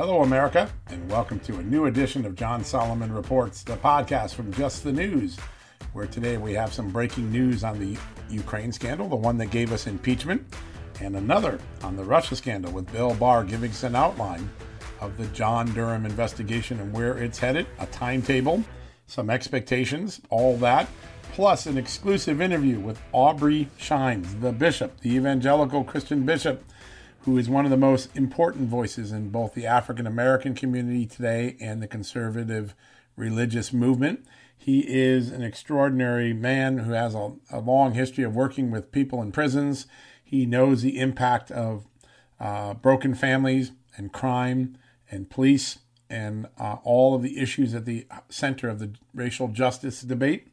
Hello, 0.00 0.22
America, 0.22 0.72
and 0.86 1.10
welcome 1.10 1.38
to 1.40 1.58
a 1.58 1.62
new 1.62 1.84
edition 1.84 2.24
of 2.24 2.34
John 2.34 2.64
Solomon 2.64 3.12
Reports, 3.12 3.62
the 3.62 3.76
podcast 3.76 4.32
from 4.32 4.50
Just 4.50 4.82
the 4.82 4.90
News, 4.90 5.36
where 5.92 6.06
today 6.06 6.38
we 6.38 6.54
have 6.54 6.72
some 6.72 6.88
breaking 6.88 7.30
news 7.30 7.64
on 7.64 7.78
the 7.78 7.98
Ukraine 8.30 8.72
scandal, 8.72 9.10
the 9.10 9.16
one 9.16 9.36
that 9.36 9.50
gave 9.50 9.74
us 9.74 9.86
impeachment, 9.86 10.42
and 11.02 11.16
another 11.16 11.58
on 11.82 11.96
the 11.96 12.02
Russia 12.02 12.34
scandal 12.34 12.72
with 12.72 12.90
Bill 12.90 13.12
Barr 13.16 13.44
giving 13.44 13.72
us 13.72 13.82
an 13.82 13.94
outline 13.94 14.48
of 15.02 15.18
the 15.18 15.26
John 15.26 15.70
Durham 15.74 16.06
investigation 16.06 16.80
and 16.80 16.94
where 16.94 17.18
it's 17.18 17.38
headed, 17.38 17.66
a 17.78 17.84
timetable, 17.84 18.64
some 19.06 19.28
expectations, 19.28 20.22
all 20.30 20.56
that, 20.56 20.88
plus 21.32 21.66
an 21.66 21.76
exclusive 21.76 22.40
interview 22.40 22.80
with 22.80 22.98
Aubrey 23.12 23.68
Shines, 23.76 24.34
the 24.36 24.50
bishop, 24.50 24.98
the 25.00 25.14
evangelical 25.14 25.84
Christian 25.84 26.24
bishop 26.24 26.64
who 27.24 27.36
is 27.36 27.48
one 27.48 27.64
of 27.64 27.70
the 27.70 27.76
most 27.76 28.14
important 28.16 28.68
voices 28.68 29.12
in 29.12 29.28
both 29.28 29.54
the 29.54 29.66
African 29.66 30.06
American 30.06 30.54
community 30.54 31.06
today 31.06 31.56
and 31.60 31.82
the 31.82 31.86
conservative 31.86 32.74
religious 33.16 33.72
movement. 33.72 34.24
He 34.56 34.80
is 34.80 35.30
an 35.30 35.42
extraordinary 35.42 36.32
man 36.32 36.78
who 36.78 36.92
has 36.92 37.14
a, 37.14 37.32
a 37.50 37.60
long 37.60 37.94
history 37.94 38.24
of 38.24 38.34
working 38.34 38.70
with 38.70 38.92
people 38.92 39.22
in 39.22 39.32
prisons. 39.32 39.86
He 40.22 40.46
knows 40.46 40.82
the 40.82 40.98
impact 40.98 41.50
of 41.50 41.86
uh, 42.38 42.74
broken 42.74 43.14
families 43.14 43.72
and 43.96 44.12
crime 44.12 44.76
and 45.10 45.28
police 45.28 45.80
and 46.08 46.46
uh, 46.58 46.76
all 46.82 47.14
of 47.14 47.22
the 47.22 47.38
issues 47.38 47.74
at 47.74 47.84
the 47.84 48.06
center 48.28 48.68
of 48.68 48.78
the 48.78 48.92
racial 49.14 49.48
justice 49.48 50.02
debate. 50.02 50.48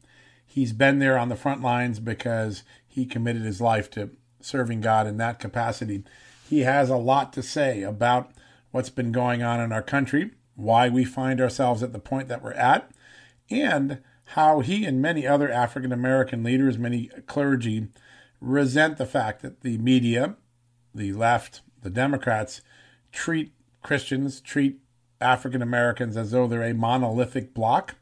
He's 0.46 0.72
been 0.72 0.98
there 0.98 1.18
on 1.18 1.28
the 1.28 1.36
front 1.36 1.62
lines 1.62 2.00
because 2.00 2.62
he 2.86 3.04
committed 3.04 3.42
his 3.42 3.60
life 3.60 3.90
to 3.90 4.10
serving 4.40 4.80
God 4.80 5.06
in 5.06 5.16
that 5.18 5.38
capacity. 5.38 6.04
He 6.48 6.60
has 6.60 6.88
a 6.88 6.96
lot 6.96 7.34
to 7.34 7.42
say 7.42 7.82
about 7.82 8.30
what's 8.70 8.88
been 8.88 9.12
going 9.12 9.42
on 9.42 9.60
in 9.60 9.70
our 9.70 9.82
country, 9.82 10.30
why 10.56 10.88
we 10.88 11.04
find 11.04 11.42
ourselves 11.42 11.82
at 11.82 11.92
the 11.92 11.98
point 11.98 12.28
that 12.28 12.42
we're 12.42 12.52
at, 12.52 12.90
and 13.50 13.98
how 14.32 14.60
he 14.60 14.86
and 14.86 15.02
many 15.02 15.26
other 15.26 15.50
African 15.50 15.92
American 15.92 16.42
leaders, 16.42 16.78
many 16.78 17.10
clergy, 17.26 17.88
resent 18.40 18.96
the 18.96 19.04
fact 19.04 19.42
that 19.42 19.60
the 19.60 19.76
media, 19.76 20.36
the 20.94 21.12
left, 21.12 21.60
the 21.82 21.90
Democrats 21.90 22.62
treat 23.12 23.52
Christians, 23.82 24.40
treat 24.40 24.78
African 25.20 25.60
Americans 25.60 26.16
as 26.16 26.30
though 26.30 26.46
they're 26.46 26.62
a 26.62 26.72
monolithic 26.72 27.52
block, 27.52 27.96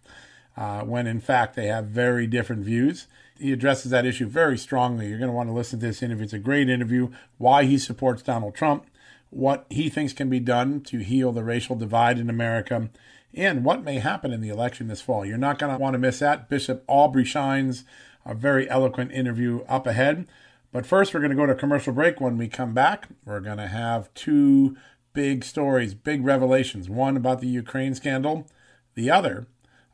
uh, 0.57 0.83
when 0.83 1.09
in 1.09 1.21
fact 1.21 1.57
they 1.57 1.67
have 1.67 1.87
very 1.87 2.29
different 2.29 2.63
views 2.63 3.09
he 3.39 3.53
addresses 3.53 3.91
that 3.91 4.07
issue 4.07 4.27
very 4.27 4.59
strongly. 4.59 5.09
You're 5.09 5.19
going 5.19 5.31
to 5.31 5.37
want 5.37 5.49
to 5.49 5.55
listen 5.55 5.81
to 5.81 5.87
this 5.87 6.03
interview. 6.03 6.25
It's 6.25 6.33
a 6.33 6.39
great 6.39 6.69
interview. 6.69 7.11
Why 7.39 7.65
he 7.65 7.79
supports 7.79 8.23
Donald 8.23 8.55
Trump, 8.55 8.87
what 9.31 9.67
he 9.71 9.89
thinks 9.89 10.13
can 10.13 10.31
be 10.31 10.41
done 10.41 10.81
to 10.83 10.99
heal 10.99 11.33
the 11.33 11.45
racial 11.45 11.77
divide 11.77 12.19
in 12.19 12.31
America, 12.31 12.91
and 13.35 13.65
what 13.65 13.85
may 13.85 13.99
happen 13.99 14.33
in 14.33 14.41
the 14.41 14.49
election 14.49 14.89
this 14.89 15.03
fall. 15.03 15.25
You're 15.25 15.37
not 15.37 15.59
going 15.59 15.73
to 15.73 15.79
want 15.79 15.95
to 15.95 15.99
miss 15.99 16.21
that. 16.21 16.49
Bishop 16.49 16.85
Aubrey 16.87 17.25
Shines, 17.25 17.85
a 18.25 18.35
very 18.35 18.69
eloquent 18.71 19.13
interview 19.13 19.63
up 19.69 19.87
ahead. 19.87 20.27
But 20.73 20.87
first, 20.87 21.13
we're 21.13 21.21
going 21.21 21.31
to 21.31 21.37
go 21.37 21.47
to 21.47 21.55
commercial 21.55 21.93
break. 21.93 22.21
When 22.21 22.39
we 22.39 22.49
come 22.49 22.75
back, 22.75 23.09
we're 23.25 23.41
going 23.41 23.59
to 23.59 23.69
have 23.69 24.13
two 24.15 24.77
big 25.13 25.45
stories, 25.45 25.95
big 25.95 26.25
revelations. 26.25 26.89
One 26.91 27.17
about 27.17 27.41
the 27.41 27.49
Ukraine 27.49 27.95
scandal, 27.95 28.47
the 28.95 29.11
other 29.11 29.47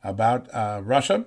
about 0.03 0.53
uh, 0.53 0.81
Russia 0.83 1.27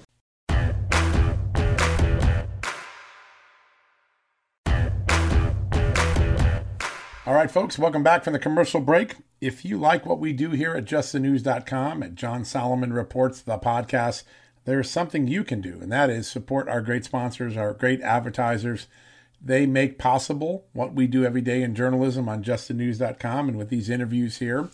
All 7.31 7.37
right, 7.37 7.49
folks, 7.49 7.79
welcome 7.79 8.03
back 8.03 8.25
from 8.25 8.33
the 8.33 8.39
commercial 8.39 8.81
break. 8.81 9.15
If 9.39 9.63
you 9.63 9.77
like 9.77 10.05
what 10.05 10.19
we 10.19 10.33
do 10.33 10.49
here 10.49 10.73
at 10.73 10.83
justthenews.com, 10.83 12.03
at 12.03 12.15
John 12.15 12.43
Solomon 12.43 12.91
Reports, 12.91 13.39
the 13.39 13.57
podcast, 13.57 14.23
there's 14.65 14.89
something 14.89 15.27
you 15.29 15.45
can 15.45 15.61
do, 15.61 15.79
and 15.81 15.89
that 15.93 16.09
is 16.09 16.27
support 16.27 16.67
our 16.67 16.81
great 16.81 17.05
sponsors, 17.05 17.55
our 17.55 17.71
great 17.71 18.01
advertisers. 18.01 18.87
They 19.41 19.65
make 19.65 19.97
possible 19.97 20.65
what 20.73 20.93
we 20.93 21.07
do 21.07 21.23
every 21.23 21.39
day 21.39 21.63
in 21.63 21.73
journalism 21.73 22.27
on 22.27 22.43
justthenews.com 22.43 23.47
and 23.47 23.57
with 23.57 23.69
these 23.69 23.89
interviews 23.89 24.39
here 24.39 24.67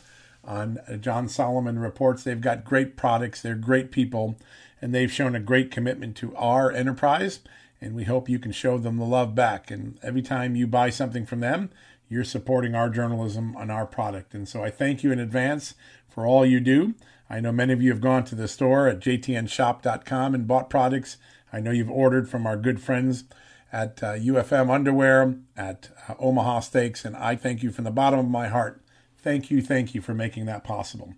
on 0.44 0.80
John 1.00 1.30
Solomon 1.30 1.78
Reports. 1.78 2.24
They've 2.24 2.42
got 2.42 2.66
great 2.66 2.98
products, 2.98 3.40
they're 3.40 3.54
great 3.54 3.92
people, 3.92 4.36
and 4.82 4.96
they've 4.96 5.12
shown 5.12 5.36
a 5.36 5.40
great 5.40 5.70
commitment 5.70 6.18
to 6.18 6.36
our 6.36 6.72
enterprise. 6.72 7.40
And 7.80 7.94
we 7.94 8.06
hope 8.06 8.28
you 8.28 8.40
can 8.40 8.52
show 8.52 8.80
them 8.80 8.98
the 8.98 9.06
love 9.06 9.36
back. 9.36 9.70
And 9.70 10.00
every 10.02 10.24
time 10.24 10.56
you 10.56 10.66
buy 10.66 10.90
something 10.90 11.28
from 11.28 11.42
them, 11.42 11.70
you're 12.10 12.24
supporting 12.24 12.76
our 12.76 12.90
journalism 12.90 13.56
and 13.58 13.72
our 13.72 13.86
product. 13.86 14.34
And 14.34 14.48
so 14.48 14.64
I 14.64 14.70
thank 14.70 15.04
you 15.04 15.12
in 15.12 15.20
advance 15.20 15.76
for 16.08 16.26
all 16.26 16.46
you 16.46 16.60
do. 16.60 16.96
I 17.30 17.40
know 17.40 17.52
many 17.52 17.74
of 17.74 17.82
you 17.82 17.92
have 17.92 18.02
gone 18.02 18.24
to 18.26 18.36
the 18.36 18.48
store 18.48 18.88
at 18.88 19.00
jtnshop.com 19.00 20.34
and 20.34 20.48
bought 20.48 20.70
products. 20.70 21.18
I 21.52 21.60
know 21.60 21.72
you've 21.72 21.92
ordered 21.92 22.30
from 22.30 22.46
our 22.46 22.58
good 22.58 22.82
friends 22.82 23.26
at 23.72 24.02
uh, 24.02 24.14
UFM 24.14 24.70
Underwear, 24.70 25.36
at 25.56 25.90
uh, 26.08 26.14
Omaha 26.20 26.62
Steaks, 26.62 27.04
and 27.04 27.16
I 27.18 27.36
thank 27.36 27.64
you 27.64 27.72
from 27.72 27.84
the 27.84 27.92
bottom 27.92 28.20
of 28.20 28.30
my 28.30 28.48
heart. 28.48 28.82
Thank 29.18 29.52
you, 29.52 29.62
thank 29.62 29.94
you 29.94 30.02
for 30.02 30.14
making 30.14 30.46
that 30.46 30.64
possible. 30.64 31.14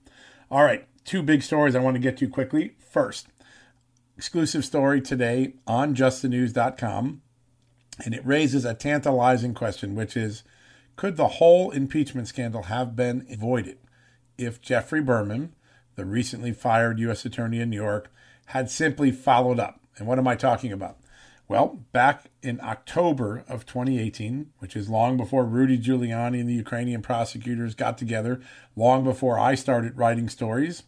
All 0.49 0.63
right, 0.63 0.87
two 1.05 1.21
big 1.21 1.43
stories 1.43 1.75
I 1.75 1.79
want 1.79 1.95
to 1.95 2.01
get 2.01 2.17
to 2.17 2.27
quickly. 2.27 2.73
First, 2.79 3.27
exclusive 4.17 4.65
story 4.65 4.99
today 4.99 5.53
on 5.67 5.95
justthenews.com, 5.95 7.21
and 8.03 8.13
it 8.15 8.25
raises 8.25 8.65
a 8.65 8.73
tantalizing 8.73 9.53
question, 9.53 9.93
which 9.93 10.17
is 10.17 10.43
could 10.99 11.15
the 11.15 11.39
whole 11.39 11.71
impeachment 11.71 12.27
scandal 12.27 12.63
have 12.63 12.93
been 12.93 13.25
avoided 13.31 13.77
if 14.37 14.61
Geoffrey 14.61 14.99
Berman, 14.99 15.55
the 15.95 16.03
recently 16.03 16.51
fired 16.51 16.99
U.S. 16.99 17.23
Attorney 17.23 17.61
in 17.61 17.69
New 17.69 17.77
York, 17.77 18.11
had 18.47 18.69
simply 18.69 19.09
followed 19.09 19.61
up? 19.61 19.79
And 19.97 20.09
what 20.09 20.19
am 20.19 20.27
I 20.27 20.35
talking 20.35 20.73
about? 20.73 20.97
Well, 21.47 21.85
back 21.93 22.25
in 22.43 22.59
October 22.59 23.45
of 23.47 23.65
2018, 23.65 24.47
which 24.59 24.75
is 24.75 24.89
long 24.89 25.15
before 25.15 25.45
Rudy 25.45 25.77
Giuliani 25.77 26.41
and 26.41 26.49
the 26.49 26.53
Ukrainian 26.53 27.01
prosecutors 27.01 27.75
got 27.75 27.97
together, 27.97 28.41
long 28.75 29.05
before 29.05 29.39
I 29.39 29.55
started 29.55 29.97
writing 29.97 30.27
stories 30.27 30.83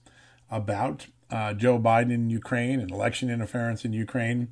about 0.49 1.07
uh, 1.29 1.53
Joe 1.53 1.79
Biden 1.79 2.11
in 2.11 2.29
Ukraine 2.29 2.81
and 2.81 2.91
election 2.91 3.29
interference 3.29 3.85
in 3.85 3.93
Ukraine, 3.93 4.49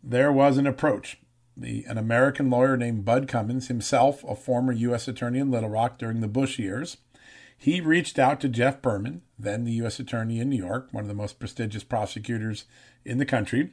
there 0.00 0.30
was 0.30 0.58
an 0.58 0.66
approach 0.68 1.18
the, 1.56 1.84
an 1.84 1.96
American 1.98 2.50
lawyer 2.50 2.76
named 2.76 3.04
Bud 3.04 3.28
Cummins, 3.28 3.68
himself 3.68 4.22
a 4.24 4.36
former 4.36 4.72
U.S. 4.72 5.08
Attorney 5.08 5.38
in 5.38 5.50
Little 5.50 5.70
Rock 5.70 5.98
during 5.98 6.20
the 6.20 6.28
Bush 6.28 6.58
years. 6.58 6.98
He 7.56 7.80
reached 7.80 8.18
out 8.18 8.40
to 8.40 8.48
Jeff 8.48 8.82
Berman, 8.82 9.22
then 9.38 9.64
the 9.64 9.72
U.S. 9.72 9.98
Attorney 9.98 10.40
in 10.40 10.50
New 10.50 10.56
York, 10.58 10.88
one 10.92 11.04
of 11.04 11.08
the 11.08 11.14
most 11.14 11.38
prestigious 11.38 11.84
prosecutors 11.84 12.64
in 13.04 13.18
the 13.18 13.24
country. 13.24 13.72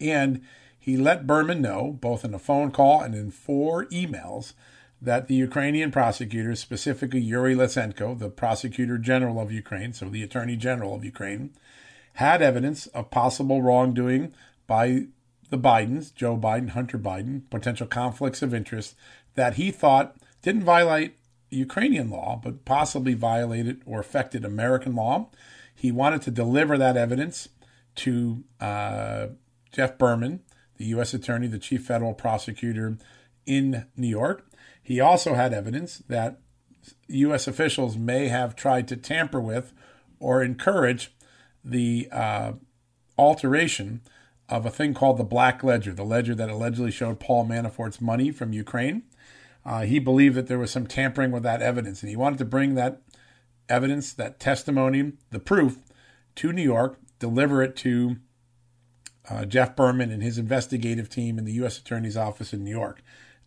And 0.00 0.42
he 0.78 0.96
let 0.96 1.26
Berman 1.26 1.60
know, 1.60 1.96
both 2.00 2.24
in 2.24 2.34
a 2.34 2.38
phone 2.38 2.70
call 2.70 3.00
and 3.00 3.14
in 3.14 3.30
four 3.30 3.86
emails, 3.86 4.52
that 5.00 5.28
the 5.28 5.34
Ukrainian 5.34 5.90
prosecutors, 5.90 6.60
specifically 6.60 7.20
Yuri 7.20 7.54
Lutsenko, 7.54 8.18
the 8.18 8.30
prosecutor 8.30 8.98
general 8.98 9.40
of 9.40 9.50
Ukraine, 9.50 9.92
so 9.92 10.08
the 10.08 10.22
attorney 10.22 10.56
general 10.56 10.94
of 10.94 11.04
Ukraine, 11.04 11.52
had 12.14 12.40
evidence 12.40 12.86
of 12.88 13.10
possible 13.10 13.60
wrongdoing 13.60 14.32
by 14.66 15.06
the 15.54 15.68
Bidens, 15.68 16.12
Joe 16.12 16.36
Biden, 16.36 16.70
Hunter 16.70 16.98
Biden, 16.98 17.48
potential 17.48 17.86
conflicts 17.86 18.42
of 18.42 18.52
interest 18.52 18.96
that 19.36 19.54
he 19.54 19.70
thought 19.70 20.16
didn't 20.42 20.64
violate 20.64 21.16
Ukrainian 21.48 22.10
law, 22.10 22.40
but 22.42 22.64
possibly 22.64 23.14
violated 23.14 23.80
or 23.86 24.00
affected 24.00 24.44
American 24.44 24.96
law. 24.96 25.30
He 25.72 25.92
wanted 25.92 26.22
to 26.22 26.32
deliver 26.32 26.76
that 26.76 26.96
evidence 26.96 27.48
to 27.96 28.42
uh, 28.60 29.28
Jeff 29.70 29.96
Berman, 29.96 30.40
the 30.76 30.86
U.S. 30.86 31.14
Attorney, 31.14 31.46
the 31.46 31.60
Chief 31.60 31.84
Federal 31.84 32.14
Prosecutor 32.14 32.98
in 33.46 33.86
New 33.96 34.08
York. 34.08 34.44
He 34.82 34.98
also 34.98 35.34
had 35.34 35.54
evidence 35.54 35.98
that 36.08 36.40
U.S. 37.06 37.46
officials 37.46 37.96
may 37.96 38.26
have 38.26 38.56
tried 38.56 38.88
to 38.88 38.96
tamper 38.96 39.40
with 39.40 39.72
or 40.18 40.42
encourage 40.42 41.12
the 41.64 42.08
uh, 42.10 42.52
alteration 43.16 44.00
of 44.48 44.66
a 44.66 44.70
thing 44.70 44.94
called 44.94 45.18
the 45.18 45.24
Black 45.24 45.64
Ledger, 45.64 45.92
the 45.92 46.04
ledger 46.04 46.34
that 46.34 46.50
allegedly 46.50 46.90
showed 46.90 47.20
Paul 47.20 47.46
Manafort's 47.46 48.00
money 48.00 48.30
from 48.30 48.52
Ukraine. 48.52 49.02
Uh, 49.64 49.82
he 49.82 49.98
believed 49.98 50.36
that 50.36 50.46
there 50.46 50.58
was 50.58 50.70
some 50.70 50.86
tampering 50.86 51.30
with 51.30 51.42
that 51.42 51.62
evidence, 51.62 52.02
and 52.02 52.10
he 52.10 52.16
wanted 52.16 52.38
to 52.38 52.44
bring 52.44 52.74
that 52.74 53.00
evidence, 53.68 54.12
that 54.12 54.38
testimony, 54.38 55.12
the 55.30 55.38
proof 55.38 55.78
to 56.36 56.52
New 56.52 56.62
York, 56.62 56.98
deliver 57.18 57.62
it 57.62 57.74
to 57.76 58.16
uh, 59.30 59.46
Jeff 59.46 59.74
Berman 59.74 60.10
and 60.10 60.22
his 60.22 60.36
investigative 60.36 61.08
team 61.08 61.38
in 61.38 61.46
the 61.46 61.52
U.S. 61.52 61.78
Attorney's 61.78 62.16
Office 62.16 62.52
in 62.52 62.62
New 62.62 62.70
York. 62.70 63.02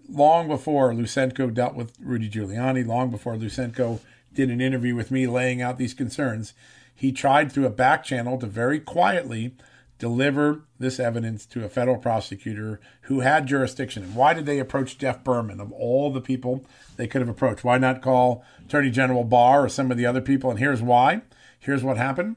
Long 0.09 0.47
before 0.47 0.93
Lutsenko 0.93 1.53
dealt 1.53 1.75
with 1.75 1.93
Rudy 2.00 2.29
Giuliani, 2.29 2.85
long 2.85 3.11
before 3.11 3.35
Lutsenko 3.35 4.00
did 4.33 4.50
an 4.50 4.61
interview 4.61 4.95
with 4.95 5.11
me 5.11 5.27
laying 5.27 5.61
out 5.61 5.77
these 5.77 5.93
concerns, 5.93 6.53
he 6.95 7.11
tried 7.11 7.51
through 7.51 7.65
a 7.65 7.71
back 7.71 8.03
channel 8.03 8.39
to 8.39 8.47
very 8.47 8.79
quietly 8.79 9.53
deliver 9.99 10.61
this 10.79 10.99
evidence 10.99 11.45
to 11.47 11.65
a 11.65 11.69
federal 11.69 11.97
prosecutor 11.97 12.79
who 13.01 13.21
had 13.21 13.47
jurisdiction. 13.47 14.03
And 14.03 14.15
why 14.15 14.33
did 14.33 14.45
they 14.45 14.59
approach 14.59 14.97
Jeff 14.97 15.23
Berman 15.23 15.59
of 15.59 15.71
all 15.71 16.11
the 16.11 16.21
people 16.21 16.65
they 16.97 17.07
could 17.07 17.21
have 17.21 17.29
approached? 17.29 17.63
Why 17.63 17.77
not 17.77 18.01
call 18.01 18.44
Attorney 18.65 18.91
General 18.91 19.23
Barr 19.23 19.65
or 19.65 19.69
some 19.69 19.91
of 19.91 19.97
the 19.97 20.05
other 20.05 20.21
people? 20.21 20.49
And 20.49 20.59
here's 20.59 20.81
why. 20.81 21.21
Here's 21.59 21.83
what 21.83 21.97
happened. 21.97 22.35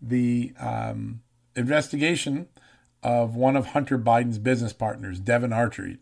The 0.00 0.52
um, 0.60 1.22
investigation 1.56 2.48
of 3.02 3.34
one 3.34 3.56
of 3.56 3.66
Hunter 3.68 3.98
Biden's 3.98 4.38
business 4.38 4.72
partners, 4.72 5.20
Devon 5.20 5.52
Archer. 5.52 5.96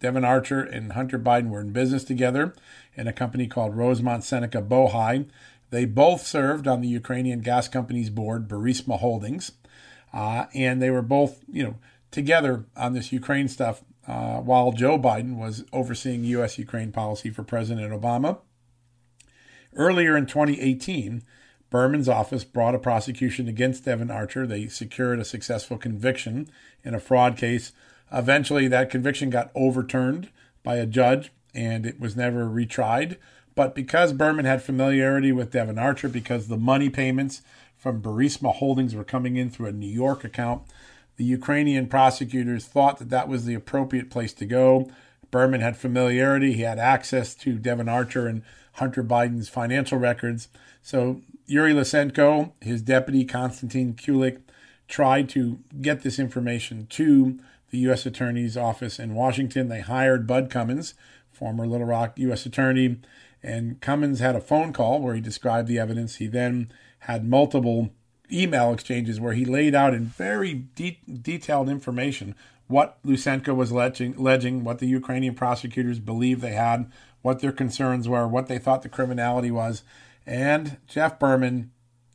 Devon 0.00 0.24
Archer 0.24 0.60
and 0.60 0.92
Hunter 0.92 1.18
Biden 1.18 1.48
were 1.48 1.60
in 1.60 1.72
business 1.72 2.04
together 2.04 2.54
in 2.94 3.06
a 3.06 3.12
company 3.12 3.46
called 3.46 3.74
Rosemont 3.76 4.24
Seneca 4.24 4.60
Bohai. 4.60 5.26
They 5.70 5.86
both 5.86 6.26
served 6.26 6.68
on 6.68 6.82
the 6.82 6.88
Ukrainian 6.88 7.40
gas 7.40 7.68
company's 7.68 8.10
board, 8.10 8.46
Burisma 8.46 8.98
Holdings. 8.98 9.52
Uh, 10.14 10.46
and 10.54 10.80
they 10.80 10.90
were 10.90 11.02
both, 11.02 11.40
you 11.52 11.64
know, 11.64 11.74
together 12.12 12.64
on 12.76 12.92
this 12.92 13.12
Ukraine 13.12 13.48
stuff 13.48 13.82
uh, 14.06 14.36
while 14.36 14.70
Joe 14.70 14.96
Biden 14.96 15.36
was 15.36 15.64
overseeing 15.72 16.22
U.S. 16.24 16.56
Ukraine 16.56 16.92
policy 16.92 17.30
for 17.30 17.42
President 17.42 17.92
Obama. 17.92 18.38
Earlier 19.74 20.16
in 20.16 20.26
2018, 20.26 21.24
Berman's 21.68 22.08
office 22.08 22.44
brought 22.44 22.76
a 22.76 22.78
prosecution 22.78 23.48
against 23.48 23.84
Devon 23.84 24.10
Archer. 24.10 24.46
They 24.46 24.68
secured 24.68 25.18
a 25.18 25.24
successful 25.24 25.76
conviction 25.76 26.48
in 26.84 26.94
a 26.94 27.00
fraud 27.00 27.36
case. 27.36 27.72
Eventually, 28.12 28.68
that 28.68 28.90
conviction 28.90 29.30
got 29.30 29.50
overturned 29.56 30.28
by 30.62 30.76
a 30.76 30.86
judge 30.86 31.32
and 31.52 31.84
it 31.84 31.98
was 31.98 32.14
never 32.14 32.46
retried. 32.46 33.16
But 33.56 33.74
because 33.74 34.12
Berman 34.12 34.44
had 34.44 34.62
familiarity 34.62 35.32
with 35.32 35.50
Devon 35.50 35.78
Archer, 35.78 36.08
because 36.08 36.46
the 36.46 36.56
money 36.56 36.90
payments 36.90 37.42
from 37.84 38.00
Burisma 38.00 38.54
Holdings 38.54 38.94
were 38.94 39.04
coming 39.04 39.36
in 39.36 39.50
through 39.50 39.66
a 39.66 39.72
New 39.72 39.86
York 39.86 40.24
account. 40.24 40.62
The 41.16 41.24
Ukrainian 41.24 41.86
prosecutors 41.86 42.64
thought 42.64 42.98
that 42.98 43.10
that 43.10 43.28
was 43.28 43.44
the 43.44 43.52
appropriate 43.52 44.08
place 44.08 44.32
to 44.32 44.46
go. 44.46 44.88
Berman 45.30 45.60
had 45.60 45.76
familiarity, 45.76 46.54
he 46.54 46.62
had 46.62 46.78
access 46.78 47.34
to 47.34 47.58
Devon 47.58 47.90
Archer 47.90 48.26
and 48.26 48.40
Hunter 48.76 49.04
Biden's 49.04 49.50
financial 49.50 49.98
records. 49.98 50.48
So 50.80 51.20
Yuri 51.44 51.74
Lutsenko, 51.74 52.52
his 52.62 52.80
deputy 52.80 53.22
Konstantin 53.26 53.92
Kulik, 53.92 54.40
tried 54.88 55.28
to 55.28 55.58
get 55.82 56.00
this 56.00 56.18
information 56.18 56.86
to 56.86 57.38
the 57.68 57.78
U.S. 57.80 58.06
Attorney's 58.06 58.56
Office 58.56 58.98
in 58.98 59.14
Washington. 59.14 59.68
They 59.68 59.80
hired 59.80 60.26
Bud 60.26 60.48
Cummins, 60.48 60.94
former 61.30 61.66
Little 61.66 61.86
Rock 61.86 62.14
U.S. 62.16 62.46
Attorney, 62.46 62.96
and 63.42 63.78
Cummins 63.82 64.20
had 64.20 64.36
a 64.36 64.40
phone 64.40 64.72
call 64.72 65.02
where 65.02 65.14
he 65.14 65.20
described 65.20 65.68
the 65.68 65.78
evidence. 65.78 66.16
He 66.16 66.28
then 66.28 66.72
had 67.04 67.28
multiple 67.28 67.90
email 68.32 68.72
exchanges 68.72 69.20
where 69.20 69.34
he 69.34 69.44
laid 69.44 69.74
out 69.74 69.92
in 69.92 70.06
very 70.06 70.54
de- 70.54 71.00
detailed 71.06 71.68
information 71.68 72.34
what 72.66 72.96
Lutsenko 73.02 73.54
was 73.54 73.70
alleging, 73.70 74.14
alleging, 74.16 74.64
what 74.64 74.78
the 74.78 74.86
Ukrainian 74.86 75.34
prosecutors 75.34 75.98
believed 75.98 76.40
they 76.40 76.54
had, 76.54 76.90
what 77.20 77.40
their 77.40 77.52
concerns 77.52 78.08
were, 78.08 78.26
what 78.26 78.46
they 78.46 78.58
thought 78.58 78.82
the 78.82 78.88
criminality 78.88 79.50
was. 79.50 79.82
And 80.26 80.78
Jeff 80.86 81.18
Berman 81.18 81.72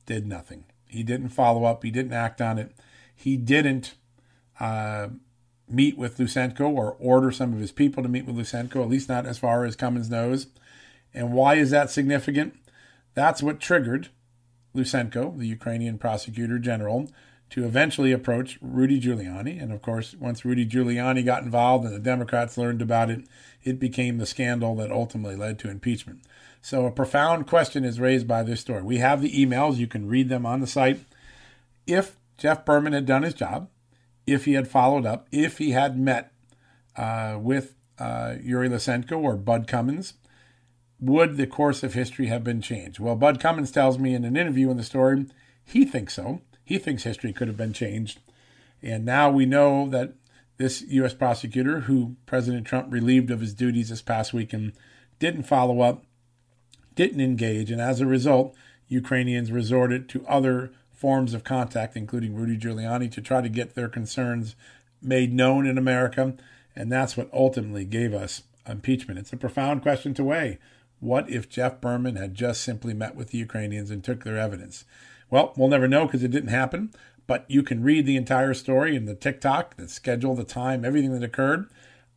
did 0.08 0.26
nothing. 0.26 0.64
He 0.88 1.04
didn't 1.04 1.30
follow 1.30 1.66
up. 1.66 1.84
He 1.84 1.92
didn't 1.92 2.14
act 2.14 2.42
on 2.42 2.58
it. 2.58 2.72
He 3.16 3.38
didn't 3.38 3.94
uh, 4.60 5.10
meet 5.68 6.00
with 6.00 6.18
Lutsenko 6.18 6.62
or 6.62 6.94
order 7.00 7.32
some 7.32 7.54
of 7.54 7.60
his 7.60 7.72
people 7.72 8.02
to 8.02 8.10
meet 8.10 8.26
with 8.26 8.36
Lutsenko, 8.36 8.82
at 8.82 8.90
least 8.90 9.08
not 9.08 9.28
as 9.28 9.38
far 9.38 9.66
as 9.66 9.76
Cummins 9.76 10.10
knows. 10.10 10.48
And 11.14 11.32
why 11.32 11.56
is 11.56 11.70
that 11.70 11.92
significant? 11.92 12.56
That's 13.14 13.44
what 13.44 13.60
triggered 13.60 14.10
Lutsenko, 14.76 15.38
the 15.38 15.48
Ukrainian 15.48 15.98
prosecutor 15.98 16.60
general, 16.60 17.10
to 17.50 17.66
eventually 17.66 18.12
approach 18.12 18.60
Rudy 18.62 19.02
Giuliani. 19.02 19.62
And 19.62 19.72
of 19.72 19.82
course, 19.82 20.16
once 20.20 20.46
Rudy 20.46 20.66
Giuliani 20.66 21.26
got 21.26 21.44
involved 21.44 21.86
and 21.86 21.94
the 21.94 22.00
Democrats 22.00 22.58
learned 22.58 22.82
about 22.82 23.10
it, 23.10 23.22
it 23.64 23.80
became 23.80 24.18
the 24.18 24.26
scandal 24.26 24.76
that 24.76 24.92
ultimately 24.92 25.36
led 25.36 25.60
to 25.60 25.70
impeachment. 25.70 26.22
So, 26.62 26.86
a 26.86 26.92
profound 26.92 27.48
question 27.48 27.86
is 27.86 28.00
raised 28.00 28.28
by 28.28 28.44
this 28.44 28.60
story. 28.60 28.84
We 28.84 28.98
have 28.98 29.22
the 29.22 29.32
emails, 29.32 29.78
you 29.78 29.88
can 29.88 30.08
read 30.08 30.30
them 30.30 30.46
on 30.46 30.60
the 30.60 30.68
site. 30.68 31.00
If 31.88 32.18
Jeff 32.38 32.66
Berman 32.66 32.94
had 32.94 33.06
done 33.06 33.24
his 33.24 33.34
job, 33.34 33.70
if 34.28 34.46
he 34.46 34.54
had 34.54 34.68
followed 34.68 35.06
up, 35.06 35.28
if 35.32 35.58
he 35.58 35.72
had 35.72 35.98
met 35.98 36.32
uh, 36.96 37.38
with 37.40 37.76
uh, 37.98 38.36
Yuri 38.42 38.70
Lutsenko 38.70 39.18
or 39.18 39.36
Bud 39.36 39.68
Cummins, 39.68 40.14
would 41.00 41.38
the 41.38 41.48
course 41.48 41.84
of 41.84 41.94
history 41.94 42.28
have 42.28 42.44
been 42.44 42.62
changed? 42.62 43.00
Well, 43.00 43.16
Bud 43.16 43.40
Cummins 43.40 43.72
tells 43.72 43.98
me 43.98 44.14
in 44.14 44.26
an 44.26 44.36
interview 44.36 44.70
in 44.70 44.78
the 44.78 44.84
story, 44.84 45.26
he 45.64 45.86
thinks 45.86 46.14
so. 46.14 46.42
He 46.64 46.78
thinks 46.78 47.04
history 47.04 47.34
could 47.34 47.48
have 47.48 47.58
been 47.58 47.74
changed. 47.74 48.20
And 48.82 49.06
now 49.06 49.30
we 49.30 49.46
know 49.46 49.90
that 49.90 50.14
this 50.58 50.82
U.S. 50.82 51.14
prosecutor, 51.14 51.82
who 51.82 52.16
President 52.26 52.68
Trump 52.68 52.92
relieved 52.92 53.32
of 53.32 53.40
his 53.40 53.54
duties 53.54 53.90
this 53.90 54.02
past 54.02 54.34
week 54.34 54.52
and 54.54 54.74
didn't 55.20 55.44
follow 55.44 55.82
up, 55.82 56.04
didn't 56.96 57.22
engage, 57.22 57.72
and 57.72 57.80
as 57.80 58.02
a 58.02 58.06
result, 58.06 58.56
Ukrainians 58.90 59.52
resorted 59.52 60.10
to 60.10 60.28
other 60.28 60.72
forms 60.92 61.34
of 61.34 61.46
contact, 61.46 61.96
including 61.96 62.36
Rudy 62.36 62.58
Giuliani, 62.58 63.10
to 63.12 63.22
try 63.22 63.40
to 63.42 63.48
get 63.48 63.74
their 63.74 63.88
concerns 63.88 64.56
made 65.02 65.32
known 65.32 65.66
in 65.66 65.78
America. 65.78 66.34
And 66.76 66.92
that's 66.92 67.16
what 67.16 67.30
ultimately 67.32 67.86
gave 67.86 68.14
us 68.14 68.44
impeachment. 68.68 69.20
It's 69.20 69.32
a 69.32 69.38
profound 69.38 69.82
question 69.82 70.14
to 70.16 70.24
weigh. 70.26 70.60
What 71.00 71.30
if 71.30 71.50
Jeff 71.50 71.80
Berman 71.80 72.16
had 72.16 72.36
just 72.36 72.62
simply 72.62 72.94
met 72.94 73.16
with 73.16 73.30
the 73.30 73.38
Ukrainians 73.38 73.92
and 73.92 74.04
took 74.04 74.24
their 74.24 74.38
evidence? 74.38 74.86
Well, 75.30 75.54
we'll 75.56 75.70
never 75.70 75.88
know 75.88 76.06
because 76.06 76.24
it 76.24 76.32
didn't 76.32 76.50
happen, 76.50 76.92
but 77.28 77.46
you 77.48 77.64
can 77.64 77.84
read 77.84 78.06
the 78.06 78.18
entire 78.18 78.54
story 78.54 78.96
in 78.96 79.06
the 79.06 79.16
tick-tock, 79.16 79.78
the 79.78 79.88
schedule, 79.88 80.36
the 80.36 80.44
time, 80.44 80.84
everything 80.84 81.14
that 81.14 81.24
occurred 81.24 81.70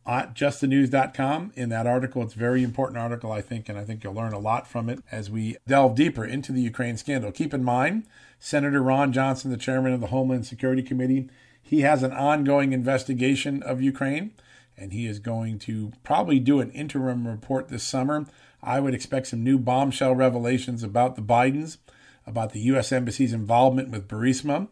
at 0.05 0.33
justthenews.com. 0.33 1.53
In 1.55 1.69
that 1.69 1.87
article, 1.87 2.23
it's 2.23 2.35
a 2.35 2.39
very 2.39 2.63
important 2.63 2.97
article, 2.97 3.31
I 3.31 3.41
think, 3.41 3.69
and 3.69 3.77
I 3.77 3.85
think 3.85 4.03
you'll 4.03 4.13
learn 4.13 4.33
a 4.33 4.39
lot 4.39 4.67
from 4.67 4.89
it 4.89 4.99
as 5.11 5.29
we 5.29 5.57
delve 5.67 5.95
deeper 5.95 6.25
into 6.25 6.51
the 6.51 6.61
Ukraine 6.61 6.97
scandal. 6.97 7.31
Keep 7.31 7.53
in 7.53 7.63
mind, 7.63 8.05
Senator 8.39 8.81
Ron 8.81 9.13
Johnson, 9.13 9.51
the 9.51 9.57
chairman 9.57 9.93
of 9.93 10.01
the 10.01 10.07
Homeland 10.07 10.45
Security 10.45 10.83
Committee, 10.83 11.29
he 11.61 11.81
has 11.81 12.03
an 12.03 12.11
ongoing 12.11 12.73
investigation 12.73 13.63
of 13.63 13.81
Ukraine, 13.81 14.33
and 14.77 14.91
he 14.91 15.07
is 15.07 15.19
going 15.19 15.59
to 15.59 15.93
probably 16.03 16.39
do 16.39 16.59
an 16.59 16.71
interim 16.71 17.27
report 17.27 17.69
this 17.69 17.83
summer 17.83 18.25
I 18.63 18.79
would 18.79 18.93
expect 18.93 19.27
some 19.27 19.43
new 19.43 19.59
bombshell 19.59 20.15
revelations 20.15 20.83
about 20.83 21.15
the 21.15 21.21
Bidens, 21.21 21.77
about 22.25 22.53
the 22.53 22.61
U.S. 22.61 22.93
Embassy's 22.93 23.33
involvement 23.33 23.89
with 23.89 24.07
Burisma, 24.07 24.69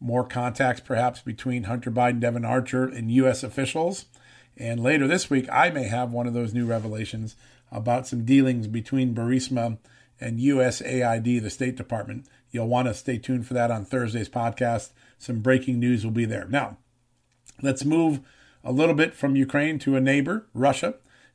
more 0.00 0.24
contacts 0.24 0.80
perhaps 0.80 1.20
between 1.20 1.64
Hunter 1.64 1.90
Biden, 1.90 2.20
Devon 2.20 2.44
Archer, 2.44 2.84
and 2.84 3.10
U.S. 3.12 3.42
officials. 3.42 4.06
And 4.56 4.80
later 4.80 5.06
this 5.06 5.28
week, 5.28 5.46
I 5.52 5.70
may 5.70 5.84
have 5.84 6.10
one 6.10 6.26
of 6.26 6.32
those 6.32 6.54
new 6.54 6.64
revelations 6.64 7.36
about 7.70 8.06
some 8.06 8.24
dealings 8.24 8.66
between 8.66 9.14
Burisma 9.14 9.78
and 10.18 10.38
USAID, 10.38 11.42
the 11.42 11.50
State 11.50 11.76
Department. 11.76 12.26
You'll 12.50 12.68
want 12.68 12.88
to 12.88 12.94
stay 12.94 13.18
tuned 13.18 13.46
for 13.46 13.54
that 13.54 13.70
on 13.70 13.84
Thursday's 13.84 14.28
podcast. 14.28 14.90
Some 15.18 15.40
breaking 15.40 15.80
news 15.80 16.04
will 16.04 16.12
be 16.12 16.24
there. 16.24 16.46
Now, 16.48 16.78
let's 17.60 17.84
move 17.84 18.20
a 18.62 18.72
little 18.72 18.94
bit 18.94 19.12
from 19.12 19.36
Ukraine 19.36 19.78
to 19.80 19.96
a 19.96 20.00
neighbor, 20.00 20.46
Russia 20.54 20.94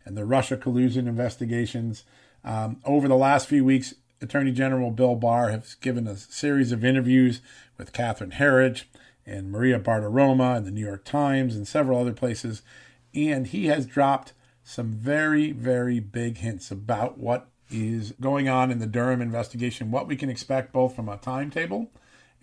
and 0.09 0.17
the 0.17 0.25
Russia 0.25 0.57
collusion 0.57 1.07
investigations. 1.07 2.03
Um, 2.43 2.81
over 2.83 3.07
the 3.07 3.15
last 3.15 3.47
few 3.47 3.63
weeks, 3.63 3.93
Attorney 4.21 4.51
General 4.51 4.89
Bill 4.89 5.15
Barr 5.15 5.51
has 5.51 5.75
given 5.75 6.07
a 6.07 6.15
series 6.15 6.71
of 6.71 6.83
interviews 6.83 7.41
with 7.77 7.93
Catherine 7.93 8.31
Herridge 8.31 8.85
and 9.23 9.51
Maria 9.51 9.79
Bartiromo 9.79 10.57
and 10.57 10.65
the 10.65 10.71
New 10.71 10.83
York 10.83 11.05
Times 11.05 11.55
and 11.55 11.67
several 11.67 12.01
other 12.01 12.11
places. 12.11 12.63
And 13.13 13.45
he 13.45 13.67
has 13.67 13.85
dropped 13.85 14.33
some 14.63 14.93
very, 14.93 15.51
very 15.51 15.99
big 15.99 16.37
hints 16.37 16.71
about 16.71 17.19
what 17.19 17.47
is 17.69 18.13
going 18.19 18.49
on 18.49 18.71
in 18.71 18.79
the 18.79 18.87
Durham 18.87 19.21
investigation, 19.21 19.91
what 19.91 20.07
we 20.07 20.15
can 20.15 20.29
expect 20.29 20.73
both 20.73 20.95
from 20.95 21.07
a 21.07 21.17
timetable 21.17 21.91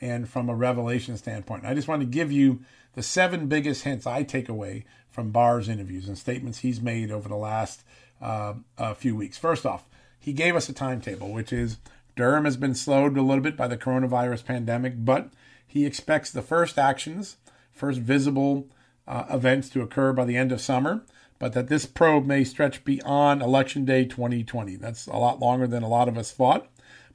and 0.01 0.29
from 0.29 0.49
a 0.49 0.55
revelation 0.55 1.17
standpoint. 1.17 1.65
I 1.65 1.75
just 1.75 1.89
want 1.89 2.01
to 2.01 2.07
give 2.07 2.31
you 2.31 2.61
the 2.95 3.03
seven 3.03 3.49
biggest 3.49 3.83
hints 3.83 4.07
I 4.07 4.23
take 4.23 4.49
away 4.49 4.85
from 5.17 5.31
Barr's 5.31 5.69
interviews 5.71 6.07
and 6.09 6.19
statements 6.19 6.59
he's 6.59 6.81
made 6.81 7.11
over 7.11 7.27
the 7.27 7.37
last 7.37 7.83
uh, 8.21 8.53
few 8.95 9.17
weeks. 9.17 9.39
First 9.39 9.65
off, 9.65 9.87
he 10.21 10.35
gave 10.35 10.55
us 10.55 10.69
a 10.69 10.75
timetable, 10.75 11.33
which 11.33 11.55
is 11.55 11.79
Durham 12.17 12.45
has 12.45 12.59
been 12.59 12.75
slowed 12.75 13.17
a 13.17 13.23
little 13.23 13.43
bit 13.43 13.57
by 13.57 13.67
the 13.67 13.79
coronavirus 13.79 14.45
pandemic, 14.45 14.93
but 15.05 15.31
he 15.67 15.87
expects 15.87 16.31
the 16.31 16.43
first 16.43 16.79
actions, 16.79 17.39
first 17.73 17.99
visible 17.99 18.69
uh, 19.09 19.25
events 19.31 19.71
to 19.71 19.81
occur 19.81 20.13
by 20.13 20.27
the 20.27 20.37
end 20.37 20.53
of 20.53 20.61
summer, 20.61 21.03
but 21.39 21.55
that 21.55 21.69
this 21.69 21.87
probe 21.87 22.27
may 22.27 22.45
stretch 22.45 22.85
beyond 22.85 23.41
Election 23.41 23.87
Day 23.87 24.05
2020. 24.05 24.77
That's 24.77 25.07
a 25.07 25.17
lot 25.17 25.41
longer 25.41 25.67
than 25.67 25.83
a 25.83 25.89
lot 25.89 26.09
of 26.09 26.19
us 26.19 26.31
thought, 26.31 26.67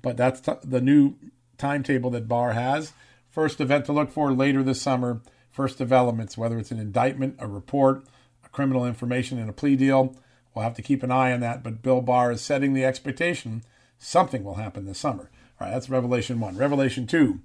but 0.02 0.18
that's 0.18 0.42
t- 0.42 0.54
the 0.64 0.82
new 0.82 1.16
timetable 1.60 2.10
that 2.10 2.28
Barr 2.28 2.54
has. 2.54 2.94
First 3.30 3.62
event 3.62 3.86
to 3.86 3.94
look 3.94 4.10
for 4.10 4.34
later 4.34 4.64
this 4.64 4.82
summer, 4.82 5.22
first 5.52 5.78
developments, 5.78 6.38
whether 6.38 6.58
it's 6.58 6.72
an 6.72 6.80
indictment, 6.80 7.36
a 7.40 7.48
report, 7.48 8.04
a 8.44 8.50
criminal 8.50 8.86
information, 8.86 9.38
and 9.38 9.50
a 9.50 9.54
plea 9.54 9.76
deal. 9.76 10.16
We'll 10.54 10.64
have 10.64 10.76
to 10.76 10.82
keep 10.82 11.04
an 11.04 11.12
eye 11.12 11.32
on 11.32 11.40
that, 11.42 11.64
but 11.64 11.82
Bill 11.82 12.02
Barr 12.02 12.32
is 12.32 12.42
setting 12.42 12.74
the 12.74 12.86
expectation 12.86 13.64
something 13.98 14.44
will 14.44 14.56
happen 14.56 14.86
this 14.86 14.98
summer. 14.98 15.30
All 15.60 15.68
right, 15.68 15.74
that's 15.74 15.90
Revelation 15.90 16.40
1. 16.40 16.58
Revelation 16.58 17.06
2 17.06 17.40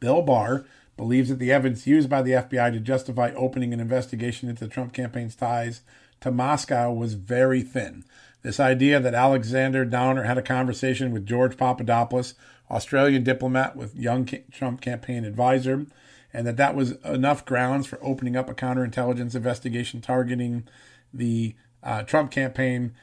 Bill 0.00 0.22
Barr 0.22 0.64
believes 0.96 1.30
that 1.30 1.38
the 1.38 1.52
evidence 1.52 1.86
used 1.86 2.08
by 2.08 2.22
the 2.22 2.32
FBI 2.32 2.72
to 2.72 2.80
justify 2.80 3.32
opening 3.34 3.72
an 3.72 3.80
investigation 3.80 4.48
into 4.48 4.64
the 4.64 4.70
Trump 4.70 4.92
campaign's 4.92 5.34
ties 5.34 5.80
to 6.20 6.30
Moscow 6.30 6.92
was 6.92 7.14
very 7.14 7.62
thin. 7.62 8.04
This 8.42 8.60
idea 8.60 9.00
that 9.00 9.14
Alexander 9.14 9.84
Downer 9.84 10.24
had 10.24 10.38
a 10.38 10.42
conversation 10.42 11.12
with 11.12 11.26
George 11.26 11.56
Papadopoulos, 11.56 12.34
Australian 12.70 13.22
diplomat 13.22 13.76
with 13.76 13.96
young 13.96 14.28
Trump 14.50 14.80
campaign 14.80 15.24
advisor, 15.24 15.86
and 16.32 16.46
that 16.46 16.56
that 16.56 16.74
was 16.74 16.92
enough 17.04 17.44
grounds 17.44 17.86
for 17.86 17.98
opening 18.02 18.36
up 18.36 18.48
a 18.48 18.54
counterintelligence 18.54 19.34
investigation 19.34 20.00
targeting 20.00 20.66
the 21.12 21.54
uh, 21.82 22.02
Trump 22.02 22.30
campaign. 22.30 22.94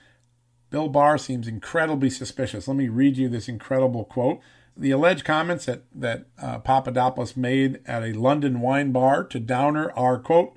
Bill 0.70 0.88
Barr 0.88 1.18
seems 1.18 1.48
incredibly 1.48 2.10
suspicious. 2.10 2.68
Let 2.68 2.78
me 2.78 2.90
read 2.90 3.18
you 3.18 3.30
this 3.30 3.48
incredible 3.48 4.06
quote 4.06 4.40
the 4.80 4.92
alleged 4.92 5.26
comments 5.26 5.66
that 5.66 5.84
that 5.94 6.26
uh, 6.42 6.60
Papadopoulos 6.60 7.36
made 7.36 7.82
at 7.86 8.02
a 8.02 8.14
London 8.14 8.62
wine 8.62 8.92
bar 8.92 9.24
to 9.26 9.40
Downer 9.40 9.92
are 9.92 10.18
quote 10.18 10.56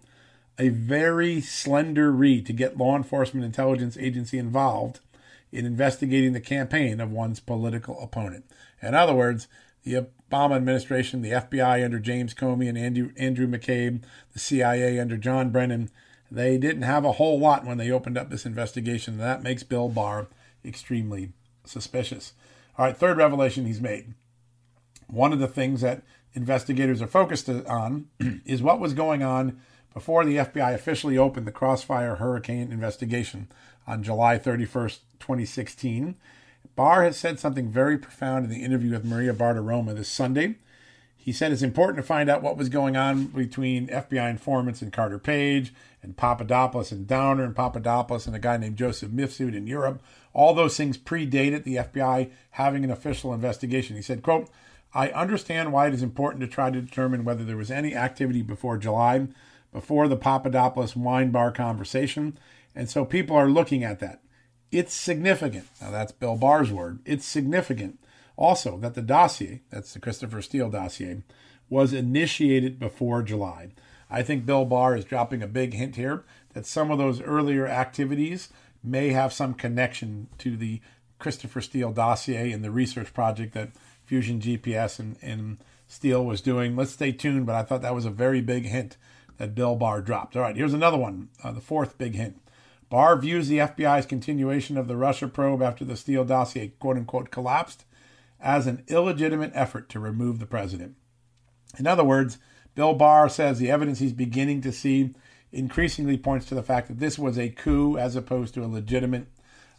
a 0.59 0.69
very 0.69 1.41
slender 1.41 2.13
reed 2.13 2.47
to 2.47 2.53
get 2.53 2.79
law 2.79 2.97
enforcement 2.97 3.45
intelligence 3.45 3.97
agency 3.97 4.39
involved 4.39 5.01
in 5.51 5.67
investigating 5.67 6.33
the 6.33 6.41
campaign 6.41 7.01
of 7.01 7.11
one's 7.11 7.41
political 7.41 8.01
opponent. 8.01 8.45
In 8.81 8.95
other 8.95 9.15
words, 9.15 9.49
the 9.83 10.07
Obama 10.33 10.57
administration, 10.57 11.23
the 11.23 11.33
FBI 11.33 11.85
under 11.85 11.99
James 11.99 12.35
Comey 12.35 12.69
and 12.69 12.79
Andrew, 12.79 13.11
Andrew 13.17 13.47
McCabe, 13.47 14.03
the 14.33 14.39
CIA 14.39 14.99
under 14.99 15.17
John 15.17 15.51
Brennan, 15.51 15.91
they 16.31 16.57
didn't 16.57 16.83
have 16.83 17.05
a 17.05 17.13
whole 17.13 17.39
lot 17.39 17.67
when 17.67 17.77
they 17.77 17.91
opened 17.91 18.17
up 18.17 18.31
this 18.31 18.47
investigation. 18.47 19.15
And 19.15 19.23
that 19.23 19.43
makes 19.43 19.63
Bill 19.63 19.89
Barr 19.89 20.29
extremely 20.65 21.33
suspicious. 21.65 22.33
All 22.79 22.87
right, 22.87 22.97
third 22.97 23.19
revelation 23.19 23.67
he's 23.67 23.81
made. 23.81 24.15
One 25.09 25.33
of 25.33 25.39
the 25.39 25.49
things 25.49 25.83
that 25.83 26.03
investigators 26.33 27.03
are 27.03 27.07
focused 27.07 27.49
on 27.49 28.07
is 28.47 28.63
what 28.63 28.81
was 28.81 28.95
going 28.95 29.23
on 29.23 29.61
before 29.93 30.25
the 30.25 30.39
FBI 30.39 30.73
officially 30.73 31.19
opened 31.19 31.47
the 31.47 31.53
Crossfire 31.53 32.15
Hurricane 32.15 32.73
investigation 32.73 33.49
on 33.87 34.03
July 34.03 34.39
31st, 34.39 35.01
2016. 35.21 36.17
Barr 36.75 37.03
has 37.03 37.17
said 37.17 37.39
something 37.39 37.71
very 37.71 37.99
profound 37.99 38.45
in 38.45 38.51
the 38.51 38.65
interview 38.65 38.93
with 38.93 39.05
Maria 39.05 39.33
Bartiromo 39.33 39.95
this 39.95 40.09
Sunday. 40.09 40.57
He 41.17 41.33
said 41.33 41.53
it's 41.53 41.63
important 41.63 41.99
to 41.99 42.03
find 42.03 42.29
out 42.29 42.43
what 42.43 42.57
was 42.57 42.69
going 42.69 42.97
on 42.97 43.27
between 43.27 43.87
FBI 43.89 44.29
informants 44.29 44.83
and 44.83 44.93
Carter 44.93 45.19
Page 45.19 45.73
and 46.03 46.17
Papadopoulos 46.17 46.91
and 46.91 47.07
Downer 47.07 47.45
and 47.45 47.55
Papadopoulos 47.55 48.27
and 48.27 48.35
a 48.35 48.41
guy 48.41 48.57
named 48.57 48.77
Joseph 48.77 49.11
Mifsud 49.11 49.55
in 49.55 49.69
Europe 49.69 50.03
all 50.35 50.55
those 50.55 50.77
things 50.77 50.99
predated 50.99 51.65
the 51.65 51.77
FBI 51.77 52.31
having 52.53 52.85
an 52.85 52.91
official 52.91 53.35
investigation. 53.35 53.97
He 53.97 54.03
said, 54.03 54.23
quote, 54.23 54.49
I 54.95 55.09
understand 55.11 55.73
why 55.73 55.89
it 55.89 55.95
is 55.95 56.03
important 56.03 56.41
to 56.43 56.47
try 56.47 56.71
to 56.71 56.81
determine 56.81 57.25
whether 57.25 57.45
there 57.45 57.57
was 57.57 57.71
any 57.71 57.95
activity 57.95 58.43
before 58.43 58.77
July, 58.77 59.29
before 59.73 60.09
the 60.09 60.17
Papadopoulos 60.17 60.97
wine 60.97 61.31
bar 61.31 61.51
conversation. 61.51 62.39
And 62.75 62.91
so 62.91 63.05
people 63.05 63.37
are 63.37 63.49
looking 63.49 63.85
at 63.85 64.01
that. 64.01 64.21
It's 64.73 64.95
significant. 64.95 65.69
Now, 65.81 65.91
that's 65.91 66.13
Bill 66.13 66.37
Barr's 66.37 66.73
word. 66.73 67.01
It's 67.05 67.27
significant 67.27 67.99
also 68.37 68.79
that 68.79 68.95
the 68.95 69.03
dossier, 69.03 69.61
that's 69.71 69.93
the 69.93 70.01
Christopher 70.01 70.41
Steele 70.41 70.71
dossier, 70.71 71.23
was 71.69 71.93
initiated 71.93 72.79
before 72.79 73.23
July. 73.23 73.71
I 74.11 74.23
think 74.23 74.45
Bill 74.47 74.65
Barr 74.65 74.97
is 74.97 75.05
dropping 75.05 75.43
a 75.43 75.47
big 75.47 75.75
hint 75.75 75.97
here 75.97 76.25
that 76.55 76.67
some 76.67 76.91
of 76.91 76.99
those 76.99 77.21
earlier 77.21 77.67
activities 77.67 78.49
may 78.83 79.11
have 79.11 79.33
some 79.33 79.55
connection 79.55 80.29
to 80.39 80.57
the 80.57 80.81
Christopher 81.19 81.61
Steele 81.61 81.93
dossier 81.93 82.51
and 82.51 82.65
the 82.65 82.71
research 82.71 83.15
project 83.15 83.55
that 83.55 83.71
Fusion 84.05 84.41
GPS 84.41 84.99
and, 84.99 85.17
and 85.23 85.59
Steele 85.87 86.25
was 86.25 86.41
doing. 86.41 86.77
Let's 86.77 86.93
stay 86.93 87.13
tuned, 87.13 87.47
but 87.47 87.55
I 87.55 87.63
thought 87.63 87.83
that 87.83 87.95
was 87.95 88.05
a 88.05 88.11
very 88.11 88.41
big 88.41 88.67
hint 88.67 88.97
that 89.39 89.55
Bill 89.55 89.77
Barr 89.77 90.03
dropped. 90.03 90.37
All 90.37 90.43
right, 90.43 90.57
here's 90.57 90.75
another 90.75 90.99
one, 90.99 91.29
uh, 91.43 91.53
the 91.53 91.61
fourth 91.61 91.97
big 91.97 92.15
hint. 92.15 92.42
Barr 92.93 93.17
views 93.17 93.49
the 93.49 93.57
FBI's 93.57 94.05
continuation 94.05 94.77
of 94.77 94.87
the 94.87 94.99
Russia 94.99 95.27
probe 95.27 95.63
after 95.63 95.83
the 95.83 95.97
Steele 95.97 96.27
dossier, 96.27 96.75
quote 96.79 96.99
unquote, 96.99 97.31
collapsed 97.31 97.87
as 98.39 98.67
an 98.67 98.85
illegitimate 98.87 99.51
effort 99.55 99.89
to 99.89 99.99
remove 99.99 100.39
the 100.39 100.45
president. 100.45 100.95
In 101.79 101.87
other 101.87 102.05
words, 102.05 102.37
Bill 102.75 102.93
Barr 102.93 103.31
says 103.31 103.59
the 103.59 103.71
evidence 103.71 104.01
he's 104.01 104.13
beginning 104.13 104.61
to 104.61 104.73
see 104.73 105.15
increasingly 105.53 106.19
points 106.19 106.45
to 106.49 106.55
the 106.55 106.63
fact 106.63 106.89
that 106.89 107.01
this 107.01 107.19
was 107.19 107.39
a 107.39 107.49
coup 107.49 107.97
as 107.97 108.15
opposed 108.15 108.53
to 108.53 108.63
a 108.63 108.67
legitimate 108.67 109.25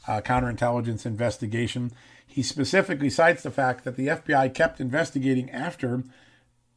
uh, 0.07 0.19
counterintelligence 0.21 1.05
investigation. 1.05 1.91
He 2.25 2.41
specifically 2.41 3.11
cites 3.11 3.43
the 3.43 3.51
fact 3.51 3.83
that 3.83 3.95
the 3.95 4.07
FBI 4.07 4.55
kept 4.55 4.81
investigating 4.81 5.51
after 5.51 6.03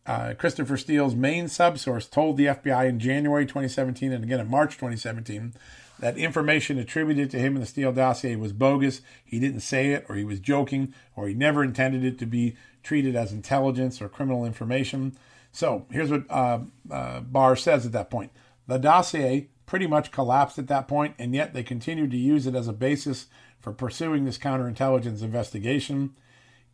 uh, 0.04 0.34
Christopher 0.36 0.76
Steele's 0.76 1.14
main 1.14 1.46
subsource 1.46 2.10
told 2.10 2.36
the 2.36 2.46
FBI 2.46 2.90
in 2.90 3.00
January 3.00 3.46
2017 3.46 4.12
and 4.12 4.22
again 4.22 4.38
in 4.38 4.50
March 4.50 4.74
2017 4.74 5.54
that 5.98 6.18
information 6.18 6.78
attributed 6.78 7.30
to 7.30 7.38
him 7.38 7.54
in 7.54 7.60
the 7.60 7.66
Steele 7.66 7.92
dossier 7.92 8.36
was 8.36 8.52
bogus. 8.52 9.00
He 9.24 9.40
didn't 9.40 9.60
say 9.60 9.92
it, 9.92 10.04
or 10.08 10.14
he 10.14 10.24
was 10.24 10.40
joking, 10.40 10.92
or 11.14 11.26
he 11.26 11.34
never 11.34 11.64
intended 11.64 12.04
it 12.04 12.18
to 12.18 12.26
be 12.26 12.56
treated 12.82 13.16
as 13.16 13.32
intelligence 13.32 14.00
or 14.00 14.08
criminal 14.08 14.44
information. 14.44 15.16
So 15.52 15.86
here's 15.90 16.10
what 16.10 16.30
uh, 16.30 16.60
uh, 16.90 17.20
Barr 17.20 17.56
says 17.56 17.86
at 17.86 17.92
that 17.92 18.10
point. 18.10 18.30
The 18.66 18.78
dossier 18.78 19.48
pretty 19.64 19.86
much 19.86 20.12
collapsed 20.12 20.58
at 20.58 20.68
that 20.68 20.86
point, 20.86 21.14
and 21.18 21.34
yet 21.34 21.54
they 21.54 21.62
continued 21.62 22.10
to 22.10 22.16
use 22.16 22.46
it 22.46 22.54
as 22.54 22.68
a 22.68 22.72
basis 22.72 23.26
for 23.58 23.72
pursuing 23.72 24.24
this 24.24 24.38
counterintelligence 24.38 25.22
investigation. 25.22 26.14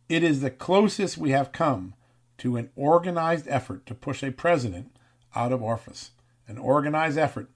It 0.09 0.21
is 0.21 0.41
the 0.41 0.51
closest 0.51 1.17
we 1.17 1.31
have 1.31 1.51
come 1.51 1.93
to 2.39 2.57
an 2.57 2.69
organized 2.75 3.47
effort 3.47 3.85
to 3.85 3.95
push 3.95 4.21
a 4.21 4.31
president 4.31 4.95
out 5.33 5.51
of 5.51 5.63
office. 5.63 6.11
An 6.47 6.57
organized 6.57 7.17
effort 7.17 7.49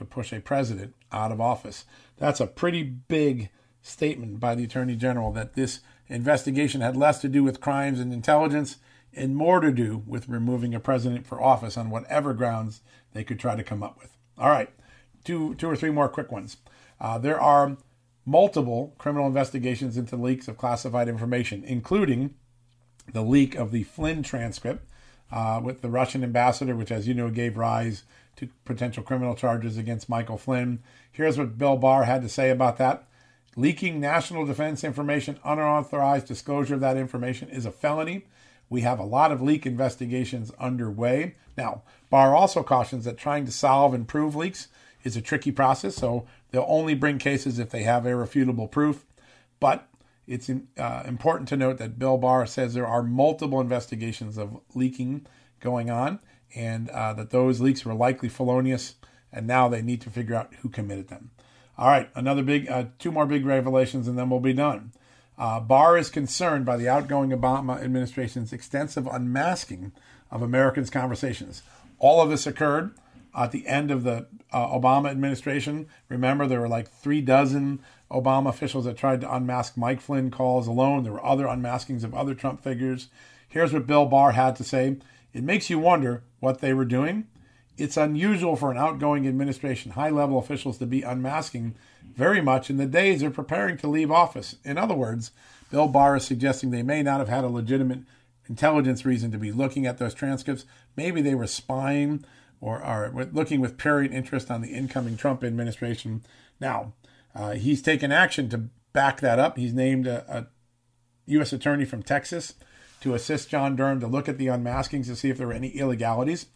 to 0.00 0.04
push 0.04 0.32
a 0.32 0.40
president 0.40 0.94
out 1.12 1.30
of 1.30 1.40
office. 1.40 1.84
That's 2.16 2.40
a 2.40 2.46
pretty 2.46 2.82
big 2.82 3.50
statement 3.82 4.40
by 4.40 4.54
the 4.54 4.64
Attorney 4.64 4.96
General 4.96 5.30
that 5.32 5.54
this 5.54 5.80
investigation 6.08 6.80
had 6.80 6.96
less 6.96 7.20
to 7.20 7.28
do 7.28 7.44
with 7.44 7.60
crimes 7.60 8.00
and 8.00 8.12
intelligence 8.12 8.78
and 9.14 9.36
more 9.36 9.60
to 9.60 9.70
do 9.70 10.02
with 10.06 10.28
removing 10.28 10.74
a 10.74 10.80
president 10.80 11.26
for 11.26 11.40
office 11.40 11.76
on 11.76 11.90
whatever 11.90 12.34
grounds 12.34 12.80
they 13.12 13.24
could 13.24 13.38
try 13.38 13.54
to 13.54 13.62
come 13.62 13.82
up 13.82 13.98
with. 13.98 14.16
All 14.38 14.48
right, 14.48 14.70
two, 15.24 15.54
two 15.54 15.68
or 15.68 15.76
three 15.76 15.90
more 15.90 16.08
quick 16.08 16.32
ones. 16.32 16.56
Uh, 17.00 17.18
there 17.18 17.40
are 17.40 17.76
multiple 18.24 18.94
criminal 18.98 19.26
investigations 19.26 19.96
into 19.96 20.16
leaks 20.16 20.48
of 20.48 20.56
classified 20.56 21.08
information, 21.08 21.64
including 21.64 22.34
the 23.12 23.22
leak 23.22 23.54
of 23.54 23.70
the 23.70 23.82
Flynn 23.82 24.22
transcript 24.22 24.86
uh, 25.32 25.60
with 25.62 25.82
the 25.82 25.90
Russian 25.90 26.22
ambassador, 26.22 26.76
which, 26.76 26.92
as 26.92 27.08
you 27.08 27.14
know, 27.14 27.30
gave 27.30 27.56
rise 27.56 28.04
to 28.40 28.48
potential 28.64 29.02
criminal 29.02 29.34
charges 29.34 29.76
against 29.76 30.08
Michael 30.08 30.38
Flynn. 30.38 30.80
Here's 31.12 31.38
what 31.38 31.56
Bill 31.56 31.76
Barr 31.76 32.04
had 32.04 32.22
to 32.22 32.28
say 32.28 32.50
about 32.50 32.76
that. 32.78 33.06
Leaking 33.56 34.00
national 34.00 34.46
defense 34.46 34.84
information, 34.84 35.38
unauthorized 35.44 36.26
disclosure 36.26 36.74
of 36.74 36.80
that 36.80 36.96
information 36.96 37.48
is 37.48 37.66
a 37.66 37.70
felony. 37.70 38.26
We 38.68 38.82
have 38.82 38.98
a 38.98 39.04
lot 39.04 39.32
of 39.32 39.42
leak 39.42 39.66
investigations 39.66 40.52
underway. 40.58 41.34
Now, 41.56 41.82
Barr 42.10 42.34
also 42.34 42.62
cautions 42.62 43.04
that 43.04 43.18
trying 43.18 43.44
to 43.46 43.52
solve 43.52 43.92
and 43.94 44.06
prove 44.06 44.36
leaks 44.36 44.68
is 45.02 45.16
a 45.16 45.20
tricky 45.20 45.50
process, 45.50 45.96
so 45.96 46.26
they'll 46.50 46.64
only 46.68 46.94
bring 46.94 47.18
cases 47.18 47.58
if 47.58 47.70
they 47.70 47.82
have 47.82 48.06
irrefutable 48.06 48.68
proof. 48.68 49.04
But 49.58 49.88
It's 50.26 50.48
uh, 50.48 51.02
important 51.06 51.48
to 51.48 51.56
note 51.56 51.78
that 51.78 51.98
Bill 51.98 52.16
Barr 52.16 52.46
says 52.46 52.72
there 52.72 52.86
are 52.86 53.02
multiple 53.02 53.60
investigations 53.60 54.38
of 54.38 54.60
leaking 54.76 55.26
going 55.58 55.90
on, 55.90 56.20
and 56.54 56.88
uh, 56.90 57.12
that 57.14 57.30
those 57.30 57.60
leaks 57.60 57.84
were 57.84 57.94
likely 57.94 58.28
felonious, 58.28 58.94
and 59.32 59.46
now 59.46 59.68
they 59.68 59.82
need 59.82 60.00
to 60.02 60.10
figure 60.10 60.34
out 60.34 60.54
who 60.62 60.68
committed 60.68 61.08
them. 61.08 61.30
All 61.78 61.88
right, 61.88 62.10
another 62.14 62.42
big, 62.42 62.68
uh, 62.68 62.86
two 62.98 63.10
more 63.12 63.26
big 63.26 63.46
revelations, 63.46 64.06
and 64.06 64.18
then 64.18 64.28
we'll 64.28 64.40
be 64.40 64.52
done. 64.52 64.92
Uh, 65.38 65.58
Barr 65.58 65.96
is 65.96 66.10
concerned 66.10 66.66
by 66.66 66.76
the 66.76 66.88
outgoing 66.88 67.30
Obama 67.30 67.82
administration's 67.82 68.52
extensive 68.52 69.06
unmasking 69.06 69.92
of 70.30 70.42
Americans' 70.42 70.90
conversations. 70.90 71.62
All 71.98 72.20
of 72.20 72.28
this 72.28 72.46
occurred 72.46 72.92
at 73.34 73.52
the 73.52 73.66
end 73.66 73.90
of 73.90 74.02
the 74.02 74.26
uh, 74.52 74.66
Obama 74.68 75.10
administration. 75.10 75.86
Remember, 76.08 76.46
there 76.46 76.60
were 76.60 76.68
like 76.68 76.90
three 76.90 77.22
dozen 77.22 77.80
Obama 78.10 78.48
officials 78.48 78.84
that 78.84 78.96
tried 78.96 79.20
to 79.22 79.34
unmask 79.34 79.76
Mike 79.76 80.00
Flynn 80.00 80.30
calls 80.30 80.66
alone. 80.66 81.04
There 81.04 81.12
were 81.12 81.24
other 81.24 81.46
unmaskings 81.46 82.04
of 82.04 82.14
other 82.14 82.34
Trump 82.34 82.62
figures. 82.62 83.08
Here's 83.48 83.72
what 83.72 83.86
Bill 83.86 84.06
Barr 84.06 84.32
had 84.32 84.56
to 84.56 84.64
say 84.64 84.98
It 85.32 85.44
makes 85.44 85.70
you 85.70 85.78
wonder 85.78 86.22
what 86.40 86.60
they 86.60 86.72
were 86.74 86.84
doing. 86.84 87.26
It's 87.76 87.96
unusual 87.96 88.56
for 88.56 88.70
an 88.70 88.76
outgoing 88.76 89.26
administration, 89.26 89.92
high 89.92 90.10
level 90.10 90.38
officials 90.38 90.78
to 90.78 90.86
be 90.86 91.02
unmasking 91.02 91.74
very 92.14 92.40
much 92.40 92.68
in 92.68 92.76
the 92.76 92.86
days 92.86 93.20
they're 93.20 93.30
preparing 93.30 93.76
to 93.78 93.88
leave 93.88 94.10
office. 94.10 94.56
In 94.64 94.76
other 94.76 94.94
words, 94.94 95.30
Bill 95.70 95.88
Barr 95.88 96.16
is 96.16 96.24
suggesting 96.24 96.70
they 96.70 96.82
may 96.82 97.02
not 97.02 97.20
have 97.20 97.28
had 97.28 97.44
a 97.44 97.48
legitimate 97.48 98.00
intelligence 98.48 99.06
reason 99.06 99.30
to 99.30 99.38
be 99.38 99.52
looking 99.52 99.86
at 99.86 99.98
those 99.98 100.12
transcripts. 100.12 100.64
Maybe 100.96 101.22
they 101.22 101.34
were 101.34 101.46
spying 101.46 102.24
or 102.60 102.82
are 102.82 103.10
looking 103.32 103.60
with 103.60 103.78
period 103.78 104.12
interest 104.12 104.50
on 104.50 104.60
the 104.60 104.72
incoming 104.72 105.16
Trump 105.16 105.42
administration. 105.42 106.22
Now, 106.60 106.92
uh, 107.34 107.52
he's 107.52 107.80
taken 107.80 108.12
action 108.12 108.48
to 108.50 108.64
back 108.92 109.20
that 109.20 109.38
up. 109.38 109.56
He's 109.56 109.72
named 109.72 110.06
a, 110.06 110.24
a 110.28 110.46
U.S. 111.26 111.52
attorney 111.52 111.84
from 111.84 112.02
Texas 112.02 112.54
to 113.00 113.14
assist 113.14 113.48
John 113.48 113.76
Durham 113.76 114.00
to 114.00 114.06
look 114.06 114.28
at 114.28 114.38
the 114.38 114.46
unmaskings 114.46 115.06
to 115.06 115.16
see 115.16 115.30
if 115.30 115.38
there 115.38 115.46
were 115.46 115.52
any 115.52 115.70
illegalities. 115.70 116.46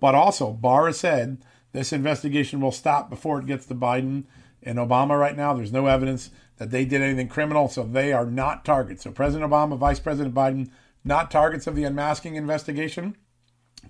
But 0.00 0.14
also, 0.14 0.52
Barr 0.52 0.86
has 0.86 0.98
said 0.98 1.44
this 1.72 1.92
investigation 1.92 2.60
will 2.60 2.72
stop 2.72 3.08
before 3.08 3.38
it 3.38 3.46
gets 3.46 3.66
to 3.66 3.74
Biden 3.74 4.24
and 4.62 4.78
Obama 4.78 5.18
right 5.18 5.36
now. 5.36 5.54
There's 5.54 5.72
no 5.72 5.86
evidence 5.86 6.30
that 6.58 6.70
they 6.70 6.84
did 6.84 7.02
anything 7.02 7.28
criminal, 7.28 7.68
so 7.68 7.84
they 7.84 8.12
are 8.12 8.26
not 8.26 8.64
targets. 8.64 9.04
So 9.04 9.10
President 9.10 9.50
Obama, 9.50 9.76
Vice 9.76 10.00
President 10.00 10.34
Biden, 10.34 10.70
not 11.04 11.30
targets 11.30 11.66
of 11.66 11.74
the 11.74 11.84
unmasking 11.84 12.36
investigation. 12.36 13.16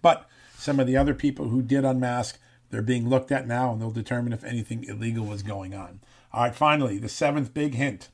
But 0.01 0.29
some 0.57 0.81
of 0.81 0.87
the 0.87 0.97
other 0.97 1.15
people 1.15 1.49
who 1.49 1.61
did 1.63 1.85
unmask, 1.85 2.39
they're 2.71 2.83
being 2.83 3.09
looked 3.09 3.33
at 3.33 3.47
now, 3.47 3.73
and 3.73 3.81
they'll 3.81 3.91
determine 3.91 4.33
if 4.33 4.45
anything 4.45 4.85
illegal 4.85 5.27
was 5.27 5.43
going 5.43 5.75
on. 5.75 6.01
All 6.33 6.45
right, 6.45 6.55
finally, 6.55 6.99
the 6.99 7.09
seventh 7.09 7.53
big 7.53 7.75
hint 7.75 8.09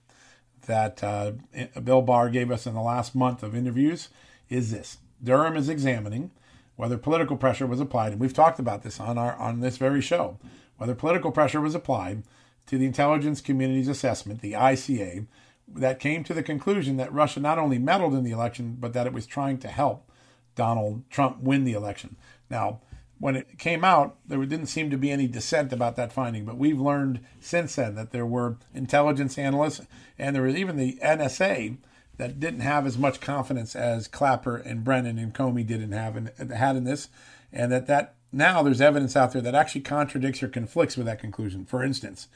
that 0.63 1.03
uh, 1.03 1.33
Bill 1.83 2.03
Barr 2.03 2.31
gave 2.31 2.51
us 2.51 2.67
in 2.67 2.75
the 2.75 2.81
last 2.81 3.15
month 3.15 3.43
of 3.43 3.55
interviews 3.55 4.09
is 4.49 4.71
this: 4.71 4.99
Durham 5.23 5.57
is 5.57 5.69
examining 5.69 6.31
whether 6.77 6.97
political 6.97 7.37
pressure 7.37 7.67
was 7.67 7.81
applied, 7.81 8.13
and 8.13 8.21
we've 8.21 8.35
talked 8.35 8.59
about 8.59 8.83
this 8.83 9.01
on 9.01 9.19
our 9.19 9.37
on 9.37 9.61
this 9.61 9.77
very 9.77 10.01
show, 10.01 10.39
whether 10.77 10.95
political 10.95 11.33
pressure 11.33 11.61
was 11.61 11.75
applied 11.75 12.23
to 12.67 12.79
the 12.79 12.87
intelligence 12.87 13.41
community's 13.41 13.89
assessment, 13.89 14.41
the 14.41 14.53
ICA, 14.53 15.27
that 15.67 16.01
came 16.01 16.23
to 16.25 16.35
the 16.35 16.43
conclusion 16.43 16.97
that 16.97 17.13
Russia 17.13 17.41
not 17.41 17.59
only 17.59 17.79
meddled 17.79 18.15
in 18.15 18.25
the 18.25 18.31
election, 18.31 18.77
but 18.79 18.93
that 18.93 19.07
it 19.07 19.13
was 19.13 19.27
trying 19.27 19.59
to 19.59 19.69
help 19.69 20.11
Donald 20.55 21.03
Trump 21.11 21.41
win 21.41 21.65
the 21.65 21.73
election. 21.73 22.17
Now, 22.51 22.81
when 23.21 23.37
it 23.37 23.59
came 23.59 23.85
out, 23.85 24.17
there 24.27 24.39
didn't 24.45 24.67
seem 24.67 24.91
to 24.91 24.99
be 24.99 25.11
any 25.11 25.27
dissent 25.27 25.73
about 25.73 25.97
that 25.97 26.13
finding. 26.13 26.45
But 26.45 26.57
we've 26.57 26.81
learned 26.81 27.21
since 27.41 27.75
then 27.77 27.95
that 27.97 28.13
there 28.13 28.27
were 28.27 28.57
intelligence 28.75 29.39
analysts, 29.39 29.87
and 30.19 30.35
there 30.35 30.45
was 30.45 30.55
even 30.55 30.77
the 30.77 30.99
NSA 31.03 31.79
that 32.17 32.41
didn't 32.41 32.61
have 32.61 32.87
as 32.87 32.99
much 32.99 33.21
confidence 33.21 33.75
as 33.75 34.09
Clapper 34.09 34.57
and 34.57 34.85
Brennan 34.85 35.19
and 35.19 35.35
Comey 35.35 35.67
didn't 35.67 35.93
have 35.93 36.17
in, 36.17 36.31
had 36.51 36.77
in 36.77 36.85
this, 36.85 37.09
and 37.53 37.73
that 37.73 37.87
that 37.87 38.15
now 38.33 38.63
there's 38.63 38.81
evidence 38.81 39.17
out 39.17 39.33
there 39.33 39.43
that 39.43 39.55
actually 39.55 39.81
contradicts 39.81 40.43
or 40.43 40.49
conflicts 40.49 40.97
with 40.97 41.07
that 41.07 41.21
conclusion. 41.21 41.65
For 41.65 41.83
instance, 41.83 42.29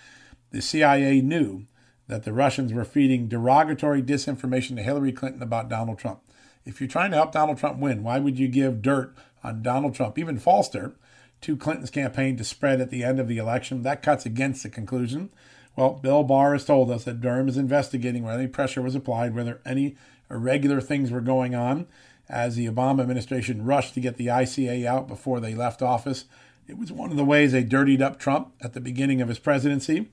the 0.50 0.62
CIA 0.62 1.20
knew 1.20 1.66
that 2.08 2.24
the 2.24 2.32
Russians 2.32 2.72
were 2.72 2.84
feeding 2.84 3.28
derogatory 3.28 4.02
disinformation 4.02 4.76
to 4.76 4.82
Hillary 4.82 5.12
Clinton 5.12 5.42
about 5.42 5.68
Donald 5.68 5.98
Trump. 5.98 6.20
If 6.64 6.80
you're 6.80 6.88
trying 6.88 7.10
to 7.10 7.16
help 7.16 7.32
Donald 7.32 7.58
Trump 7.58 7.78
win, 7.78 8.02
why 8.02 8.18
would 8.18 8.38
you 8.38 8.48
give 8.48 8.82
dirt 8.82 9.14
on 9.42 9.62
Donald 9.62 9.94
Trump, 9.94 10.18
even 10.18 10.38
false 10.38 10.68
dirt, 10.68 10.96
to 11.42 11.56
Clinton's 11.56 11.90
campaign 11.90 12.36
to 12.36 12.44
spread 12.44 12.80
at 12.80 12.90
the 12.90 13.04
end 13.04 13.18
of 13.18 13.28
the 13.28 13.38
election? 13.38 13.82
That 13.82 14.02
cuts 14.02 14.26
against 14.26 14.62
the 14.62 14.68
conclusion. 14.68 15.30
Well, 15.76 15.94
Bill 15.94 16.22
Barr 16.22 16.52
has 16.52 16.64
told 16.64 16.90
us 16.90 17.04
that 17.04 17.20
Durham 17.20 17.48
is 17.48 17.56
investigating 17.56 18.22
whether 18.22 18.38
any 18.38 18.48
pressure 18.48 18.82
was 18.82 18.94
applied, 18.94 19.34
whether 19.34 19.60
any 19.64 19.96
irregular 20.30 20.80
things 20.80 21.10
were 21.10 21.20
going 21.20 21.54
on 21.54 21.86
as 22.28 22.56
the 22.56 22.66
Obama 22.66 23.00
administration 23.00 23.64
rushed 23.64 23.94
to 23.94 24.00
get 24.00 24.16
the 24.16 24.26
ICA 24.26 24.84
out 24.84 25.08
before 25.08 25.40
they 25.40 25.54
left 25.54 25.82
office. 25.82 26.26
It 26.66 26.78
was 26.78 26.92
one 26.92 27.10
of 27.10 27.16
the 27.16 27.24
ways 27.24 27.52
they 27.52 27.64
dirtied 27.64 28.02
up 28.02 28.18
Trump 28.18 28.52
at 28.60 28.72
the 28.72 28.80
beginning 28.80 29.20
of 29.20 29.28
his 29.28 29.38
presidency. 29.38 30.10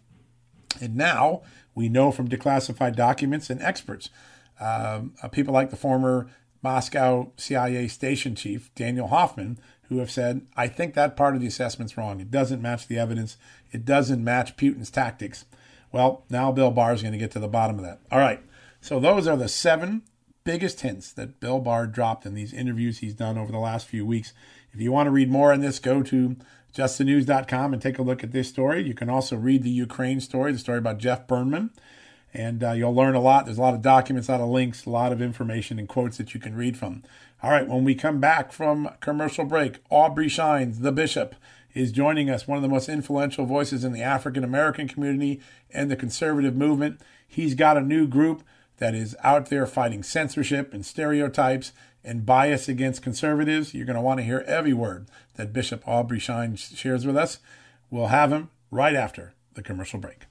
And 0.82 0.96
now 0.96 1.42
we 1.76 1.90
know 1.90 2.12
from 2.12 2.28
declassified 2.28 2.96
documents 2.96 3.50
and 3.50 3.62
experts, 3.62 4.10
um, 4.60 5.14
uh, 5.22 5.28
people 5.30 5.54
like 5.54 5.70
the 5.70 5.76
former 5.76 6.30
Moscow 6.62 7.32
CIA 7.38 7.88
station 7.88 8.36
chief, 8.36 8.74
Daniel 8.76 9.08
Hoffman, 9.08 9.60
who 9.90 9.98
have 9.98 10.12
said, 10.12 10.46
I 10.56 10.68
think 10.68 10.94
that 10.94 11.18
part 11.18 11.36
of 11.36 11.42
the 11.42 11.48
assessment's 11.48 11.98
wrong. 11.98 12.20
It 12.20 12.32
doesn't 12.32 12.62
match 12.62 12.88
the 12.88 13.00
evidence, 13.00 13.38
it 13.72 13.86
doesn't 13.86 14.24
match 14.24 14.58
Putin's 14.58 14.92
tactics. 14.92 15.46
Well, 15.92 16.24
now 16.30 16.52
Bill 16.52 16.72
Barr 16.72 16.94
is 16.94 17.02
going 17.02 17.14
to 17.14 17.18
get 17.18 17.32
to 17.32 17.40
the 17.40 17.48
bottom 17.48 17.80
of 17.80 17.86
that. 17.86 18.00
All 18.12 18.20
right. 18.20 18.42
So 18.82 19.00
those 19.00 19.28
are 19.28 19.36
the 19.36 19.48
seven 19.48 20.04
biggest 20.44 20.82
hints 20.82 21.12
that 21.14 21.40
Bill 21.40 21.60
Barr 21.60 21.88
dropped 21.88 22.26
in 22.26 22.34
these 22.34 22.54
interviews 22.54 23.00
he's 23.00 23.14
done 23.14 23.38
over 23.38 23.52
the 23.52 23.58
last 23.58 23.88
few 23.88 24.06
weeks. 24.06 24.34
If 24.72 24.80
you 24.80 24.92
want 24.92 25.08
to 25.08 25.12
read 25.12 25.30
more 25.30 25.52
on 25.52 25.62
this, 25.62 25.80
go 25.80 26.04
to 26.04 26.38
justthenews.com 26.74 27.74
and 27.74 27.82
take 27.82 27.98
a 27.98 28.04
look 28.04 28.24
at 28.24 28.32
this 28.32 28.48
story. 28.48 28.84
You 28.84 28.94
can 28.94 29.10
also 29.10 29.36
read 29.36 29.64
the 29.64 29.70
Ukraine 29.70 30.20
story, 30.20 30.52
the 30.52 30.60
story 30.60 30.78
about 30.78 31.00
Jeff 31.00 31.28
Berman 31.28 31.72
and 32.34 32.64
uh, 32.64 32.72
you'll 32.72 32.94
learn 32.94 33.16
a 33.16 33.20
lot. 33.20 33.46
There's 33.46 33.58
a 33.58 33.62
lot 33.62 33.74
of 33.74 33.82
documents, 33.82 34.28
a 34.28 34.34
lot 34.34 34.42
of 34.42 34.50
links, 34.50 34.86
a 34.86 34.90
lot 34.90 35.12
of 35.12 35.22
information 35.22 35.80
and 35.80 35.88
quotes 35.88 36.18
that 36.18 36.34
you 36.34 36.40
can 36.40 36.56
read 36.56 36.78
from. 36.78 37.04
All 37.42 37.52
right, 37.52 37.68
when 37.68 37.84
we 37.84 37.96
come 37.96 38.20
back 38.20 38.52
from 38.52 38.90
commercial 39.00 39.46
break, 39.46 39.80
Aubrey 39.90 40.28
Shines, 40.28 40.80
the 40.80 40.92
bishop, 40.92 41.36
is 41.74 41.92
joining 41.92 42.30
us, 42.30 42.48
one 42.48 42.58
of 42.58 42.62
the 42.62 42.68
most 42.68 42.90
influential 42.90 43.46
voices 43.46 43.84
in 43.84 43.94
the 43.94 44.02
African 44.02 44.44
American 44.44 44.88
community 44.88 45.40
and 45.72 45.90
the 45.90 45.96
conservative 45.96 46.56
movement. 46.56 47.00
He's 47.28 47.56
got 47.56 47.78
a 47.78 47.82
new 47.82 48.08
group 48.08 48.44
that 48.78 48.96
is 48.96 49.16
out 49.24 49.50
there 49.50 49.66
fighting 49.66 50.04
censorship 50.04 50.74
and 50.74 50.86
stereotypes 50.86 51.72
and 52.04 52.26
bias 52.26 52.68
against 52.68 53.04
conservatives. 53.04 53.74
You're 53.74 53.86
going 53.86 53.96
to 53.96 54.02
want 54.02 54.20
to 54.20 54.26
hear 54.26 54.44
every 54.48 54.74
word 54.74 55.08
that 55.36 55.54
Bishop 55.54 55.88
Aubrey 55.88 56.20
Shines 56.20 56.74
shares 56.76 57.06
with 57.06 57.18
us. 57.18 57.40
We'll 57.90 58.08
have 58.08 58.32
him 58.32 58.50
right 58.72 58.96
after 58.96 59.34
the 59.54 59.62
commercial 59.62 60.00
break. 60.00 60.29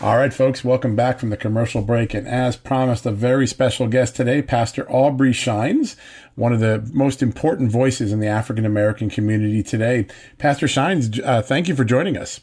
All 0.00 0.16
right, 0.16 0.32
folks, 0.32 0.62
welcome 0.62 0.94
back 0.94 1.18
from 1.18 1.30
the 1.30 1.36
commercial 1.36 1.82
break. 1.82 2.14
And 2.14 2.28
as 2.28 2.56
promised, 2.56 3.04
a 3.04 3.10
very 3.10 3.48
special 3.48 3.88
guest 3.88 4.14
today, 4.14 4.42
Pastor 4.42 4.88
Aubrey 4.88 5.32
Shines, 5.32 5.96
one 6.36 6.52
of 6.52 6.60
the 6.60 6.88
most 6.92 7.20
important 7.20 7.72
voices 7.72 8.12
in 8.12 8.20
the 8.20 8.28
African 8.28 8.64
American 8.64 9.10
community 9.10 9.60
today. 9.60 10.06
Pastor 10.38 10.68
Shines, 10.68 11.18
uh, 11.18 11.42
thank 11.42 11.66
you 11.66 11.74
for 11.74 11.82
joining 11.82 12.16
us. 12.16 12.38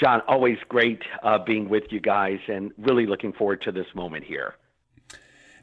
John, 0.00 0.22
always 0.28 0.56
great 0.68 1.02
uh, 1.24 1.38
being 1.44 1.68
with 1.68 1.82
you 1.90 1.98
guys 1.98 2.38
and 2.46 2.70
really 2.78 3.06
looking 3.06 3.32
forward 3.32 3.60
to 3.62 3.72
this 3.72 3.86
moment 3.92 4.22
here. 4.22 4.54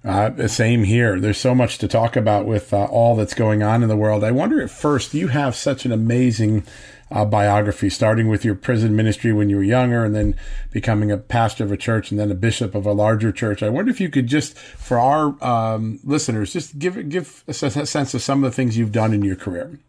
Uh, 0.04 0.48
same 0.48 0.84
here. 0.84 1.18
There's 1.18 1.38
so 1.38 1.56
much 1.56 1.78
to 1.78 1.88
talk 1.88 2.18
about 2.18 2.46
with 2.46 2.74
uh, 2.74 2.86
all 2.86 3.16
that's 3.16 3.34
going 3.34 3.64
on 3.64 3.84
in 3.84 3.90
the 3.90 3.96
world. 3.96 4.24
I 4.24 4.32
wonder 4.32 4.62
at 4.62 4.70
first, 4.70 5.14
you 5.14 5.30
have 5.30 5.56
such 5.56 5.86
an 5.86 5.94
amazing 5.94 6.66
uh, 7.12 7.26
biography, 7.26 7.90
starting 7.90 8.28
with 8.28 8.44
your 8.44 8.56
prison 8.56 8.96
ministry 8.96 9.34
when 9.34 9.50
you 9.50 9.58
were 9.58 9.64
younger, 9.64 10.04
and 10.04 10.16
then 10.16 10.36
becoming 10.72 11.12
a 11.12 11.18
pastor 11.18 11.64
of 11.64 11.72
a 11.72 11.78
church, 11.78 12.12
and 12.12 12.20
then 12.20 12.32
a 12.32 12.36
bishop 12.36 12.76
of 12.76 12.86
a 12.86 12.92
larger 12.92 13.32
church. 13.32 13.64
I 13.64 13.70
wonder 13.70 13.92
if 13.92 14.00
you 14.00 14.10
could 14.10 14.28
just, 14.28 14.58
for 14.58 15.00
our 15.00 15.42
um, 15.44 16.00
listeners, 16.04 16.54
just 16.54 16.80
give 16.80 17.10
give 17.10 17.44
a 17.48 17.54
sense 17.54 18.14
of 18.14 18.22
some 18.22 18.44
of 18.44 18.52
the 18.52 18.56
things 18.56 18.78
you've 18.78 18.92
done 18.92 19.14
in 19.14 19.22
your 19.24 19.36
career. 19.36 19.80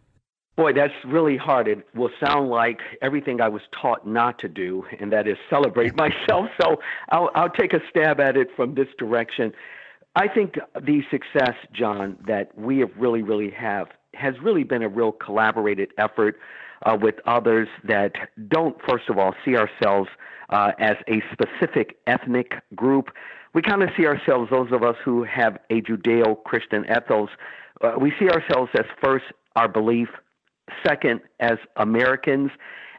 Boy, 0.56 0.72
that's 0.72 0.92
really 1.06 1.36
hard. 1.36 1.68
It 1.68 1.86
will 1.94 2.10
sound 2.18 2.50
like 2.50 2.80
everything 3.00 3.40
I 3.40 3.48
was 3.48 3.62
taught 3.80 4.04
not 4.04 4.40
to 4.40 4.48
do, 4.48 4.84
and 4.98 5.12
that 5.12 5.28
is 5.28 5.36
celebrate 5.48 5.96
myself. 5.96 6.46
So 6.60 6.78
I'll, 7.10 7.30
I'll 7.36 7.50
take 7.50 7.72
a 7.72 7.80
stab 7.88 8.18
at 8.18 8.36
it 8.36 8.48
from 8.56 8.74
this 8.74 8.88
direction. 8.98 9.52
I 10.16 10.26
think 10.26 10.54
the 10.74 11.02
success, 11.12 11.54
John, 11.72 12.18
that 12.26 12.58
we 12.58 12.80
have 12.80 12.90
really, 12.96 13.22
really 13.22 13.50
have 13.50 13.86
has 14.14 14.34
really 14.42 14.64
been 14.64 14.82
a 14.82 14.88
real 14.88 15.12
collaborated 15.12 15.92
effort 15.96 16.40
uh, 16.86 16.96
with 17.00 17.16
others 17.26 17.68
that 17.84 18.12
don't, 18.48 18.76
first 18.88 19.08
of 19.08 19.18
all, 19.18 19.34
see 19.44 19.56
ourselves 19.56 20.08
uh, 20.50 20.72
as 20.78 20.96
a 21.08 21.22
specific 21.32 21.98
ethnic 22.06 22.52
group. 22.74 23.10
We 23.54 23.62
kind 23.62 23.82
of 23.82 23.90
see 23.96 24.06
ourselves, 24.06 24.50
those 24.50 24.72
of 24.72 24.82
us 24.82 24.96
who 25.04 25.24
have 25.24 25.58
a 25.70 25.80
Judeo 25.80 26.42
Christian 26.44 26.84
ethos, 26.84 27.30
uh, 27.80 27.92
we 28.00 28.12
see 28.18 28.28
ourselves 28.28 28.70
as 28.78 28.84
first 29.02 29.24
our 29.56 29.68
belief, 29.68 30.08
Second, 30.86 31.20
as 31.40 31.56
Americans. 31.76 32.50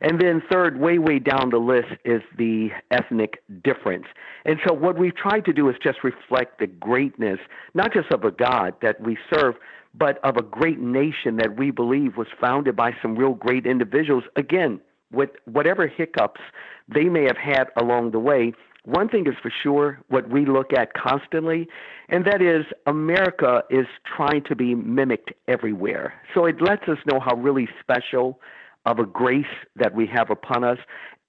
And 0.01 0.19
then 0.19 0.41
third, 0.51 0.79
way, 0.79 0.97
way 0.97 1.19
down 1.19 1.49
the 1.49 1.57
list 1.57 1.89
is 2.05 2.21
the 2.37 2.69
ethnic 2.91 3.43
difference. 3.63 4.05
And 4.45 4.59
so 4.65 4.73
what 4.73 4.97
we've 4.97 5.15
tried 5.15 5.45
to 5.45 5.53
do 5.53 5.69
is 5.69 5.75
just 5.83 6.03
reflect 6.03 6.59
the 6.59 6.67
greatness, 6.67 7.39
not 7.73 7.93
just 7.93 8.11
of 8.11 8.23
a 8.23 8.31
God 8.31 8.75
that 8.81 9.01
we 9.01 9.17
serve, 9.33 9.55
but 9.93 10.23
of 10.23 10.37
a 10.37 10.41
great 10.41 10.79
nation 10.79 11.37
that 11.37 11.57
we 11.57 11.71
believe 11.71 12.15
was 12.15 12.27
founded 12.39 12.75
by 12.75 12.95
some 13.01 13.15
real 13.15 13.33
great 13.33 13.65
individuals. 13.65 14.23
Again, 14.35 14.79
with 15.11 15.31
whatever 15.45 15.87
hiccups 15.87 16.41
they 16.87 17.05
may 17.05 17.23
have 17.23 17.37
had 17.37 17.65
along 17.75 18.11
the 18.11 18.19
way, 18.19 18.53
one 18.85 19.09
thing 19.09 19.27
is 19.27 19.33
for 19.41 19.51
sure 19.61 19.99
what 20.07 20.29
we 20.29 20.45
look 20.45 20.71
at 20.73 20.93
constantly, 20.93 21.67
and 22.07 22.25
that 22.25 22.41
is 22.41 22.65
America 22.87 23.63
is 23.69 23.85
trying 24.05 24.43
to 24.45 24.55
be 24.55 24.73
mimicked 24.73 25.33
everywhere. 25.47 26.13
So 26.33 26.45
it 26.45 26.61
lets 26.61 26.87
us 26.87 26.97
know 27.05 27.19
how 27.19 27.35
really 27.35 27.67
special 27.81 28.39
of 28.85 28.99
a 28.99 29.05
grace 29.05 29.45
that 29.75 29.93
we 29.93 30.07
have 30.07 30.29
upon 30.29 30.63
us. 30.63 30.77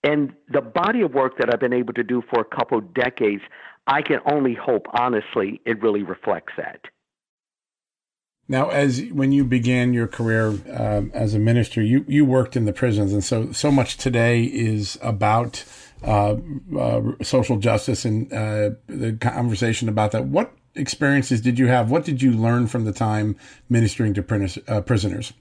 And 0.02 0.32
the 0.48 0.62
body 0.62 1.02
of 1.02 1.12
work 1.12 1.38
that 1.38 1.52
I've 1.52 1.60
been 1.60 1.72
able 1.72 1.92
to 1.94 2.02
do 2.02 2.22
for 2.30 2.40
a 2.40 2.56
couple 2.56 2.80
decades, 2.80 3.42
I 3.86 4.02
can 4.02 4.20
only 4.30 4.54
hope, 4.54 4.86
honestly, 4.92 5.60
it 5.66 5.82
really 5.82 6.02
reflects 6.02 6.54
that. 6.56 6.80
Now, 8.48 8.70
as 8.70 9.02
when 9.12 9.30
you 9.30 9.44
began 9.44 9.92
your 9.92 10.08
career 10.08 10.48
um, 10.76 11.12
as 11.14 11.34
a 11.34 11.38
minister, 11.38 11.80
you, 11.82 12.04
you 12.08 12.24
worked 12.24 12.56
in 12.56 12.64
the 12.64 12.72
prisons, 12.72 13.12
and 13.12 13.22
so 13.22 13.52
so 13.52 13.70
much 13.70 13.96
today 13.96 14.42
is 14.42 14.98
about 15.02 15.64
uh, 16.02 16.34
uh, 16.76 17.00
social 17.22 17.58
justice 17.58 18.04
and 18.04 18.32
uh, 18.32 18.70
the 18.88 19.16
conversation 19.20 19.88
about 19.88 20.10
that. 20.12 20.24
What 20.24 20.52
experiences 20.74 21.40
did 21.40 21.60
you 21.60 21.68
have? 21.68 21.92
What 21.92 22.04
did 22.04 22.22
you 22.22 22.32
learn 22.32 22.66
from 22.66 22.84
the 22.84 22.92
time 22.92 23.36
ministering 23.68 24.14
to 24.14 24.62
uh, 24.66 24.80
prisoners? 24.80 25.32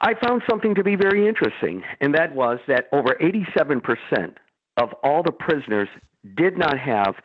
I 0.00 0.14
found 0.14 0.42
something 0.48 0.74
to 0.76 0.84
be 0.84 0.94
very 0.94 1.26
interesting, 1.26 1.82
and 2.00 2.14
that 2.14 2.34
was 2.34 2.58
that 2.68 2.88
over 2.92 3.16
87% 3.20 4.34
of 4.76 4.90
all 5.02 5.22
the 5.22 5.32
prisoners 5.32 5.88
did 6.36 6.56
not 6.56 6.78
have 6.78 7.16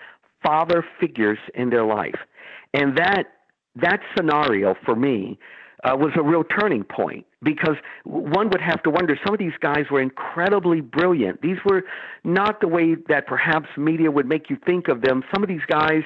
father 0.43 0.83
figures 0.99 1.37
in 1.53 1.69
their 1.69 1.85
life. 1.85 2.19
And 2.73 2.97
that 2.97 3.25
that 3.75 4.01
scenario 4.15 4.75
for 4.85 4.95
me 4.95 5.39
uh, 5.83 5.95
was 5.95 6.11
a 6.15 6.23
real 6.23 6.43
turning 6.43 6.83
point 6.83 7.25
because 7.43 7.75
one 8.05 8.49
would 8.49 8.61
have 8.61 8.81
to 8.83 8.89
wonder 8.89 9.19
some 9.25 9.33
of 9.33 9.39
these 9.39 9.57
guys 9.59 9.85
were 9.91 10.01
incredibly 10.01 10.81
brilliant. 10.81 11.41
These 11.41 11.57
were 11.65 11.83
not 12.23 12.61
the 12.61 12.67
way 12.67 12.95
that 13.09 13.27
perhaps 13.27 13.67
media 13.77 14.09
would 14.09 14.25
make 14.25 14.49
you 14.49 14.57
think 14.65 14.87
of 14.87 15.01
them. 15.01 15.23
Some 15.33 15.43
of 15.43 15.49
these 15.49 15.65
guys 15.67 16.03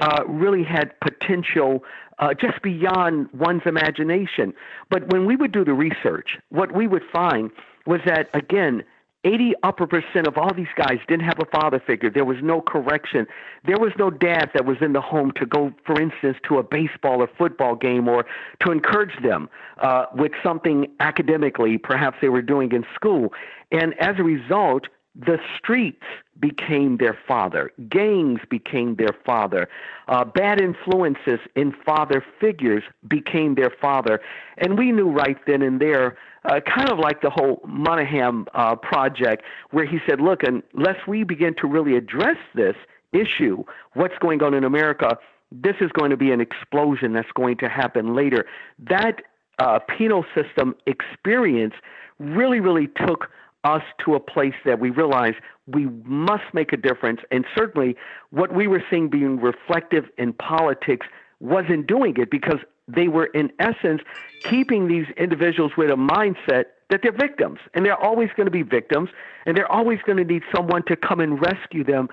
uh, 0.00 0.22
really 0.26 0.64
had 0.64 0.98
potential 1.00 1.84
uh, 2.18 2.34
just 2.34 2.62
beyond 2.62 3.28
one's 3.32 3.62
imagination. 3.66 4.54
But 4.90 5.12
when 5.12 5.26
we 5.26 5.36
would 5.36 5.52
do 5.52 5.64
the 5.64 5.74
research, 5.74 6.38
what 6.48 6.74
we 6.74 6.86
would 6.86 7.02
find 7.12 7.50
was 7.86 8.00
that, 8.06 8.28
again, 8.34 8.82
80 9.28 9.52
upper 9.62 9.86
percent 9.86 10.26
of 10.26 10.38
all 10.38 10.52
these 10.54 10.72
guys 10.76 10.98
didn't 11.06 11.26
have 11.26 11.38
a 11.38 11.44
father 11.44 11.82
figure. 11.86 12.10
There 12.10 12.24
was 12.24 12.38
no 12.42 12.62
correction. 12.62 13.26
There 13.66 13.78
was 13.78 13.92
no 13.98 14.10
dad 14.10 14.50
that 14.54 14.64
was 14.64 14.78
in 14.80 14.94
the 14.94 15.02
home 15.02 15.32
to 15.32 15.44
go, 15.44 15.72
for 15.84 16.00
instance, 16.00 16.38
to 16.48 16.58
a 16.58 16.62
baseball 16.62 17.20
or 17.20 17.28
football 17.36 17.74
game 17.74 18.08
or 18.08 18.24
to 18.64 18.72
encourage 18.72 19.22
them 19.22 19.50
uh, 19.82 20.06
with 20.14 20.32
something 20.42 20.86
academically 21.00 21.76
perhaps 21.76 22.16
they 22.22 22.30
were 22.30 22.42
doing 22.42 22.72
in 22.72 22.84
school. 22.94 23.32
And 23.70 23.92
as 24.00 24.14
a 24.18 24.22
result, 24.22 24.86
the 25.18 25.38
streets 25.58 26.04
became 26.38 26.98
their 26.98 27.18
father. 27.26 27.72
Gangs 27.88 28.40
became 28.48 28.94
their 28.94 29.16
father. 29.26 29.68
Uh, 30.06 30.24
bad 30.24 30.60
influences 30.60 31.40
in 31.56 31.74
father 31.84 32.24
figures 32.40 32.84
became 33.08 33.56
their 33.56 33.70
father. 33.80 34.20
And 34.58 34.78
we 34.78 34.92
knew 34.92 35.10
right 35.10 35.36
then 35.46 35.62
and 35.62 35.80
there, 35.80 36.16
uh, 36.44 36.60
kind 36.60 36.88
of 36.88 36.98
like 37.00 37.20
the 37.20 37.30
whole 37.30 37.60
Moynihan 37.66 38.46
uh, 38.54 38.76
project, 38.76 39.42
where 39.72 39.84
he 39.84 39.98
said, 40.08 40.20
look, 40.20 40.42
unless 40.44 40.98
we 41.08 41.24
begin 41.24 41.54
to 41.60 41.66
really 41.66 41.96
address 41.96 42.38
this 42.54 42.76
issue, 43.12 43.64
what's 43.94 44.16
going 44.18 44.40
on 44.42 44.54
in 44.54 44.62
America, 44.62 45.18
this 45.50 45.76
is 45.80 45.90
going 45.92 46.10
to 46.10 46.16
be 46.16 46.30
an 46.30 46.40
explosion 46.40 47.12
that's 47.12 47.32
going 47.34 47.56
to 47.56 47.68
happen 47.68 48.14
later. 48.14 48.46
That 48.78 49.22
uh, 49.58 49.80
penal 49.80 50.24
system 50.34 50.76
experience 50.86 51.74
really, 52.20 52.60
really 52.60 52.86
took 52.86 53.28
us 53.64 53.82
to 54.04 54.14
a 54.14 54.20
place 54.20 54.54
that 54.64 54.78
we 54.78 54.90
realize 54.90 55.34
we 55.66 55.86
must 56.04 56.44
make 56.52 56.72
a 56.72 56.76
difference. 56.76 57.20
And 57.30 57.44
certainly, 57.56 57.96
what 58.30 58.54
we 58.54 58.66
were 58.66 58.82
seeing 58.90 59.08
being 59.08 59.40
reflective 59.40 60.04
in 60.16 60.32
politics 60.32 61.06
wasn't 61.40 61.86
doing 61.86 62.16
it 62.16 62.30
because 62.30 62.58
they 62.86 63.08
were, 63.08 63.26
in 63.26 63.52
essence, 63.58 64.00
keeping 64.42 64.88
these 64.88 65.06
individuals 65.16 65.72
with 65.76 65.90
a 65.90 65.94
mindset 65.94 66.64
that 66.90 67.00
they're 67.02 67.12
victims. 67.12 67.58
And 67.74 67.84
they're 67.84 68.00
always 68.00 68.30
going 68.36 68.46
to 68.46 68.50
be 68.50 68.62
victims, 68.62 69.10
and 69.44 69.56
they're 69.56 69.70
always 69.70 69.98
going 70.06 70.18
to 70.18 70.24
need 70.24 70.42
someone 70.54 70.82
to 70.84 70.96
come 70.96 71.20
and 71.20 71.40
rescue 71.40 71.84
them. 71.84 72.08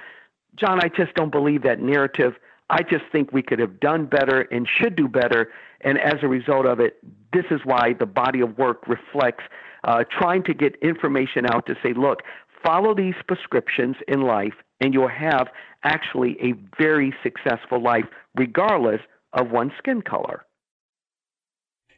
John, 0.55 0.83
I 0.83 0.89
just 0.89 1.13
don't 1.15 1.31
believe 1.31 1.63
that 1.63 1.79
narrative. 1.79 2.33
I 2.69 2.81
just 2.81 3.05
think 3.11 3.31
we 3.31 3.43
could 3.43 3.59
have 3.59 3.79
done 3.79 4.05
better 4.05 4.41
and 4.51 4.67
should 4.67 4.95
do 4.95 5.07
better. 5.07 5.51
And 5.81 5.99
as 5.99 6.15
a 6.23 6.27
result 6.27 6.65
of 6.65 6.79
it, 6.79 6.97
this 7.31 7.45
is 7.51 7.61
why 7.63 7.93
the 7.93 8.05
body 8.05 8.41
of 8.41 8.57
work 8.57 8.87
reflects 8.87 9.43
uh, 9.85 10.03
trying 10.19 10.43
to 10.43 10.53
get 10.53 10.75
information 10.81 11.45
out 11.45 11.65
to 11.67 11.75
say, 11.81 11.93
look, 11.95 12.19
follow 12.65 12.93
these 12.93 13.15
prescriptions 13.27 13.95
in 14.07 14.21
life, 14.21 14.55
and 14.81 14.93
you'll 14.93 15.07
have 15.07 15.47
actually 15.83 16.37
a 16.41 16.53
very 16.77 17.13
successful 17.23 17.81
life, 17.81 18.05
regardless 18.35 19.01
of 19.33 19.51
one's 19.51 19.71
skin 19.77 20.01
color. 20.01 20.45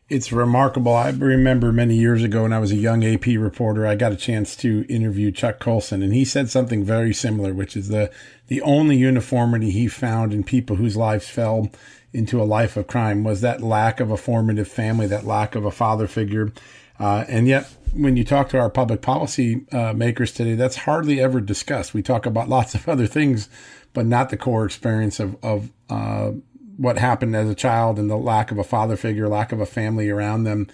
It's 0.10 0.32
remarkable. 0.32 0.94
I 0.94 1.10
remember 1.10 1.74
many 1.74 1.98
years 1.98 2.24
ago 2.24 2.44
when 2.44 2.54
I 2.54 2.60
was 2.60 2.72
a 2.72 2.78
young 2.78 3.04
AP 3.04 3.26
reporter, 3.26 3.86
I 3.86 3.96
got 3.96 4.14
a 4.14 4.18
chance 4.18 4.56
to 4.58 4.86
interview 4.88 5.32
Chuck 5.32 5.60
Colson, 5.60 6.02
and 6.02 6.14
he 6.14 6.24
said 6.24 6.50
something 6.50 6.86
very 6.86 7.14
similar, 7.14 7.54
which 7.54 7.76
is 7.76 7.90
the 7.90 8.10
the 8.48 8.62
only 8.62 8.96
uniformity 8.96 9.70
he 9.70 9.90
found 9.90 10.34
in 10.34 10.46
people 10.46 10.78
whose 10.78 10.96
lives 10.96 11.28
fell 11.28 11.70
into 12.14 12.42
a 12.42 12.46
life 12.46 12.78
of 12.78 12.88
crime 12.88 13.26
was 13.26 13.42
that 13.42 13.62
lack 13.62 14.00
of 14.00 14.10
a 14.10 14.16
formative 14.16 14.70
family, 14.70 15.08
that 15.08 15.26
lack 15.26 15.56
of 15.56 15.66
a 15.66 15.72
father 15.72 16.08
figure. 16.08 16.54
Uh, 17.00 17.26
and 17.28 17.48
yet, 17.48 17.70
when 17.94 18.18
you 18.18 18.24
talk 18.24 18.50
to 18.50 18.60
our 18.60 18.70
public 18.70 19.02
policy 19.02 19.66
uh, 19.72 19.94
makers 19.94 20.32
today, 20.32 20.56
that's 20.56 20.76
hardly 20.76 21.20
ever 21.20 21.40
discussed. 21.40 21.94
We 21.94 22.02
talk 22.02 22.26
about 22.26 22.50
lots 22.58 22.76
of 22.76 22.88
other 22.88 23.08
things, 23.08 23.50
but 23.94 24.06
not 24.06 24.30
the 24.30 24.38
core 24.38 24.66
experience 24.66 25.20
of, 25.20 25.38
of 25.44 25.72
uh, 25.90 26.32
what 26.78 26.98
happened 26.98 27.36
as 27.36 27.50
a 27.50 27.56
child 27.56 28.00
and 28.00 28.10
the 28.10 28.18
lack 28.18 28.52
of 28.52 28.58
a 28.58 28.64
father 28.64 28.96
figure, 28.96 29.28
lack 29.28 29.52
of 29.52 29.60
a 29.60 29.66
family 29.66 30.10
around 30.10 30.44
them. 30.44 30.68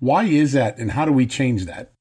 Why 0.00 0.24
is 0.24 0.52
that, 0.52 0.78
and 0.78 0.90
how 0.90 1.04
do 1.04 1.12
we 1.12 1.26
change 1.26 1.64
that? 1.66 1.92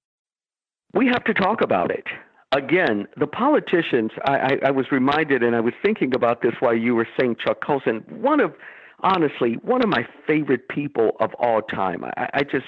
We 0.93 1.07
have 1.07 1.23
to 1.25 1.33
talk 1.33 1.61
about 1.61 1.91
it. 1.91 2.05
Again, 2.51 3.07
the 3.17 3.27
politicians, 3.27 4.11
I, 4.25 4.33
I, 4.33 4.51
I 4.67 4.71
was 4.71 4.85
reminded, 4.91 5.43
and 5.43 5.55
I 5.55 5.59
was 5.59 5.73
thinking 5.83 6.13
about 6.15 6.41
this 6.41 6.53
while 6.59 6.75
you 6.75 6.95
were 6.95 7.07
saying 7.19 7.37
Chuck 7.45 7.57
Colson. 7.65 8.03
One 8.09 8.39
of, 8.39 8.53
honestly, 9.01 9.57
one 9.61 9.81
of 9.81 9.89
my 9.89 10.07
favorite 10.25 10.67
people 10.69 11.11
of 11.19 11.33
all 11.35 11.61
time. 11.61 12.05
I, 12.17 12.29
I 12.33 12.43
just 12.43 12.65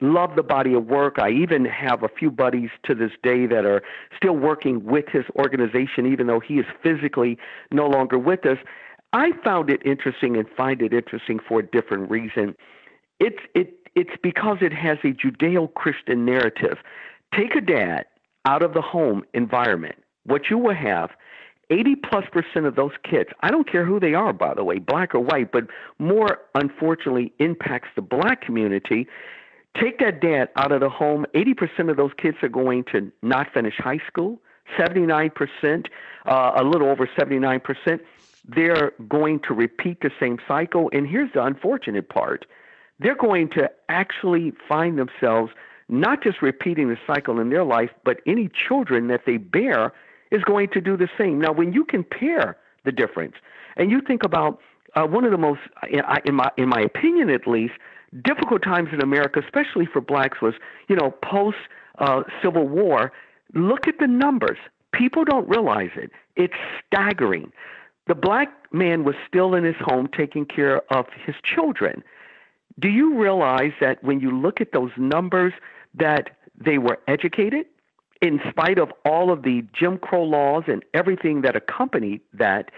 love 0.00 0.36
the 0.36 0.42
body 0.42 0.74
of 0.74 0.86
work. 0.86 1.16
I 1.18 1.30
even 1.30 1.64
have 1.64 2.02
a 2.02 2.08
few 2.08 2.30
buddies 2.30 2.70
to 2.84 2.94
this 2.94 3.12
day 3.22 3.46
that 3.46 3.64
are 3.64 3.82
still 4.16 4.36
working 4.36 4.84
with 4.84 5.06
his 5.08 5.24
organization, 5.36 6.06
even 6.06 6.26
though 6.26 6.40
he 6.40 6.54
is 6.54 6.66
physically 6.82 7.38
no 7.72 7.86
longer 7.86 8.18
with 8.18 8.44
us. 8.46 8.58
I 9.12 9.30
found 9.44 9.70
it 9.70 9.80
interesting 9.84 10.36
and 10.36 10.46
find 10.56 10.82
it 10.82 10.92
interesting 10.92 11.38
for 11.38 11.60
a 11.60 11.66
different 11.66 12.10
reason. 12.10 12.54
It's 13.20 13.38
it 13.54 13.74
it's 13.94 14.10
because 14.22 14.58
it 14.60 14.74
has 14.74 14.98
a 15.04 15.08
Judeo-Christian 15.08 16.26
narrative. 16.26 16.78
Take 17.34 17.54
a 17.54 17.62
dad 17.62 18.04
out 18.44 18.62
of 18.62 18.74
the 18.74 18.82
home 18.82 19.24
environment. 19.32 19.96
What 20.24 20.50
you 20.50 20.58
will 20.58 20.74
have 20.74 21.10
80 21.70 21.96
plus 21.96 22.24
percent 22.30 22.66
of 22.66 22.76
those 22.76 22.92
kids, 23.02 23.30
I 23.40 23.50
don't 23.50 23.70
care 23.70 23.86
who 23.86 23.98
they 23.98 24.12
are, 24.12 24.32
by 24.32 24.54
the 24.54 24.64
way, 24.64 24.78
black 24.78 25.14
or 25.14 25.20
white, 25.20 25.50
but 25.50 25.64
more 25.98 26.38
unfortunately 26.54 27.32
impacts 27.38 27.88
the 27.96 28.02
black 28.02 28.42
community 28.42 29.08
Take 29.80 29.98
that 29.98 30.20
dad 30.20 30.48
out 30.56 30.72
of 30.72 30.80
the 30.80 30.88
home. 30.88 31.26
80% 31.34 31.90
of 31.90 31.96
those 31.96 32.12
kids 32.16 32.38
are 32.42 32.48
going 32.48 32.84
to 32.92 33.12
not 33.22 33.52
finish 33.52 33.74
high 33.78 34.00
school. 34.06 34.40
79%, 34.78 35.86
uh, 36.26 36.52
a 36.56 36.64
little 36.64 36.88
over 36.88 37.08
79%, 37.18 38.00
they're 38.48 38.92
going 39.08 39.40
to 39.40 39.54
repeat 39.54 40.00
the 40.00 40.10
same 40.18 40.38
cycle. 40.46 40.90
And 40.92 41.06
here's 41.06 41.32
the 41.32 41.44
unfortunate 41.44 42.08
part 42.08 42.46
they're 42.98 43.16
going 43.16 43.50
to 43.50 43.70
actually 43.90 44.54
find 44.66 44.98
themselves 44.98 45.52
not 45.88 46.22
just 46.22 46.40
repeating 46.40 46.88
the 46.88 46.96
cycle 47.06 47.38
in 47.38 47.50
their 47.50 47.64
life, 47.64 47.90
but 48.04 48.20
any 48.26 48.48
children 48.66 49.08
that 49.08 49.22
they 49.26 49.36
bear 49.36 49.92
is 50.30 50.42
going 50.44 50.68
to 50.70 50.80
do 50.80 50.96
the 50.96 51.08
same. 51.18 51.38
Now, 51.38 51.52
when 51.52 51.72
you 51.74 51.84
compare 51.84 52.56
the 52.84 52.92
difference, 52.92 53.34
and 53.76 53.90
you 53.90 54.00
think 54.00 54.24
about 54.24 54.60
uh, 54.94 55.06
one 55.06 55.24
of 55.24 55.30
the 55.30 55.38
most, 55.38 55.60
in 55.90 56.34
my 56.34 56.50
in 56.56 56.68
my 56.68 56.80
opinion 56.80 57.28
at 57.28 57.46
least, 57.46 57.74
difficult 58.22 58.62
times 58.62 58.90
in 58.92 59.00
America, 59.00 59.40
especially 59.44 59.86
for 59.86 60.00
blacks, 60.00 60.40
was, 60.40 60.54
you 60.88 60.96
know, 60.96 61.10
post 61.22 61.58
uh, 61.98 62.22
Civil 62.42 62.68
War. 62.68 63.12
Look 63.54 63.86
at 63.86 63.98
the 63.98 64.06
numbers. 64.06 64.58
People 64.92 65.24
don't 65.24 65.48
realize 65.48 65.90
it. 65.96 66.10
It's 66.36 66.54
staggering. 66.86 67.52
The 68.06 68.14
black 68.14 68.52
man 68.72 69.04
was 69.04 69.16
still 69.26 69.54
in 69.54 69.64
his 69.64 69.76
home 69.80 70.08
taking 70.08 70.44
care 70.44 70.82
of 70.92 71.06
his 71.24 71.34
children. 71.42 72.02
Do 72.78 72.88
you 72.88 73.18
realize 73.18 73.72
that 73.80 74.02
when 74.04 74.20
you 74.20 74.30
look 74.30 74.60
at 74.60 74.72
those 74.72 74.90
numbers, 74.96 75.54
that 75.94 76.30
they 76.58 76.78
were 76.78 76.98
educated 77.08 77.66
in 78.20 78.40
spite 78.48 78.78
of 78.78 78.92
all 79.04 79.30
of 79.30 79.42
the 79.42 79.64
Jim 79.72 79.98
Crow 79.98 80.24
laws 80.24 80.64
and 80.66 80.84
everything 80.94 81.42
that 81.42 81.56
accompanied 81.56 82.20
that. 82.32 82.70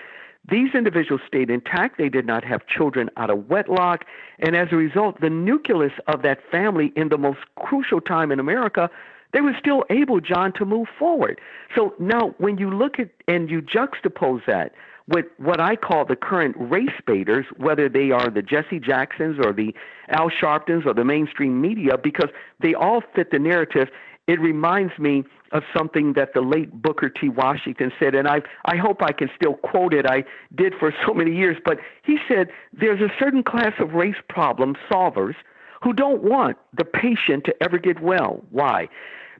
These 0.50 0.74
individuals 0.74 1.20
stayed 1.26 1.50
intact. 1.50 1.98
They 1.98 2.08
did 2.08 2.26
not 2.26 2.44
have 2.44 2.66
children 2.66 3.10
out 3.16 3.30
of 3.30 3.48
wedlock. 3.48 4.04
And 4.38 4.56
as 4.56 4.68
a 4.72 4.76
result, 4.76 5.20
the 5.20 5.30
nucleus 5.30 5.92
of 6.06 6.22
that 6.22 6.38
family 6.50 6.92
in 6.96 7.08
the 7.08 7.18
most 7.18 7.40
crucial 7.56 8.00
time 8.00 8.32
in 8.32 8.40
America, 8.40 8.88
they 9.32 9.42
were 9.42 9.54
still 9.58 9.84
able, 9.90 10.20
John, 10.20 10.52
to 10.54 10.64
move 10.64 10.88
forward. 10.98 11.40
So 11.74 11.94
now 11.98 12.34
when 12.38 12.56
you 12.56 12.70
look 12.70 12.98
at 12.98 13.10
and 13.26 13.50
you 13.50 13.60
juxtapose 13.60 14.46
that 14.46 14.72
with 15.06 15.26
what 15.38 15.60
I 15.60 15.76
call 15.76 16.04
the 16.04 16.16
current 16.16 16.54
race 16.58 17.00
baiters, 17.06 17.46
whether 17.56 17.88
they 17.88 18.10
are 18.10 18.30
the 18.30 18.42
Jesse 18.42 18.78
Jacksons 18.78 19.38
or 19.42 19.52
the 19.52 19.74
Al 20.08 20.30
Sharptons 20.30 20.86
or 20.86 20.94
the 20.94 21.04
mainstream 21.04 21.60
media, 21.60 21.96
because 21.96 22.28
they 22.60 22.74
all 22.74 23.02
fit 23.14 23.30
the 23.30 23.38
narrative. 23.38 23.88
It 24.28 24.38
reminds 24.40 24.96
me 24.98 25.24
of 25.52 25.62
something 25.74 26.12
that 26.12 26.34
the 26.34 26.42
late 26.42 26.70
Booker 26.82 27.08
T. 27.08 27.30
Washington 27.30 27.90
said, 27.98 28.14
and 28.14 28.28
I, 28.28 28.42
I 28.66 28.76
hope 28.76 29.02
I 29.02 29.10
can 29.10 29.30
still 29.34 29.54
quote 29.54 29.94
it. 29.94 30.04
I 30.06 30.22
did 30.54 30.74
for 30.78 30.92
so 31.06 31.14
many 31.14 31.34
years, 31.34 31.56
but 31.64 31.78
he 32.04 32.18
said 32.28 32.48
there's 32.78 33.00
a 33.00 33.08
certain 33.18 33.42
class 33.42 33.72
of 33.80 33.94
race 33.94 34.20
problem 34.28 34.76
solvers 34.92 35.34
who 35.82 35.94
don't 35.94 36.22
want 36.22 36.58
the 36.76 36.84
patient 36.84 37.44
to 37.46 37.54
ever 37.62 37.78
get 37.78 38.02
well. 38.02 38.44
Why? 38.50 38.88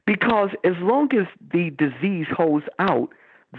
Because 0.07 0.49
as 0.63 0.73
long 0.79 1.09
as 1.13 1.27
the 1.53 1.69
disease 1.69 2.25
holds 2.35 2.65
out, 2.79 3.09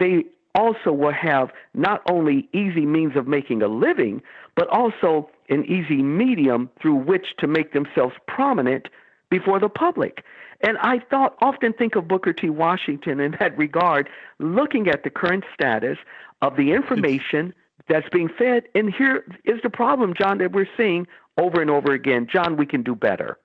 they 0.01 0.25
also 0.57 0.91
will 0.91 1.13
have 1.13 1.51
not 1.75 2.03
only 2.11 2.49
easy 2.53 2.87
means 2.87 3.17
of 3.17 3.29
making 3.29 3.63
a 3.63 3.69
living, 3.69 4.21
but 4.57 4.67
also 4.69 5.31
an 5.49 5.65
easy 5.67 6.03
medium 6.03 6.69
through 6.83 6.97
which 6.97 7.27
to 7.39 7.47
make 7.47 7.73
themselves 7.73 8.15
prominent 8.27 8.89
before 9.31 9.59
the 9.59 9.69
public. 9.69 10.25
And 10.61 10.77
I 10.79 10.99
thought 10.99 11.37
often 11.41 11.73
think 11.73 11.97
of 11.97 12.07
Booker 12.07 12.33
T. 12.33 12.51
Washington 12.51 13.21
in 13.21 13.37
that 13.41 13.57
regard, 13.57 14.09
looking 14.39 14.89
at 14.89 15.05
the 15.05 15.11
current 15.11 15.45
status 15.55 15.97
of 16.43 16.57
the 16.57 16.73
information 16.73 17.55
that's 17.89 18.09
being 18.11 18.29
fed. 18.29 18.65
And 18.75 18.93
here 18.93 19.25
is 19.45 19.61
the 19.63 19.71
problem, 19.71 20.15
John, 20.15 20.39
that 20.39 20.53
we're 20.53 20.69
seeing 20.77 21.07
over 21.39 21.61
and 21.61 21.71
over 21.71 21.93
again. 21.93 22.29
John, 22.31 22.57
we 22.57 22.67
can 22.67 22.83
do 22.83 22.95
better. 22.95 23.39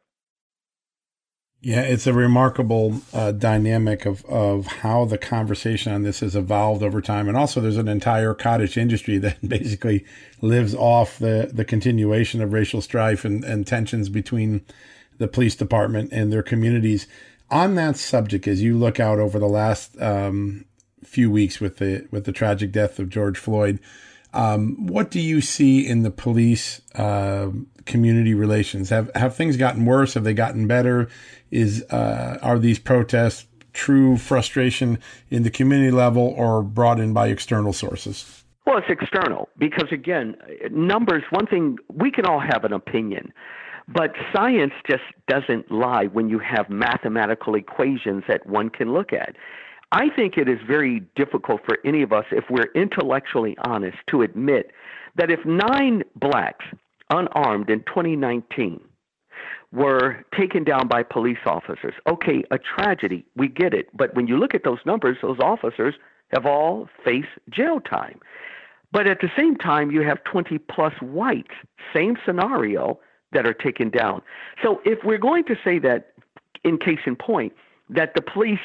Yeah, 1.61 1.81
it's 1.81 2.05
a 2.05 2.13
remarkable 2.13 3.01
uh, 3.11 3.31
dynamic 3.31 4.05
of, 4.05 4.23
of 4.25 4.67
how 4.67 5.05
the 5.05 5.17
conversation 5.17 5.93
on 5.93 6.03
this 6.03 6.19
has 6.19 6.35
evolved 6.35 6.83
over 6.83 7.01
time. 7.01 7.27
And 7.27 7.35
also, 7.35 7.59
there's 7.59 7.77
an 7.77 7.87
entire 7.87 8.35
cottage 8.35 8.77
industry 8.77 9.17
that 9.19 9.37
basically 9.47 10.05
lives 10.41 10.75
off 10.75 11.17
the, 11.17 11.49
the 11.51 11.65
continuation 11.65 12.39
of 12.41 12.53
racial 12.53 12.81
strife 12.81 13.25
and, 13.25 13.43
and 13.43 13.65
tensions 13.65 14.09
between 14.09 14.63
the 15.17 15.27
police 15.27 15.55
department 15.55 16.11
and 16.11 16.31
their 16.31 16.43
communities. 16.43 17.07
On 17.49 17.75
that 17.75 17.97
subject, 17.97 18.47
as 18.47 18.61
you 18.61 18.77
look 18.77 18.99
out 18.99 19.19
over 19.19 19.39
the 19.39 19.47
last 19.47 19.99
um, 20.01 20.65
few 21.03 21.29
weeks 21.29 21.59
with 21.59 21.77
the 21.77 22.07
with 22.11 22.25
the 22.25 22.31
tragic 22.31 22.71
death 22.71 22.97
of 22.99 23.09
George 23.09 23.37
Floyd, 23.37 23.79
um, 24.33 24.87
what 24.87 25.11
do 25.11 25.19
you 25.19 25.41
see 25.41 25.87
in 25.87 26.03
the 26.03 26.11
police 26.11 26.81
uh, 26.95 27.49
community 27.85 28.33
relations? 28.33 28.89
Have 28.89 29.11
have 29.15 29.35
things 29.35 29.57
gotten 29.57 29.85
worse? 29.85 30.15
Have 30.15 30.23
they 30.23 30.33
gotten 30.33 30.67
better? 30.67 31.07
Is 31.51 31.83
uh, 31.83 32.39
are 32.41 32.59
these 32.59 32.79
protests 32.79 33.45
true 33.73 34.17
frustration 34.17 34.97
in 35.29 35.43
the 35.43 35.51
community 35.51 35.91
level 35.91 36.33
or 36.37 36.63
brought 36.63 36.99
in 36.99 37.13
by 37.13 37.27
external 37.27 37.73
sources? 37.73 38.43
Well, 38.65 38.77
it's 38.77 38.87
external 38.89 39.49
because 39.57 39.89
again, 39.91 40.35
numbers. 40.71 41.23
One 41.29 41.45
thing 41.45 41.77
we 41.93 42.11
can 42.11 42.25
all 42.25 42.39
have 42.39 42.63
an 42.63 42.73
opinion, 42.73 43.31
but 43.87 44.13
science 44.33 44.73
just 44.87 45.03
doesn't 45.27 45.71
lie 45.71 46.05
when 46.05 46.29
you 46.29 46.39
have 46.39 46.69
mathematical 46.69 47.55
equations 47.55 48.23
that 48.27 48.45
one 48.47 48.69
can 48.69 48.93
look 48.93 49.13
at. 49.13 49.35
I 49.91 50.09
think 50.09 50.37
it 50.37 50.49
is 50.49 50.59
very 50.67 51.01
difficult 51.15 51.61
for 51.65 51.77
any 51.85 52.01
of 52.01 52.11
us, 52.11 52.25
if 52.31 52.45
we're 52.49 52.71
intellectually 52.73 53.55
honest, 53.63 53.97
to 54.09 54.23
admit 54.23 54.71
that 55.15 55.29
if 55.31 55.45
nine 55.45 56.03
blacks 56.15 56.65
unarmed 57.09 57.69
in 57.69 57.79
2019 57.81 58.81
were 59.71 60.23
taken 60.37 60.63
down 60.63 60.87
by 60.87 61.03
police 61.03 61.37
officers. 61.45 61.93
Okay, 62.07 62.43
a 62.51 62.57
tragedy, 62.57 63.25
we 63.35 63.47
get 63.47 63.73
it. 63.73 63.87
But 63.95 64.15
when 64.15 64.27
you 64.27 64.37
look 64.37 64.55
at 64.55 64.63
those 64.63 64.79
numbers, 64.85 65.17
those 65.21 65.39
officers 65.39 65.95
have 66.33 66.45
all 66.45 66.89
faced 67.03 67.27
jail 67.49 67.79
time. 67.79 68.19
But 68.91 69.07
at 69.07 69.19
the 69.19 69.29
same 69.37 69.55
time, 69.55 69.91
you 69.91 70.01
have 70.01 70.23
20 70.23 70.57
plus 70.57 70.93
whites, 71.01 71.53
same 71.93 72.17
scenario, 72.25 72.99
that 73.31 73.45
are 73.45 73.53
taken 73.53 73.89
down. 73.89 74.21
So 74.63 74.81
if 74.85 75.03
we're 75.03 75.17
going 75.17 75.43
to 75.45 75.55
say 75.63 75.79
that, 75.79 76.13
in 76.63 76.77
case 76.77 76.99
in 77.05 77.15
point, 77.15 77.53
that 77.89 78.13
the 78.15 78.21
police, 78.21 78.59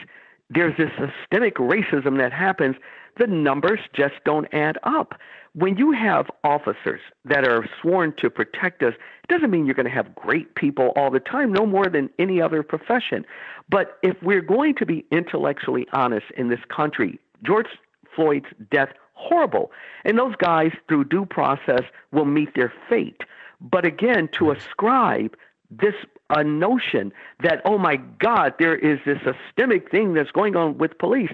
there's 0.49 0.77
this 0.77 0.91
systemic 0.99 1.57
racism 1.57 2.19
that 2.19 2.33
happens, 2.33 2.77
the 3.19 3.27
numbers 3.27 3.81
just 3.93 4.15
don't 4.25 4.47
add 4.53 4.79
up 4.83 5.15
when 5.55 5.77
you 5.77 5.93
have 5.93 6.31
officers 6.45 7.01
that 7.25 7.47
are 7.47 7.69
sworn 7.81 8.15
to 8.17 8.31
protect 8.31 8.83
us, 8.83 8.95
it 8.95 9.29
doesn't 9.29 9.51
mean 9.51 9.67
you're 9.67 9.75
going 9.75 9.85
to 9.85 9.93
have 9.93 10.15
great 10.15 10.55
people 10.55 10.93
all 10.97 11.11
the 11.11 11.21
time, 11.21 11.53
no 11.53 11.67
more 11.67 11.87
than 11.87 12.09
any 12.19 12.41
other 12.41 12.63
profession. 12.63 13.25
But 13.69 13.99
if 14.03 14.17
we're 14.23 14.43
going 14.43 14.75
to 14.77 14.87
be 14.87 15.05
intellectually 15.11 15.87
honest 15.93 16.27
in 16.37 16.49
this 16.49 16.61
country, 16.69 17.19
George 17.43 17.67
Floyd's 18.15 18.47
death, 18.71 18.91
horrible. 19.15 19.73
And 20.05 20.19
those 20.19 20.37
guys, 20.37 20.73
through 20.89 21.05
due 21.05 21.27
process, 21.27 21.83
will 22.13 22.25
meet 22.25 22.55
their 22.55 22.73
fate. 22.89 23.23
But 23.61 23.85
again, 23.85 24.29
to 24.39 24.51
ascribe 24.51 25.37
this 25.71 25.95
a 26.31 26.45
notion 26.45 27.13
that, 27.43 27.61
oh 27.65 27.79
my 27.79 27.97
God, 27.97 28.55
there 28.59 28.77
is 28.77 28.99
this 29.05 29.19
systemic 29.19 29.91
thing 29.91 30.15
that's 30.15 30.31
going 30.31 30.57
on 30.57 30.79
with 30.79 30.99
police. 30.99 31.31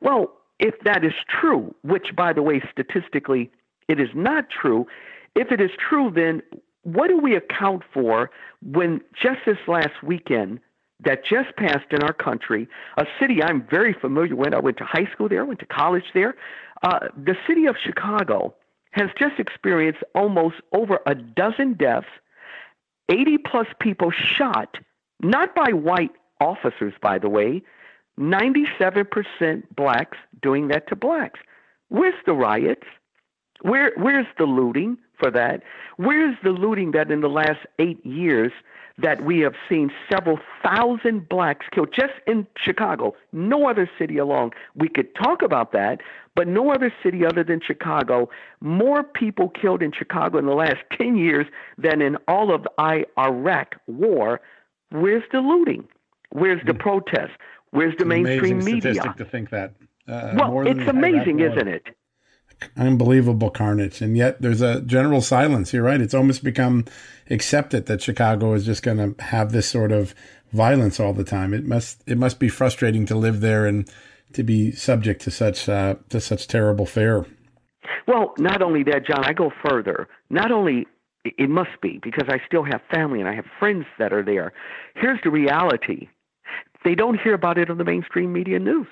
Well, 0.00 0.32
if 0.58 0.74
that 0.84 1.04
is 1.04 1.14
true, 1.28 1.74
which, 1.82 2.14
by 2.16 2.32
the 2.32 2.42
way, 2.42 2.62
statistically 2.70 3.50
it 3.88 4.00
is 4.00 4.08
not 4.14 4.50
true. 4.50 4.86
If 5.34 5.50
it 5.52 5.60
is 5.60 5.70
true, 5.78 6.12
then 6.14 6.42
what 6.82 7.08
do 7.08 7.18
we 7.18 7.34
account 7.34 7.82
for 7.92 8.30
when 8.62 9.00
just 9.20 9.40
this 9.46 9.58
last 9.66 10.02
weekend 10.02 10.60
that 11.04 11.24
just 11.24 11.56
passed 11.56 11.92
in 11.92 12.02
our 12.02 12.12
country, 12.12 12.68
a 12.98 13.06
city 13.18 13.42
I'm 13.42 13.66
very 13.70 13.94
familiar 13.94 14.36
with, 14.36 14.52
I 14.52 14.58
went 14.58 14.76
to 14.78 14.84
high 14.84 15.08
school 15.12 15.28
there, 15.28 15.44
went 15.44 15.60
to 15.60 15.66
college 15.66 16.04
there, 16.12 16.34
uh, 16.82 17.08
the 17.16 17.36
city 17.46 17.66
of 17.66 17.76
Chicago 17.82 18.54
has 18.90 19.10
just 19.18 19.38
experienced 19.38 20.02
almost 20.14 20.56
over 20.72 21.00
a 21.06 21.14
dozen 21.14 21.74
deaths, 21.74 22.08
80 23.08 23.38
plus 23.38 23.66
people 23.80 24.10
shot, 24.10 24.78
not 25.20 25.54
by 25.54 25.72
white 25.72 26.12
officers, 26.40 26.94
by 27.00 27.18
the 27.18 27.28
way, 27.28 27.62
97% 28.18 29.62
blacks 29.74 30.18
doing 30.42 30.68
that 30.68 30.88
to 30.88 30.96
blacks. 30.96 31.40
Where's 31.88 32.14
the 32.26 32.34
riots? 32.34 32.86
Where 33.62 33.92
where's 33.96 34.26
the 34.38 34.44
looting 34.44 34.98
for 35.18 35.30
that? 35.30 35.62
Where's 35.96 36.36
the 36.42 36.50
looting 36.50 36.92
that 36.92 37.10
in 37.10 37.20
the 37.20 37.28
last 37.28 37.60
eight 37.78 38.04
years 38.04 38.52
that 38.98 39.24
we 39.24 39.40
have 39.40 39.54
seen 39.68 39.90
several 40.12 40.38
thousand 40.62 41.28
blacks 41.28 41.66
killed 41.72 41.92
just 41.94 42.14
in 42.26 42.46
Chicago? 42.56 43.14
No 43.32 43.68
other 43.68 43.88
city 43.98 44.18
along. 44.18 44.52
We 44.74 44.88
could 44.88 45.14
talk 45.14 45.42
about 45.42 45.72
that, 45.72 46.00
but 46.34 46.48
no 46.48 46.70
other 46.72 46.92
city 47.02 47.24
other 47.24 47.44
than 47.44 47.60
Chicago. 47.66 48.28
More 48.60 49.02
people 49.02 49.50
killed 49.50 49.82
in 49.82 49.92
Chicago 49.92 50.38
in 50.38 50.46
the 50.46 50.54
last 50.54 50.78
ten 50.98 51.16
years 51.16 51.46
than 51.76 52.00
in 52.00 52.16
all 52.28 52.54
of 52.54 52.62
the 52.62 53.04
Iraq 53.18 53.76
war. 53.86 54.40
Where's 54.90 55.24
the 55.32 55.40
looting? 55.40 55.86
Where's 56.30 56.60
the 56.66 56.72
mm. 56.72 56.78
protest? 56.78 57.32
Where's 57.72 57.94
the 57.98 58.04
mainstream 58.04 58.64
media? 58.64 59.14
to 59.16 59.24
think 59.24 59.50
that. 59.50 59.74
Uh, 60.08 60.34
well, 60.34 60.66
it's 60.66 60.88
amazing, 60.88 61.40
isn't 61.40 61.68
it? 61.68 61.86
Unbelievable 62.76 63.50
carnage. 63.50 64.00
And 64.00 64.16
yet 64.16 64.40
there's 64.42 64.60
a 64.60 64.80
general 64.82 65.20
silence. 65.20 65.72
You're 65.72 65.82
right. 65.82 66.00
It's 66.00 66.14
almost 66.14 66.44
become 66.44 66.84
accepted 67.30 67.86
that 67.86 68.02
Chicago 68.02 68.54
is 68.54 68.66
just 68.66 68.82
going 68.82 68.98
to 68.98 69.22
have 69.22 69.52
this 69.52 69.68
sort 69.68 69.92
of 69.92 70.14
violence 70.52 70.98
all 70.98 71.12
the 71.12 71.24
time. 71.24 71.54
It 71.54 71.64
must 71.64 72.02
it 72.06 72.18
must 72.18 72.38
be 72.38 72.48
frustrating 72.48 73.06
to 73.06 73.14
live 73.14 73.40
there 73.40 73.66
and 73.66 73.88
to 74.32 74.42
be 74.42 74.72
subject 74.72 75.22
to 75.22 75.30
such 75.30 75.68
uh, 75.68 75.96
to 76.08 76.20
such 76.20 76.48
terrible 76.48 76.86
fare. 76.86 77.26
Well, 78.06 78.34
not 78.38 78.62
only 78.62 78.82
that, 78.84 79.06
John. 79.06 79.24
I 79.24 79.32
go 79.32 79.52
further. 79.68 80.08
Not 80.30 80.50
only 80.50 80.86
it 81.24 81.50
must 81.50 81.80
be 81.82 82.00
because 82.02 82.28
I 82.28 82.40
still 82.46 82.64
have 82.64 82.80
family 82.90 83.20
and 83.20 83.28
I 83.28 83.34
have 83.34 83.44
friends 83.58 83.84
that 83.98 84.12
are 84.12 84.22
there. 84.22 84.52
Here's 84.94 85.20
the 85.22 85.30
reality: 85.30 86.08
they 86.84 86.94
don't 86.94 87.20
hear 87.20 87.34
about 87.34 87.58
it 87.58 87.70
on 87.70 87.78
the 87.78 87.84
mainstream 87.84 88.32
media 88.32 88.58
news. 88.58 88.88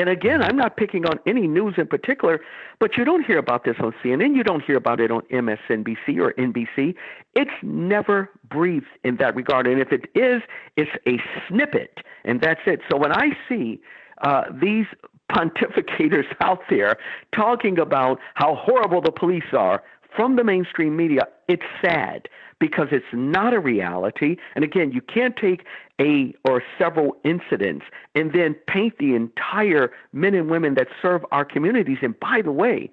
And 0.00 0.08
again, 0.08 0.42
I'm 0.42 0.56
not 0.56 0.78
picking 0.78 1.04
on 1.04 1.20
any 1.26 1.46
news 1.46 1.74
in 1.76 1.86
particular, 1.86 2.40
but 2.78 2.96
you 2.96 3.04
don't 3.04 3.22
hear 3.22 3.36
about 3.36 3.64
this 3.64 3.76
on 3.80 3.92
CNN. 4.02 4.34
You 4.34 4.42
don't 4.42 4.64
hear 4.64 4.78
about 4.78 4.98
it 4.98 5.10
on 5.10 5.20
MSNBC 5.30 6.18
or 6.18 6.32
NBC. 6.38 6.94
It's 7.34 7.50
never 7.62 8.30
briefed 8.48 8.86
in 9.04 9.16
that 9.16 9.36
regard. 9.36 9.66
And 9.66 9.78
if 9.78 9.92
it 9.92 10.06
is, 10.14 10.40
it's 10.78 10.90
a 11.06 11.18
snippet, 11.46 11.98
and 12.24 12.40
that's 12.40 12.62
it. 12.64 12.80
So 12.90 12.96
when 12.96 13.12
I 13.12 13.36
see 13.46 13.78
uh, 14.22 14.44
these 14.58 14.86
pontificators 15.30 16.24
out 16.40 16.60
there 16.70 16.96
talking 17.36 17.78
about 17.78 18.20
how 18.36 18.54
horrible 18.54 19.02
the 19.02 19.12
police 19.12 19.52
are 19.52 19.82
from 20.16 20.36
the 20.36 20.44
mainstream 20.44 20.96
media, 20.96 21.24
it's 21.46 21.66
sad 21.84 22.26
because 22.60 22.88
it's 22.92 23.04
not 23.12 23.52
a 23.52 23.58
reality. 23.58 24.36
And 24.54 24.62
again, 24.62 24.92
you 24.92 25.00
can't 25.00 25.36
take 25.36 25.64
a 26.00 26.32
or 26.44 26.62
several 26.78 27.16
incidents 27.24 27.86
and 28.14 28.32
then 28.32 28.54
paint 28.68 28.98
the 28.98 29.14
entire 29.14 29.90
men 30.12 30.34
and 30.34 30.48
women 30.48 30.74
that 30.74 30.88
serve 31.02 31.24
our 31.32 31.44
communities. 31.44 31.98
And 32.02 32.18
by 32.20 32.42
the 32.42 32.52
way, 32.52 32.90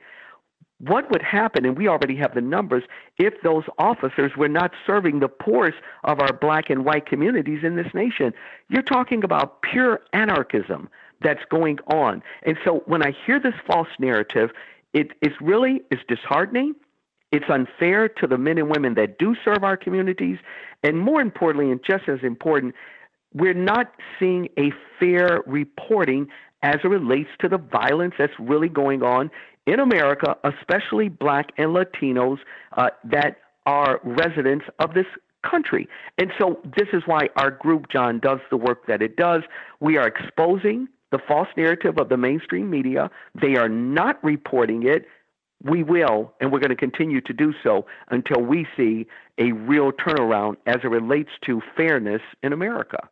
what 0.80 1.10
would 1.10 1.24
happen, 1.24 1.66
and 1.66 1.76
we 1.76 1.88
already 1.88 2.16
have 2.18 2.36
the 2.36 2.42
numbers, 2.42 2.84
if 3.18 3.42
those 3.42 3.64
officers 3.80 4.34
were 4.38 4.48
not 4.48 4.72
serving 4.86 5.20
the 5.20 5.28
poorest 5.28 5.80
of 6.04 6.20
our 6.20 6.34
black 6.34 6.70
and 6.70 6.86
white 6.86 7.08
communities 7.08 7.64
in 7.64 7.76
this 7.76 7.94
nation? 7.94 8.32
You're 8.70 8.84
talking 8.84 9.24
about 9.24 9.64
pure 9.64 10.02
anarchism 10.14 10.88
that's 11.22 11.44
going 11.50 11.80
on. 11.88 12.22
And 12.44 12.58
so 12.64 12.84
when 12.86 13.02
I 13.02 13.12
hear 13.26 13.40
this 13.40 13.56
false 13.66 13.88
narrative, 14.00 14.52
it, 14.94 15.14
it's 15.22 15.36
really 15.42 15.82
it's 15.90 16.04
disheartening. 16.08 16.76
It's 17.32 17.50
unfair 17.50 18.08
to 18.08 18.28
the 18.28 18.38
men 18.38 18.58
and 18.58 18.70
women 18.70 18.94
that 18.96 19.20
do 19.20 19.36
serve 19.44 19.64
our 19.64 19.78
communities. 19.78 20.38
And 20.84 21.00
more 21.00 21.22
importantly, 21.22 21.72
and 21.72 21.84
just 21.84 22.08
as 22.08 22.20
important, 22.24 22.74
we're 23.34 23.54
not 23.54 23.92
seeing 24.20 24.48
a 24.58 24.72
fair 25.00 25.44
reporting 25.46 26.28
as 26.64 26.78
it 26.84 26.88
relates 26.88 27.30
to 27.40 27.50
the 27.50 27.58
violence 27.58 28.16
that's 28.18 28.34
really 28.40 28.70
going 28.70 29.04
on 29.04 29.30
in 29.66 29.80
America, 29.80 30.36
especially 30.44 31.10
black 31.10 31.52
and 31.58 31.76
Latinos 31.76 32.40
uh, 32.78 32.90
that 33.04 33.38
are 33.66 34.00
residents 34.04 34.66
of 34.80 34.94
this 34.94 35.06
country. 35.50 35.88
And 36.18 36.32
so 36.40 36.60
this 36.78 36.88
is 36.94 37.04
why 37.06 37.30
our 37.36 37.52
group, 37.52 37.90
John, 37.90 38.20
does 38.20 38.40
the 38.50 38.58
work 38.58 38.88
that 38.88 39.02
it 39.02 39.18
does. 39.18 39.44
We 39.80 39.98
are 39.98 40.08
exposing 40.08 40.88
the 41.12 41.20
false 41.26 41.48
narrative 41.56 41.98
of 41.98 42.10
the 42.10 42.18
mainstream 42.18 42.70
media. 42.70 43.10
They 43.40 43.56
are 43.56 43.70
not 43.70 44.22
reporting 44.24 44.84
it. 44.84 45.06
We 45.64 45.84
will, 45.84 46.34
and 46.40 46.52
we're 46.52 46.60
going 46.60 46.70
to 46.70 46.76
continue 46.76 47.22
to 47.22 47.34
do 47.34 47.54
so 47.64 47.86
until 48.10 48.42
we 48.42 48.68
see 48.78 49.08
a 49.40 49.52
real 49.52 49.92
turnaround 49.92 50.58
as 50.68 50.78
it 50.84 50.88
relates 50.88 51.32
to 51.46 51.62
fairness 51.76 52.22
in 52.44 52.54
America. 52.54 53.10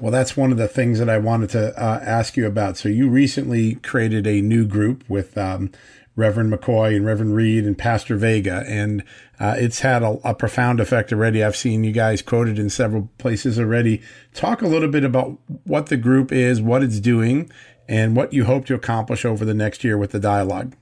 Well, 0.00 0.12
that's 0.12 0.36
one 0.36 0.52
of 0.52 0.58
the 0.58 0.68
things 0.68 0.98
that 0.98 1.08
I 1.08 1.18
wanted 1.18 1.50
to 1.50 1.82
uh, 1.82 2.00
ask 2.02 2.36
you 2.36 2.46
about. 2.46 2.76
So, 2.76 2.88
you 2.88 3.08
recently 3.08 3.76
created 3.76 4.26
a 4.26 4.42
new 4.42 4.66
group 4.66 5.04
with 5.08 5.36
um, 5.38 5.70
Reverend 6.16 6.52
McCoy 6.52 6.96
and 6.96 7.04
Reverend 7.04 7.34
Reed 7.34 7.64
and 7.64 7.76
Pastor 7.76 8.16
Vega, 8.16 8.64
and 8.66 9.04
uh, 9.38 9.54
it's 9.58 9.80
had 9.80 10.02
a, 10.02 10.18
a, 10.24 10.34
profound 10.34 10.80
effect 10.80 11.12
already. 11.12 11.44
I've 11.44 11.56
seen 11.56 11.84
you 11.84 11.92
guys 11.92 12.22
quoted 12.22 12.58
in 12.58 12.70
several 12.70 13.10
places 13.18 13.58
already. 13.58 14.02
Talk 14.32 14.62
a 14.62 14.66
little 14.66 14.88
bit 14.88 15.04
about 15.04 15.38
what 15.64 15.86
the 15.86 15.98
group 15.98 16.32
is, 16.32 16.60
what 16.60 16.82
it's 16.82 17.00
doing, 17.00 17.50
and 17.86 18.16
what 18.16 18.32
you 18.32 18.46
hope 18.46 18.64
to 18.66 18.74
accomplish 18.74 19.26
over 19.26 19.44
the 19.44 19.54
next 19.54 19.84
year 19.84 19.98
with 19.98 20.12
the 20.12 20.20
dialogue. 20.20 20.74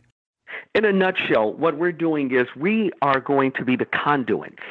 In 0.75 0.85
a 0.85 0.93
nutshell, 0.93 1.53
what 1.53 1.79
we're 1.79 1.93
doing 1.93 2.35
is 2.35 2.49
we 2.57 2.91
are 3.01 3.21
going 3.21 3.53
to 3.53 3.65
be 3.65 3.77
the 3.77 3.85
conduits 3.85 4.63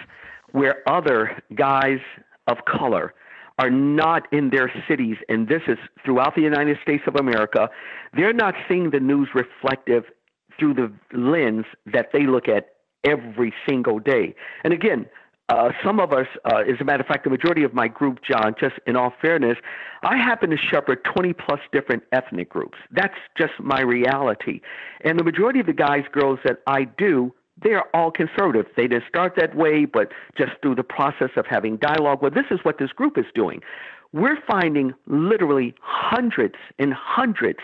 where 0.51 0.87
other 0.87 1.41
guys 1.55 1.99
of 2.47 2.57
color 2.65 3.13
are 3.57 3.69
not 3.69 4.27
in 4.33 4.49
their 4.49 4.69
cities, 4.87 5.15
and 5.29 5.47
this 5.47 5.61
is 5.67 5.77
throughout 6.03 6.35
the 6.35 6.41
United 6.41 6.77
States 6.81 7.03
of 7.07 7.15
America, 7.15 7.69
they're 8.13 8.33
not 8.33 8.53
seeing 8.67 8.89
the 8.89 8.99
news 8.99 9.29
reflective 9.33 10.03
through 10.59 10.73
the 10.73 10.91
lens 11.17 11.65
that 11.85 12.09
they 12.11 12.25
look 12.25 12.49
at 12.49 12.73
every 13.05 13.53
single 13.67 13.99
day. 13.99 14.35
And 14.65 14.73
again, 14.73 15.05
uh, 15.49 15.71
some 15.83 15.99
of 15.99 16.13
us, 16.13 16.27
uh, 16.45 16.63
as 16.67 16.79
a 16.79 16.83
matter 16.83 17.01
of 17.01 17.07
fact, 17.07 17.25
the 17.25 17.29
majority 17.29 17.63
of 17.63 17.73
my 17.73 17.87
group, 17.87 18.19
John, 18.23 18.55
just 18.59 18.75
in 18.87 18.95
all 18.95 19.13
fairness, 19.21 19.57
I 20.03 20.17
happen 20.17 20.49
to 20.51 20.57
shepherd 20.57 21.03
20 21.03 21.33
plus 21.33 21.59
different 21.71 22.03
ethnic 22.11 22.49
groups. 22.49 22.77
That's 22.91 23.17
just 23.37 23.53
my 23.59 23.81
reality. 23.81 24.61
And 25.01 25.19
the 25.19 25.23
majority 25.23 25.59
of 25.59 25.65
the 25.65 25.73
guys, 25.73 26.03
girls 26.11 26.39
that 26.43 26.59
I 26.67 26.85
do 26.85 27.33
they're 27.61 27.95
all 27.95 28.11
conservative. 28.11 28.65
They 28.75 28.87
didn't 28.87 29.05
start 29.07 29.35
that 29.37 29.55
way, 29.55 29.85
but 29.85 30.11
just 30.37 30.53
through 30.61 30.75
the 30.75 30.83
process 30.83 31.29
of 31.35 31.45
having 31.45 31.77
dialogue. 31.77 32.21
Well, 32.21 32.31
this 32.31 32.47
is 32.51 32.59
what 32.63 32.79
this 32.79 32.91
group 32.91 33.17
is 33.17 33.25
doing. 33.35 33.61
We're 34.11 34.39
finding 34.47 34.93
literally 35.07 35.73
hundreds 35.81 36.55
and 36.79 36.93
hundreds 36.93 37.59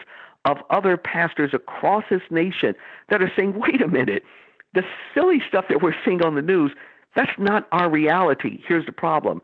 of 0.46 0.58
other 0.70 0.96
pastors 0.98 1.52
across 1.54 2.04
this 2.10 2.22
nation 2.32 2.76
that 3.10 3.22
are 3.22 3.32
saying, 3.36 3.60
wait 3.60 3.82
a 3.82 3.88
minute, 3.88 4.24
the 4.74 4.84
silly 5.14 5.42
stuff 5.48 5.66
that 5.70 5.82
we're 5.82 5.96
seeing 6.06 6.24
on 6.24 6.36
the 6.36 6.42
news, 6.42 6.72
that's 7.20 7.38
not 7.38 7.68
our 7.74 7.90
reality. 7.90 8.62
Here's 8.66 8.86
the 8.86 8.94
problem 8.94 9.42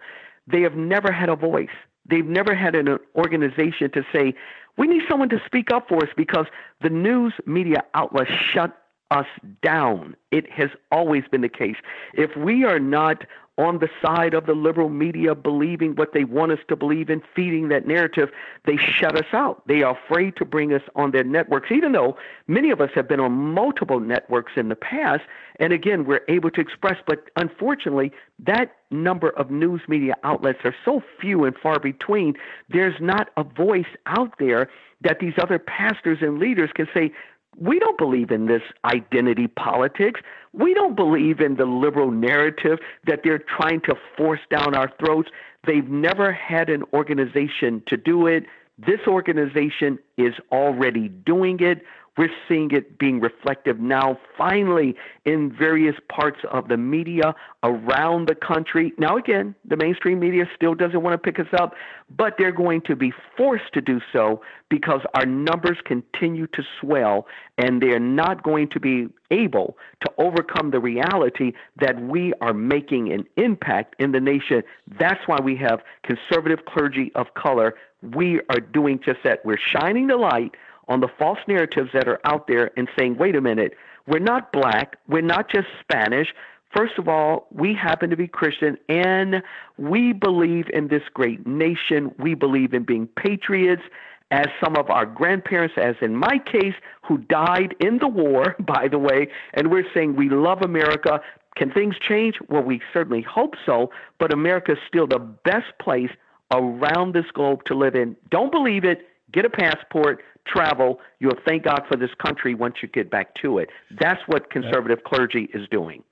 they 0.47 0.61
have 0.61 0.75
never 0.75 1.11
had 1.11 1.27
a 1.27 1.35
voice. 1.35 1.75
They've 2.09 2.25
never 2.25 2.55
had 2.55 2.73
an 2.73 2.97
organization 3.15 3.91
to 3.91 4.03
say, 4.13 4.33
we 4.77 4.87
need 4.87 5.01
someone 5.09 5.27
to 5.29 5.41
speak 5.45 5.71
up 5.73 5.89
for 5.89 5.97
us 5.97 6.09
because 6.15 6.45
the 6.81 6.89
news 6.89 7.33
media 7.45 7.83
outlets 7.93 8.31
shut 8.53 8.77
us 9.11 9.27
down. 9.61 10.15
It 10.31 10.49
has 10.51 10.69
always 10.91 11.23
been 11.29 11.41
the 11.41 11.49
case. 11.49 11.77
If 12.13 12.35
we 12.35 12.63
are 12.63 12.79
not 12.79 13.25
on 13.57 13.79
the 13.79 13.87
side 14.01 14.33
of 14.33 14.45
the 14.47 14.53
liberal 14.53 14.89
media 14.89 15.33
believing 15.33 15.95
what 15.95 16.11
they 16.13 16.25
want 16.25 16.51
us 16.51 16.59
to 16.67 16.75
believe 16.75 17.09
and 17.09 17.21
feeding 17.33 17.69
that 17.69 17.87
narrative, 17.87 18.29
they 18.65 18.75
shut 18.75 19.17
us 19.17 19.27
out. 19.31 19.65
They 19.65 19.81
are 19.81 19.97
afraid 19.97 20.35
to 20.37 20.45
bring 20.45 20.73
us 20.73 20.81
on 20.95 21.11
their 21.11 21.23
networks, 21.23 21.71
even 21.71 21.93
though 21.93 22.17
many 22.47 22.69
of 22.69 22.81
us 22.81 22.89
have 22.95 23.07
been 23.07 23.21
on 23.21 23.31
multiple 23.31 24.01
networks 24.01 24.53
in 24.57 24.67
the 24.67 24.75
past. 24.75 25.23
And 25.57 25.71
again, 25.71 26.03
we're 26.05 26.25
able 26.27 26.51
to 26.51 26.59
express, 26.59 26.97
but 27.07 27.29
unfortunately, 27.37 28.11
that 28.39 28.75
number 28.91 29.29
of 29.29 29.49
news 29.49 29.81
media 29.87 30.15
outlets 30.23 30.59
are 30.65 30.75
so 30.83 31.01
few 31.21 31.45
and 31.45 31.55
far 31.55 31.79
between. 31.79 32.33
There's 32.69 32.99
not 32.99 33.29
a 33.37 33.43
voice 33.43 33.85
out 34.05 34.33
there 34.37 34.69
that 35.01 35.19
these 35.19 35.33
other 35.41 35.59
pastors 35.59 36.17
and 36.21 36.39
leaders 36.39 36.71
can 36.73 36.87
say, 36.93 37.13
we 37.59 37.79
don't 37.79 37.97
believe 37.97 38.31
in 38.31 38.47
this 38.47 38.61
identity 38.83 39.47
politics. 39.47 40.21
We 40.53 40.73
don't 40.73 40.95
believe 40.95 41.39
in 41.39 41.55
the 41.55 41.65
liberal 41.65 42.11
narrative 42.11 42.79
that 43.05 43.21
they're 43.23 43.39
trying 43.39 43.81
to 43.81 43.95
force 44.17 44.41
down 44.49 44.75
our 44.75 44.91
throats. 44.99 45.29
They've 45.65 45.87
never 45.87 46.31
had 46.31 46.69
an 46.69 46.83
organization 46.93 47.81
to 47.87 47.97
do 47.97 48.27
it. 48.27 48.45
This 48.77 48.99
organization 49.07 49.99
is 50.17 50.33
already 50.51 51.07
doing 51.09 51.59
it. 51.61 51.81
We're 52.17 52.29
seeing 52.47 52.71
it 52.71 52.97
being 52.97 53.19
reflective 53.19 53.79
now, 53.79 54.17
finally, 54.37 54.95
in 55.25 55.51
various 55.51 55.95
parts 56.09 56.39
of 56.49 56.69
the 56.69 56.77
media 56.77 57.35
around 57.63 58.29
the 58.29 58.35
country. 58.35 58.93
Now, 58.97 59.17
again, 59.17 59.53
the 59.65 59.75
mainstream 59.75 60.19
media 60.19 60.45
still 60.55 60.75
doesn't 60.75 61.01
want 61.01 61.13
to 61.13 61.17
pick 61.17 61.39
us 61.39 61.53
up, 61.59 61.73
but 62.15 62.35
they're 62.37 62.53
going 62.53 62.81
to 62.81 62.95
be 62.95 63.11
forced 63.35 63.73
to 63.73 63.81
do 63.81 63.99
so 64.13 64.41
because 64.69 65.01
our 65.13 65.25
numbers 65.25 65.77
continue 65.83 66.47
to 66.47 66.63
swell 66.79 67.27
and 67.57 67.81
they're 67.81 67.99
not 67.99 68.43
going 68.43 68.69
to 68.69 68.79
be 68.79 69.07
able 69.31 69.77
to 70.01 70.11
overcome 70.17 70.71
the 70.71 70.79
reality 70.79 71.51
that 71.79 72.01
we 72.01 72.33
are 72.39 72.53
making 72.53 73.11
an 73.11 73.25
impact 73.35 73.95
in 73.99 74.11
the 74.11 74.19
nation. 74.19 74.63
That's 74.99 75.27
why 75.27 75.39
we 75.43 75.57
have 75.57 75.81
conservative 76.03 76.65
clergy 76.65 77.11
of 77.15 77.33
color. 77.33 77.75
We 78.01 78.39
are 78.49 78.59
doing 78.59 78.99
just 79.03 79.19
that. 79.23 79.43
We're 79.43 79.57
shining 79.57 80.07
the 80.07 80.17
light 80.17 80.55
on 80.87 80.99
the 80.99 81.07
false 81.07 81.39
narratives 81.47 81.89
that 81.93 82.07
are 82.07 82.19
out 82.25 82.47
there 82.47 82.71
and 82.77 82.87
saying, 82.97 83.17
wait 83.17 83.35
a 83.35 83.41
minute, 83.41 83.73
we're 84.07 84.19
not 84.19 84.51
black, 84.51 84.97
we're 85.07 85.21
not 85.21 85.49
just 85.49 85.67
Spanish. 85.79 86.33
First 86.75 86.97
of 86.97 87.07
all, 87.07 87.47
we 87.51 87.73
happen 87.73 88.09
to 88.09 88.17
be 88.17 88.27
Christian 88.27 88.77
and 88.89 89.41
we 89.77 90.13
believe 90.13 90.65
in 90.73 90.89
this 90.89 91.03
great 91.13 91.45
nation. 91.47 92.13
We 92.19 92.33
believe 92.33 92.73
in 92.73 92.83
being 92.83 93.07
patriots, 93.07 93.83
as 94.31 94.47
some 94.63 94.75
of 94.75 94.89
our 94.89 95.05
grandparents, 95.05 95.75
as 95.77 95.95
in 96.01 96.15
my 96.15 96.39
case, 96.39 96.73
who 97.07 97.19
died 97.19 97.75
in 97.79 97.99
the 97.99 98.07
war, 98.07 98.55
by 98.65 98.87
the 98.87 98.99
way, 98.99 99.27
and 99.53 99.71
we're 99.71 99.85
saying 99.93 100.15
we 100.15 100.29
love 100.29 100.61
America. 100.61 101.21
Can 101.55 101.71
things 101.71 101.95
change? 101.99 102.35
Well, 102.49 102.63
we 102.63 102.81
certainly 102.91 103.21
hope 103.21 103.55
so, 103.65 103.91
but 104.19 104.33
America 104.33 104.73
is 104.73 104.77
still 104.87 105.07
the 105.07 105.19
best 105.19 105.77
place 105.79 106.09
around 106.51 107.13
this 107.13 107.25
globe 107.33 107.63
to 107.65 107.75
live 107.75 107.95
in. 107.95 108.15
Don't 108.29 108.51
believe 108.51 108.83
it. 108.83 109.07
Get 109.33 109.45
a 109.45 109.49
passport, 109.49 110.23
travel, 110.47 110.99
you'll 111.19 111.39
thank 111.47 111.63
God 111.63 111.81
for 111.89 111.97
this 111.97 112.11
country 112.23 112.53
once 112.53 112.75
you 112.81 112.87
get 112.87 113.09
back 113.09 113.33
to 113.41 113.57
it. 113.57 113.69
That's 113.99 114.21
what 114.27 114.49
conservative 114.49 115.03
clergy 115.03 115.49
is 115.53 115.67
doing. 115.69 116.03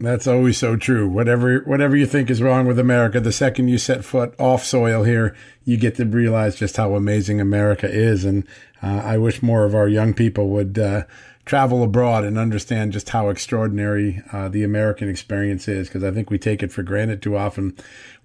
That's 0.00 0.26
always 0.26 0.56
so 0.56 0.76
true. 0.76 1.06
Whatever 1.06 1.60
whatever 1.60 1.94
you 1.94 2.06
think 2.06 2.30
is 2.30 2.40
wrong 2.40 2.66
with 2.66 2.78
America, 2.78 3.20
the 3.20 3.32
second 3.32 3.68
you 3.68 3.76
set 3.76 4.02
foot 4.02 4.34
off 4.38 4.64
soil 4.64 5.04
here, 5.04 5.36
you 5.64 5.76
get 5.76 5.96
to 5.96 6.06
realize 6.06 6.56
just 6.56 6.78
how 6.78 6.94
amazing 6.94 7.38
America 7.38 7.86
is. 7.86 8.24
And 8.24 8.46
uh, 8.82 9.02
I 9.04 9.18
wish 9.18 9.42
more 9.42 9.66
of 9.66 9.74
our 9.74 9.88
young 9.88 10.14
people 10.14 10.48
would 10.48 10.78
uh, 10.78 11.04
travel 11.44 11.82
abroad 11.82 12.24
and 12.24 12.38
understand 12.38 12.94
just 12.94 13.10
how 13.10 13.28
extraordinary 13.28 14.22
uh, 14.32 14.48
the 14.48 14.64
American 14.64 15.10
experience 15.10 15.68
is, 15.68 15.88
because 15.88 16.02
I 16.02 16.12
think 16.12 16.30
we 16.30 16.38
take 16.38 16.62
it 16.62 16.72
for 16.72 16.82
granted 16.82 17.20
too 17.20 17.36
often. 17.36 17.76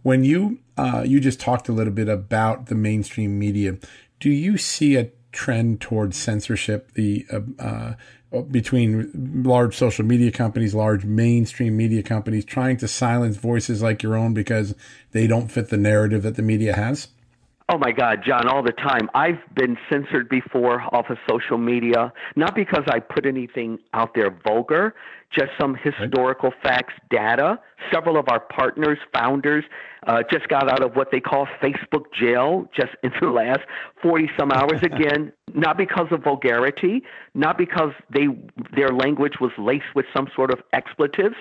When 0.01 0.23
you 0.23 0.59
uh, 0.77 1.03
you 1.05 1.19
just 1.19 1.41
talked 1.41 1.67
a 1.67 1.73
little 1.73 1.93
bit 1.93 2.07
about 2.07 2.67
the 2.67 2.75
mainstream 2.75 3.37
media, 3.37 3.75
do 4.25 4.31
you 4.31 4.57
see 4.57 4.95
a 4.95 5.11
trend 5.31 5.79
towards 5.79 6.17
censorship 6.17 6.93
the 6.93 7.27
uh, 7.31 7.41
uh, 7.59 7.93
between 8.49 9.43
large 9.45 9.75
social 9.75 10.03
media 10.03 10.31
companies 10.31 10.73
large 10.73 11.05
mainstream 11.05 11.77
media 11.77 12.01
companies 12.01 12.43
trying 12.43 12.75
to 12.75 12.87
silence 12.87 13.37
voices 13.37 13.83
like 13.83 14.01
your 14.01 14.15
own 14.15 14.33
because 14.33 14.73
they 15.11 15.27
don't 15.27 15.51
fit 15.51 15.69
the 15.69 15.77
narrative 15.77 16.23
that 16.23 16.33
the 16.37 16.41
media 16.41 16.73
has 16.73 17.09
Oh 17.67 17.79
my 17.79 17.91
God, 17.91 18.19
John, 18.23 18.47
all 18.47 18.61
the 18.61 18.73
time. 18.73 19.09
I've 19.15 19.39
been 19.55 19.75
censored 19.89 20.29
before 20.29 20.81
off 20.93 21.09
of 21.09 21.17
social 21.27 21.57
media, 21.57 22.13
not 22.35 22.53
because 22.53 22.83
I 22.85 22.99
put 22.99 23.25
anything 23.25 23.79
out 23.91 24.13
there 24.13 24.29
vulgar, 24.45 24.93
just 25.31 25.51
some 25.59 25.75
historical 25.75 26.49
right. 26.49 26.63
facts, 26.63 26.93
data. 27.09 27.59
Several 27.93 28.17
of 28.17 28.25
our 28.29 28.39
partners, 28.39 28.97
founders, 29.13 29.63
uh, 30.07 30.23
just 30.31 30.47
got 30.47 30.71
out 30.71 30.83
of 30.83 30.95
what 30.95 31.09
they 31.11 31.19
call 31.19 31.47
Facebook 31.61 32.05
jail 32.13 32.69
just 32.75 32.91
in 33.03 33.11
the 33.19 33.27
last 33.27 33.61
40 34.01 34.29
some 34.37 34.51
hours. 34.51 34.79
Again, 34.83 35.31
not 35.53 35.77
because 35.77 36.07
of 36.11 36.23
vulgarity, 36.23 37.03
not 37.33 37.57
because 37.57 37.91
they 38.13 38.27
their 38.75 38.89
language 38.89 39.33
was 39.39 39.51
laced 39.57 39.95
with 39.95 40.05
some 40.15 40.27
sort 40.35 40.51
of 40.51 40.59
expletives, 40.73 41.35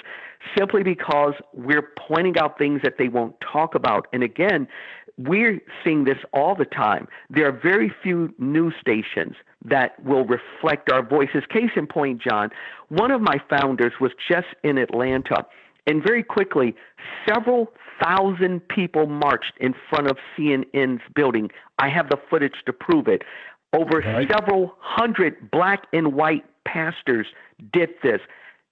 simply 0.57 0.82
because 0.82 1.35
we're 1.53 1.91
pointing 2.09 2.39
out 2.39 2.59
things 2.59 2.80
that 2.82 2.95
they 2.99 3.09
won't 3.09 3.35
talk 3.41 3.74
about. 3.74 4.07
And 4.12 4.22
again, 4.22 4.68
we're 5.16 5.61
seeing 5.82 6.05
this 6.05 6.18
all 6.32 6.55
the 6.55 6.64
time. 6.64 7.07
There 7.30 7.47
are 7.47 7.53
very 7.53 7.93
few 8.03 8.35
news 8.39 8.74
stations 8.80 9.37
that 9.65 10.03
will 10.05 10.25
reflect 10.25 10.91
our 10.93 11.03
voices. 11.03 11.43
Case 11.49 11.71
in 11.77 11.87
point, 11.87 12.21
John, 12.21 12.51
one 12.89 13.11
of 13.11 13.21
my 13.21 13.37
founders 13.49 13.93
was 14.01 14.12
just 14.29 14.47
in 14.62 14.79
Atlanta, 14.79 15.47
and 15.87 16.03
very 16.03 16.23
quickly, 16.23 16.75
several 17.29 17.73
thousand 18.03 18.67
people 18.69 19.07
marched 19.07 19.53
in 19.61 19.75
front 19.89 20.11
of 20.11 20.17
CNN's 20.37 21.03
building. 21.15 21.51
I 21.79 21.89
have 21.89 22.09
the 22.09 22.19
footage 22.31 22.57
to 22.67 22.73
prove 22.73 23.09
it. 23.09 23.23
Over 23.73 23.99
right. 23.99 24.29
several 24.31 24.75
hundred 24.81 25.51
black 25.51 25.85
and 25.93 26.15
white 26.15 26.45
pastors 26.65 27.27
did 27.73 27.91
this. 28.03 28.21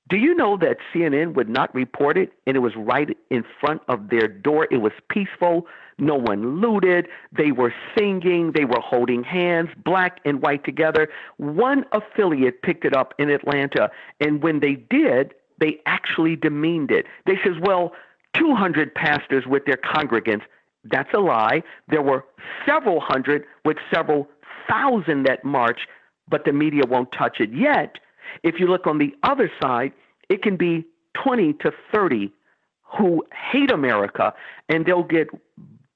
Do 0.09 0.17
you 0.17 0.35
know 0.35 0.57
that 0.59 0.79
CNN 0.93 1.35
would 1.35 1.49
not 1.49 1.75
report 1.75 2.19
it 2.19 2.33
and 2.47 2.57
it 2.57 2.61
was 2.61 2.75
right 2.77 3.17
in 3.31 3.45
front 3.61 3.83
of 3.89 4.11
their 4.11 4.29
door? 4.29 4.67
It 4.71 4.79
was 4.79 4.93
peaceful. 5.09 5.67
No 5.99 6.17
one 6.17 6.61
looted. 6.61 7.09
They 7.31 7.53
were 7.53 7.73
singing. 7.97 8.53
They 8.53 8.65
were 8.65 8.81
holding 8.81 9.23
hands, 9.23 9.71
black 9.85 10.21
and 10.25 10.43
white 10.43 10.65
together. 10.65 11.09
One 11.37 11.85
affiliate 11.93 12.63
picked 12.63 12.85
it 12.85 12.95
up 12.95 13.15
in 13.19 13.31
Atlanta. 13.31 13.91
And 14.21 14.43
when 14.43 14.61
they 14.61 14.75
did, 14.75 15.35
they 15.59 15.79
actually 15.87 16.35
demeaned 16.35 16.91
it. 16.91 17.07
They 17.27 17.39
says, 17.45 17.55
well, 17.61 17.93
200 18.37 18.95
pastors 18.95 19.47
with 19.47 19.65
their 19.67 19.77
congregants. 19.77 20.43
That's 20.85 21.13
a 21.15 21.21
lie. 21.21 21.63
There 21.89 22.03
were 22.03 22.25
several 22.67 22.99
hundred 23.01 23.45
with 23.65 23.77
several 23.93 24.29
thousand 24.69 25.25
that 25.25 25.45
march, 25.45 25.87
but 26.29 26.45
the 26.45 26.53
media 26.53 26.83
won't 26.89 27.13
touch 27.13 27.39
it 27.39 27.53
yet 27.53 27.99
if 28.43 28.57
you 28.59 28.67
look 28.67 28.87
on 28.87 28.99
the 28.99 29.13
other 29.23 29.51
side, 29.63 29.93
it 30.29 30.43
can 30.43 30.57
be 30.57 30.85
20 31.23 31.55
to 31.55 31.73
30 31.93 32.33
who 32.99 33.25
hate 33.51 33.71
America, 33.71 34.35
and 34.69 34.85
they'll 34.85 35.03
get 35.03 35.29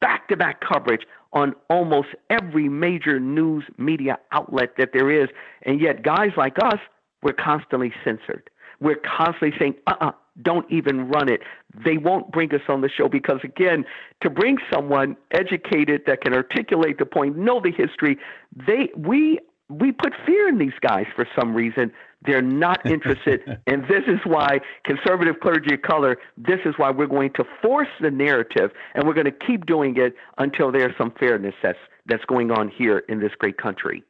back 0.01 0.29
to 0.29 0.37
back 0.37 0.61
coverage 0.61 1.03
on 1.33 1.55
almost 1.69 2.09
every 2.31 2.69
major 2.69 3.21
news 3.21 3.65
media 3.77 4.19
outlet 4.33 4.71
that 4.79 4.91
there 4.93 5.11
is. 5.11 5.29
And 5.63 5.81
yet, 5.81 6.03
guys 6.03 6.31
like 6.37 6.57
us, 6.63 6.79
we're 7.23 7.35
constantly 7.35 7.93
censored. 8.05 8.49
We're 8.81 8.97
constantly 8.97 9.53
saying, 9.59 9.75
uh 9.87 9.95
uh-uh, 10.01 10.09
uh, 10.09 10.13
do 10.43 10.55
not 10.55 10.71
even 10.71 11.09
run 11.09 11.31
it. 11.31 11.41
They 11.85 11.97
won't 11.97 12.31
bring 12.31 12.55
us 12.55 12.61
on 12.69 12.83
the 12.83 12.91
show 12.91 13.09
because, 13.09 13.41
again, 13.43 13.85
to 14.23 14.31
bring 14.31 14.59
someone 14.73 15.17
educated 15.31 16.03
that 16.07 16.21
can 16.21 16.35
articulate 16.35 16.99
the 16.99 17.07
point, 17.07 17.37
know 17.37 17.61
the 17.61 17.73
history, 17.73 18.19
they 18.55 18.91
we 18.97 19.39
we 19.69 19.93
put 19.93 20.13
fear 20.25 20.49
in 20.49 20.59
these 20.59 20.79
guys 20.81 21.07
for 21.15 21.27
some 21.39 21.55
reason. 21.55 21.91
They're 22.27 22.43
not 22.43 22.85
interested. 22.85 23.41
and 23.67 23.83
this 23.85 24.05
is 24.07 24.21
why 24.25 24.61
conservative 24.85 25.37
clergy 25.41 25.75
of 25.75 25.83
color, 25.83 26.17
this 26.37 26.61
is 26.65 26.75
why 26.77 26.91
we're 26.91 27.07
going 27.07 27.33
to 27.35 27.45
force 27.63 27.89
the 28.01 28.11
narrative 28.11 28.71
and 28.95 29.07
we're 29.07 29.15
going 29.15 29.27
to 29.27 29.47
keep 29.47 29.67
doing 29.67 29.97
it 29.97 30.15
until 30.39 30.73
there's 30.73 30.97
some 30.99 31.13
fairness 31.19 31.55
that's, 31.63 31.79
that's 32.07 32.25
going 32.25 32.51
on 32.51 32.69
here 32.69 32.99
in 33.09 33.21
this 33.21 33.33
great 33.39 33.59
country. 33.59 34.03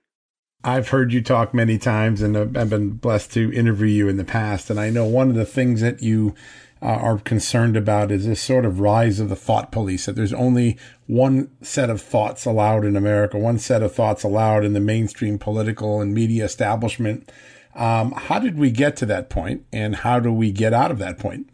I've 0.65 0.89
heard 0.89 1.13
you 1.13 1.23
talk 1.23 1.55
many 1.55 1.79
times 1.79 2.23
and 2.23 2.37
I've 2.37 2.71
been 2.71 2.91
blessed 2.91 3.33
to 3.35 3.53
interview 3.53 3.87
you 3.87 4.09
in 4.09 4.17
the 4.17 4.25
past. 4.25 4.71
And 4.71 4.81
I 4.81 4.91
know 4.91 5.05
one 5.05 5.29
of 5.29 5.37
the 5.37 5.45
things 5.45 5.81
that 5.81 6.03
you 6.03 6.35
uh, 6.83 6.87
are 6.87 7.19
concerned 7.19 7.77
about 7.77 8.11
is 8.11 8.27
this 8.27 8.41
sort 8.41 8.65
of 8.65 8.81
rise 8.81 9.19
of 9.21 9.29
the 9.29 9.37
thought 9.37 9.73
police, 9.73 10.07
that 10.07 10.17
there's 10.17 10.33
only 10.33 10.77
one 11.07 11.51
set 11.63 11.89
of 11.89 12.01
thoughts 12.01 12.45
allowed 12.45 12.85
in 12.85 12.97
America, 12.97 13.39
one 13.39 13.59
set 13.59 13.83
of 13.83 13.95
thoughts 13.95 14.23
allowed 14.25 14.65
in 14.65 14.73
the 14.73 14.81
mainstream 14.81 15.39
political 15.39 16.01
and 16.01 16.13
media 16.13 16.45
establishment. 16.45 17.31
Um, 17.77 18.13
how 18.13 18.39
did 18.39 18.59
we 18.59 18.71
get 18.71 18.97
to 18.97 19.07
that 19.07 19.29
point, 19.29 19.65
and 19.73 19.97
how 19.97 20.19
do 20.19 20.33
we 20.33 20.51
get 20.51 20.73
out 20.73 20.91
of 20.91 20.99
that 20.99 21.19
point? 21.19 21.51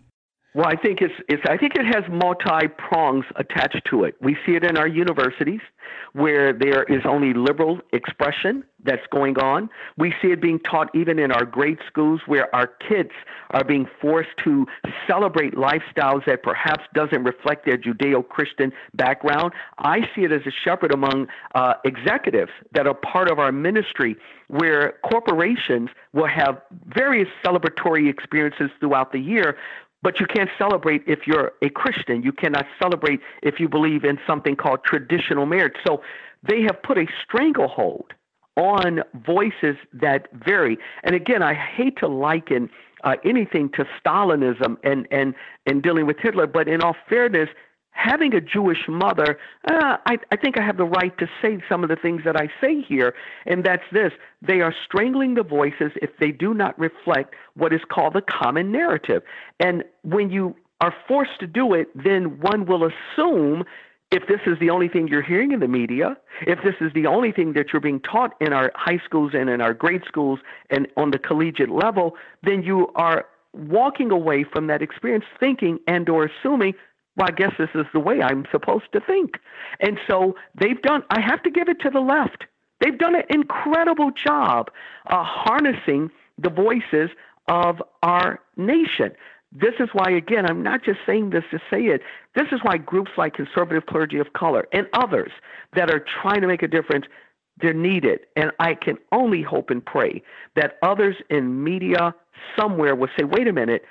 Well, 0.55 0.67
I 0.67 0.77
think 0.77 1.01
it's, 1.01 1.15
it's 1.29 1.43
I 1.49 1.57
think 1.57 1.75
it 1.77 1.87
has 1.87 2.05
multi 2.11 2.69
prongs 2.77 3.25
attached 3.37 3.83
to 3.89 4.05
it. 4.05 4.17
We 4.21 4.37
see 4.45 4.53
it 4.53 4.65
in 4.65 4.77
our 4.77 4.89
universities 4.89 5.61
where 6.13 6.53
there 6.53 6.83
is 6.85 7.01
only 7.07 7.33
liberal 7.33 7.81
expression 7.93 8.63
that's 8.85 9.07
going 9.11 9.39
on. 9.39 9.71
We 9.97 10.13
see 10.21 10.29
it 10.29 10.43
being 10.43 10.59
taught 10.59 10.91
even 10.95 11.19
in 11.19 11.33
our 11.33 11.45
grade 11.45 11.79
schools 11.87 12.21
where 12.27 12.55
our 12.55 12.67
kids 12.67 13.11
are 13.51 13.65
being 13.65 13.87
forced 14.01 14.31
to 14.45 14.67
celebrate 15.07 15.55
lifestyles 15.55 16.25
that 16.27 16.43
perhaps 16.43 16.85
doesn't 16.95 17.25
reflect 17.25 17.65
their 17.65 17.79
Judeo-Christian 17.79 18.73
background. 18.95 19.53
I 19.79 20.01
see 20.15 20.25
it 20.25 20.33
as 20.33 20.43
a 20.47 20.53
shepherd 20.65 20.93
among 20.93 21.29
uh, 21.55 21.75
executives 21.85 22.51
that 22.75 22.87
are 22.87 22.95
part 22.95 23.31
of 23.31 23.39
our 23.39 23.53
ministry 23.53 24.17
where 24.49 24.95
corporations 25.11 25.89
will 26.13 26.27
have 26.27 26.61
various 26.87 27.29
celebratory 27.45 28.11
experiences 28.11 28.71
throughout 28.81 29.13
the 29.13 29.19
year 29.19 29.57
but 30.03 30.19
you 30.21 30.27
can't 30.27 30.51
celebrate 30.59 31.03
if 31.07 31.27
you're 31.27 31.53
a 31.63 31.71
Christian. 31.71 32.23
You 32.23 32.33
cannot 32.33 32.67
celebrate 32.81 33.21
if 33.43 33.61
you 33.61 33.69
believe 33.69 34.05
in 34.05 34.19
something 34.27 34.57
called 34.57 34.85
traditional 34.85 35.47
marriage. 35.47 35.75
So 35.87 36.03
they 36.43 36.63
have 36.63 36.83
put 36.83 36.99
a 36.99 37.07
stranglehold 37.25 38.13
on 38.57 39.01
voices 39.25 39.77
that 39.95 40.29
vary. 40.45 40.77
And 41.05 41.15
again, 41.15 41.43
I 41.43 41.55
hate 41.55 41.97
to 41.99 42.09
liken 42.09 42.69
uh, 43.05 43.15
anything 43.25 43.71
to 43.71 43.85
Stalinism 44.05 44.77
and, 44.85 45.09
and, 45.11 45.35
and 45.67 45.83
dealing 45.83 46.07
with 46.07 46.19
Hitler, 46.21 46.47
but 46.47 46.69
in 46.69 46.83
all 46.83 46.97
fairness, 47.09 47.49
having 47.93 48.35
a 48.35 48.41
Jewish 48.41 48.89
mother, 48.89 49.39
uh, 49.71 49.97
I, 50.07 50.19
I 50.31 50.37
think 50.37 50.59
I 50.59 50.63
have 50.63 50.77
the 50.77 50.85
right 50.85 51.17
to 51.19 51.29
say 51.41 51.63
some 51.69 51.83
of 51.83 51.89
the 51.89 51.97
things 51.97 52.23
that 52.25 52.37
I 52.37 52.49
say 52.61 52.81
here, 52.81 53.15
and 53.47 53.65
that's 53.65 53.85
this. 53.93 54.13
They 54.41 54.61
are 54.61 54.75
strangling 54.85 55.35
the 55.35 55.43
voices 55.43 55.93
if 56.03 56.11
they 56.19 56.33
do 56.33 56.53
not 56.53 56.79
reflect 56.79 57.35
what 57.55 57.73
is 57.73 57.83
called 57.89 58.15
the 58.15 58.23
common 58.23 58.73
narrative. 58.73 59.23
And 59.61 59.85
when 60.03 60.31
you 60.31 60.57
are 60.81 60.95
forced 61.07 61.39
to 61.41 61.47
do 61.47 61.75
it, 61.75 61.89
then 61.95 62.41
one 62.41 62.67
will 62.67 62.85
assume 62.85 63.65
if 64.11 64.27
this 64.27 64.41
is 64.47 64.59
the 64.59 64.69
only 64.69 64.89
thing 64.89 65.09
you're 65.09 65.23
hearing 65.23 65.53
in 65.53 65.61
the 65.61 65.69
media, 65.69 66.17
if 66.43 66.59
this 66.63 66.75
is 66.81 66.93
the 66.93 67.07
only 67.07 67.33
thing 67.33 67.55
that 67.55 67.73
you're 67.73 67.81
being 67.81 68.01
taught 68.01 68.35
in 68.41 68.53
our 68.53 68.71
high 68.75 69.01
schools 69.05 69.33
and 69.35 69.49
in 69.49 69.61
our 69.61 69.73
grade 69.73 70.03
schools 70.07 70.41
and 70.69 70.87
on 70.97 71.13
the 71.13 71.19
collegiate 71.19 71.71
level, 71.71 72.15
then 72.43 72.63
you 72.63 72.89
are 72.95 73.25
walking 73.55 74.11
away 74.11 74.45
from 74.45 74.67
that 74.67 74.83
experience 74.83 75.25
thinking 75.39 75.79
and 75.87 76.09
or 76.09 76.25
assuming 76.27 76.75
well, 77.17 77.29
I 77.29 77.33
guess 77.33 77.53
this 77.59 77.69
is 77.75 77.87
the 77.93 78.01
way 78.01 78.23
I'm 78.23 78.47
supposed 78.51 78.93
to 78.93 79.01
think. 79.01 79.39
And 79.81 79.99
so 80.09 80.37
they've 80.55 80.81
done, 80.81 81.03
I 81.11 81.21
have 81.21 81.43
to 81.43 81.51
give 81.51 81.69
it 81.69 81.81
to 81.81 81.91
the 81.91 82.01
left. 82.01 82.45
They've 82.81 82.99
done 82.99 83.15
an 83.15 83.25
incredible 83.29 84.11
job 84.11 84.71
uh, 85.07 85.23
harnessing 85.23 86.11
the 86.39 86.51
voices 86.51 87.11
of 87.49 87.83
our 88.03 88.41
nation. 88.57 89.13
This 89.53 89.75
is 89.79 89.91
why, 89.93 90.11
again, 90.11 90.47
I'm 90.47 90.63
not 90.63 90.83
just 90.83 91.01
saying 91.05 91.31
this 91.31 91.45
to 91.51 91.59
say 91.71 91.83
it. 91.83 92.01
This 92.35 92.49
is 92.53 92.61
why 92.63 92.79
groups 92.79 93.11
like 93.19 93.35
Conservative 93.35 93.85
Clergy 93.87 94.19
of 94.19 94.33
Color 94.33 94.67
and 94.73 94.89
others 94.95 95.31
that 95.75 95.91
are 95.91 96.01
trying 96.01 96.41
to 96.41 96.47
make 96.47 96.63
a 96.63 96.69
difference, 96.69 97.05
they're 97.59 97.75
needed. 97.75 98.21
And 98.35 98.51
I 98.59 98.75
can 98.75 98.97
only 99.13 99.43
hope 99.43 99.69
and 99.69 99.85
pray 99.85 100.23
that 100.57 100.79
others 100.83 101.17
in 101.29 101.63
media 101.63 102.15
somewhere 102.59 102.95
will 102.95 103.11
say, 103.19 103.25
wait 103.25 103.47
a 103.47 103.53
minute, 103.53 103.85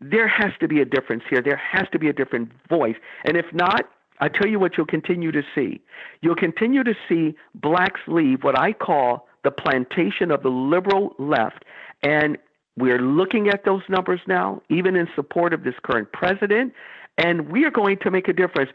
there 0.00 0.28
has 0.28 0.52
to 0.60 0.68
be 0.68 0.80
a 0.80 0.84
difference 0.84 1.22
here. 1.28 1.42
There 1.42 1.56
has 1.56 1.86
to 1.92 1.98
be 1.98 2.08
a 2.08 2.12
different 2.12 2.50
voice. 2.68 2.96
And 3.24 3.36
if 3.36 3.46
not, 3.52 3.88
I 4.20 4.28
tell 4.28 4.48
you 4.48 4.58
what 4.58 4.76
you'll 4.76 4.86
continue 4.86 5.32
to 5.32 5.42
see. 5.54 5.80
You'll 6.22 6.36
continue 6.36 6.82
to 6.84 6.94
see 7.08 7.34
blacks 7.54 8.00
leave 8.06 8.44
what 8.44 8.58
I 8.58 8.72
call 8.72 9.28
the 9.44 9.50
plantation 9.50 10.30
of 10.30 10.42
the 10.42 10.48
liberal 10.48 11.14
left. 11.18 11.64
And 12.02 12.38
we're 12.76 13.00
looking 13.00 13.48
at 13.48 13.64
those 13.64 13.82
numbers 13.88 14.20
now, 14.26 14.62
even 14.68 14.96
in 14.96 15.08
support 15.14 15.52
of 15.52 15.64
this 15.64 15.74
current 15.82 16.12
president. 16.12 16.72
And 17.18 17.50
we 17.50 17.64
are 17.64 17.70
going 17.70 17.98
to 17.98 18.10
make 18.10 18.28
a 18.28 18.32
difference. 18.32 18.70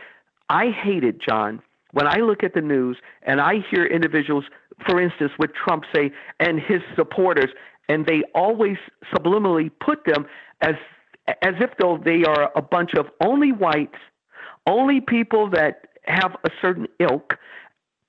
I 0.50 0.70
hate 0.70 1.04
it, 1.04 1.22
John, 1.22 1.62
when 1.92 2.08
I 2.08 2.18
look 2.18 2.44
at 2.44 2.54
the 2.54 2.62
news 2.62 2.98
and 3.24 3.40
I 3.40 3.56
hear 3.70 3.86
individuals, 3.86 4.46
for 4.88 5.00
instance, 5.00 5.32
with 5.38 5.52
Trump 5.54 5.84
say, 5.94 6.12
and 6.40 6.60
his 6.60 6.82
supporters, 6.96 7.50
and 7.90 8.06
they 8.06 8.24
always 8.34 8.78
subliminally 9.14 9.70
put 9.80 10.06
them 10.06 10.26
as 10.62 10.76
as 11.42 11.56
if 11.60 11.72
though 11.80 11.98
they 11.98 12.24
are 12.24 12.52
a 12.56 12.62
bunch 12.62 12.94
of 12.94 13.08
only 13.24 13.52
whites, 13.52 13.98
only 14.68 15.02
people 15.02 15.50
that 15.50 15.88
have 16.04 16.36
a 16.44 16.50
certain 16.62 16.88
ilk. 17.00 17.38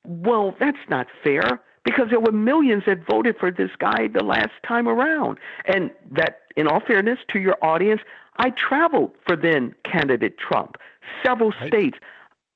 Well, 0.05 0.55
that's 0.59 0.89
not 0.89 1.07
fair 1.23 1.61
because 1.85 2.11
there 2.11 2.21
were 2.21 2.33
millions 2.33 2.85
that 2.87 3.05
voted 3.07 3.37
for 3.39 3.51
this 3.51 3.71
guy 3.79 4.09
the 4.09 4.23
last 4.23 4.53
time 4.67 4.89
around. 4.89 5.39
And 5.67 5.91
that, 6.11 6.41
in 6.57 6.67
all 6.67 6.81
fairness 6.81 7.19
to 7.29 7.39
your 7.39 7.57
audience, 7.63 8.01
I 8.37 8.51
traveled 8.51 9.13
for 9.27 9.37
then 9.37 9.75
candidate 9.85 10.39
Trump, 10.39 10.77
several 11.25 11.51
right. 11.51 11.69
states. 11.69 11.99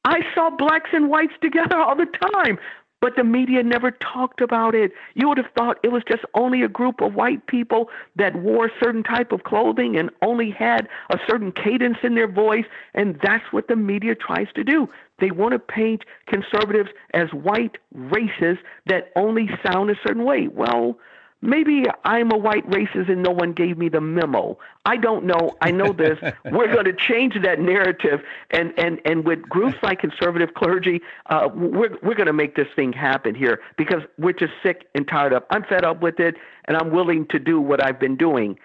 I 0.05 0.21
saw 0.35 0.51
blacks 0.51 0.91
and 0.93 1.09
whites 1.09 1.35
together 1.41 1.77
all 1.77 1.97
the 1.97 2.07
time. 2.35 2.59
But 3.07 3.15
the 3.15 3.23
media 3.23 3.63
never 3.63 3.93
talked 3.93 4.41
about 4.41 4.75
it. 4.75 4.91
You 5.15 5.29
would 5.29 5.39
have 5.39 5.53
thought 5.57 5.79
it 5.85 5.93
was 5.93 6.03
just 6.09 6.25
only 6.35 6.63
a 6.63 6.69
group 6.69 7.01
of 7.01 7.15
white 7.15 7.47
people 7.47 7.89
that 8.17 8.35
wore 8.35 8.69
certain 8.83 9.05
type 9.05 9.31
of 9.31 9.45
clothing 9.45 9.97
and 9.97 10.11
only 10.23 10.51
had 10.51 10.89
a 11.11 11.19
certain 11.25 11.53
cadence 11.53 11.99
in 12.03 12.17
their 12.17 12.27
voice. 12.27 12.65
And 12.95 13.17
that's 13.23 13.45
what 13.53 13.69
the 13.69 13.77
media 13.77 14.17
tries 14.17 14.49
to 14.57 14.65
do. 14.65 14.89
They 15.21 15.31
want 15.31 15.53
to 15.53 15.61
paint 15.61 16.05
conservatives 16.27 16.91
as 17.15 17.33
white 17.33 17.79
racists 17.97 18.59
that 18.87 19.13
only 19.15 19.51
sound 19.65 19.89
a 19.91 19.95
certain 20.05 20.25
way. 20.25 20.49
Well, 20.49 20.99
maybe 21.43 21.85
I'm 22.05 22.33
a 22.33 22.37
white 22.37 22.69
racist 22.69 23.11
and 23.11 23.23
no 23.23 23.31
one 23.31 23.53
gave 23.53 23.79
me 23.79 23.89
the 23.89 24.01
memo. 24.01 24.59
I 24.85 24.97
don't 24.97 25.25
know. 25.25 25.57
I 25.61 25.71
know 25.71 25.93
this. 25.93 26.19
we're 26.45 26.73
going 26.73 26.85
to 26.87 26.93
change 26.93 27.35
that 27.43 27.61
narrative, 27.61 28.21
and 28.51 28.73
and 28.79 29.01
and 29.05 29.25
with 29.25 29.43
groups 29.43 29.79
like 29.83 30.01
conservative 30.01 30.55
clergy, 30.55 31.01
uh, 31.31 31.49
we're 31.55 31.97
we're 32.03 32.15
going 32.15 32.27
to 32.27 32.33
make 32.33 32.57
this 32.57 32.69
thing 32.75 32.93
happen 32.93 33.35
here 33.35 33.61
because 33.77 34.03
we're 34.19 34.33
just 34.33 34.53
sick 34.63 34.87
and 34.95 35.07
tired 35.09 35.33
of. 35.33 35.45
I'm 35.51 35.65
fed 35.65 35.85
up 35.85 36.03
with 36.03 36.21
it, 36.21 36.37
and 36.67 36.77
I'm 36.77 36.91
willing 36.91 37.27
to 37.29 37.39
do 37.39 37.61
what 37.61 37.85
I've 37.85 38.01
been 38.01 38.17
doing 38.17 38.59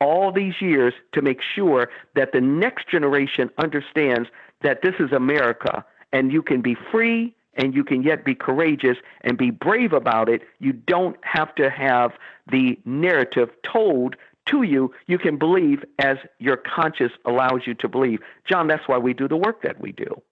all 0.00 0.30
these 0.32 0.54
years 0.60 0.94
to 1.12 1.22
make 1.22 1.40
sure 1.42 1.88
that 2.14 2.32
the 2.32 2.40
next 2.40 2.88
generation 2.88 3.50
understands 3.58 4.28
that 4.62 4.82
this 4.82 4.94
is 5.00 5.10
America 5.12 5.84
and 6.12 6.32
you 6.32 6.42
can 6.42 6.60
be 6.60 6.76
free 6.90 7.34
and 7.58 7.74
you 7.74 7.84
can 7.84 8.02
yet 8.02 8.24
be 8.24 8.34
courageous 8.34 8.96
and 9.22 9.36
be 9.36 9.50
brave 9.50 9.92
about 9.92 10.30
it. 10.30 10.42
You 10.60 10.72
don't 10.72 11.16
have 11.22 11.54
to 11.56 11.68
have 11.68 12.12
the 12.50 12.78
narrative 12.86 13.50
told 13.62 14.16
to 14.46 14.62
you. 14.62 14.94
You 15.06 15.18
can 15.18 15.36
believe 15.36 15.84
as 15.98 16.16
your 16.38 16.56
conscience 16.56 17.12
allows 17.26 17.66
you 17.66 17.74
to 17.74 17.88
believe. 17.88 18.20
John, 18.46 18.68
that's 18.68 18.88
why 18.88 18.96
we 18.96 19.12
do 19.12 19.28
the 19.28 19.36
work 19.36 19.62
that 19.62 19.80
we 19.80 19.92
do. 19.92 20.22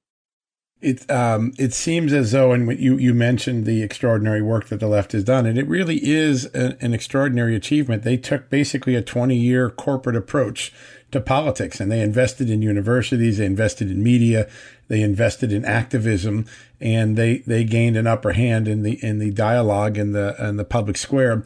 It 0.83 1.11
um, 1.11 1.53
it 1.59 1.72
seems 1.72 2.12
as 2.12 2.33
though, 2.33 2.53
and 2.53 2.79
you 2.79 2.99
you 2.99 3.14
mentioned 3.14 3.64
the 3.64 3.83
extraordinary 3.83 4.43
work 4.43 4.66
that 4.68 4.79
the 4.79 4.89
left 4.89 5.12
has 5.12 5.24
done, 5.24 5.47
and 5.47 5.57
it 5.57 5.66
really 5.66 5.97
is 6.07 6.45
a, 6.55 6.77
an 6.83 6.93
extraordinary 6.93 7.57
achievement. 7.57 8.03
They 8.03 8.18
took 8.18 8.51
basically 8.51 8.95
a 8.95 9.01
twenty 9.01 9.37
year 9.37 9.70
corporate 9.70 10.16
approach 10.16 10.74
to 11.12 11.20
politics, 11.20 11.80
and 11.80 11.90
they 11.90 12.00
invested 12.00 12.50
in 12.50 12.62
universities, 12.62 13.38
they 13.38 13.46
invested 13.46 13.90
in 13.90 14.02
media, 14.02 14.48
they 14.88 15.00
invested 15.00 15.52
in 15.52 15.64
activism, 15.64 16.46
and 16.80 17.16
they 17.16 17.38
they 17.38 17.64
gained 17.64 17.96
an 17.96 18.07
upper 18.07 18.32
hand 18.32 18.66
in 18.68 18.82
the 18.82 18.98
in 19.04 19.18
the 19.18 19.30
dialogue 19.30 19.96
in 19.96 20.12
the 20.12 20.34
in 20.38 20.57
the 20.57 20.64
public 20.64 20.96
square. 20.96 21.44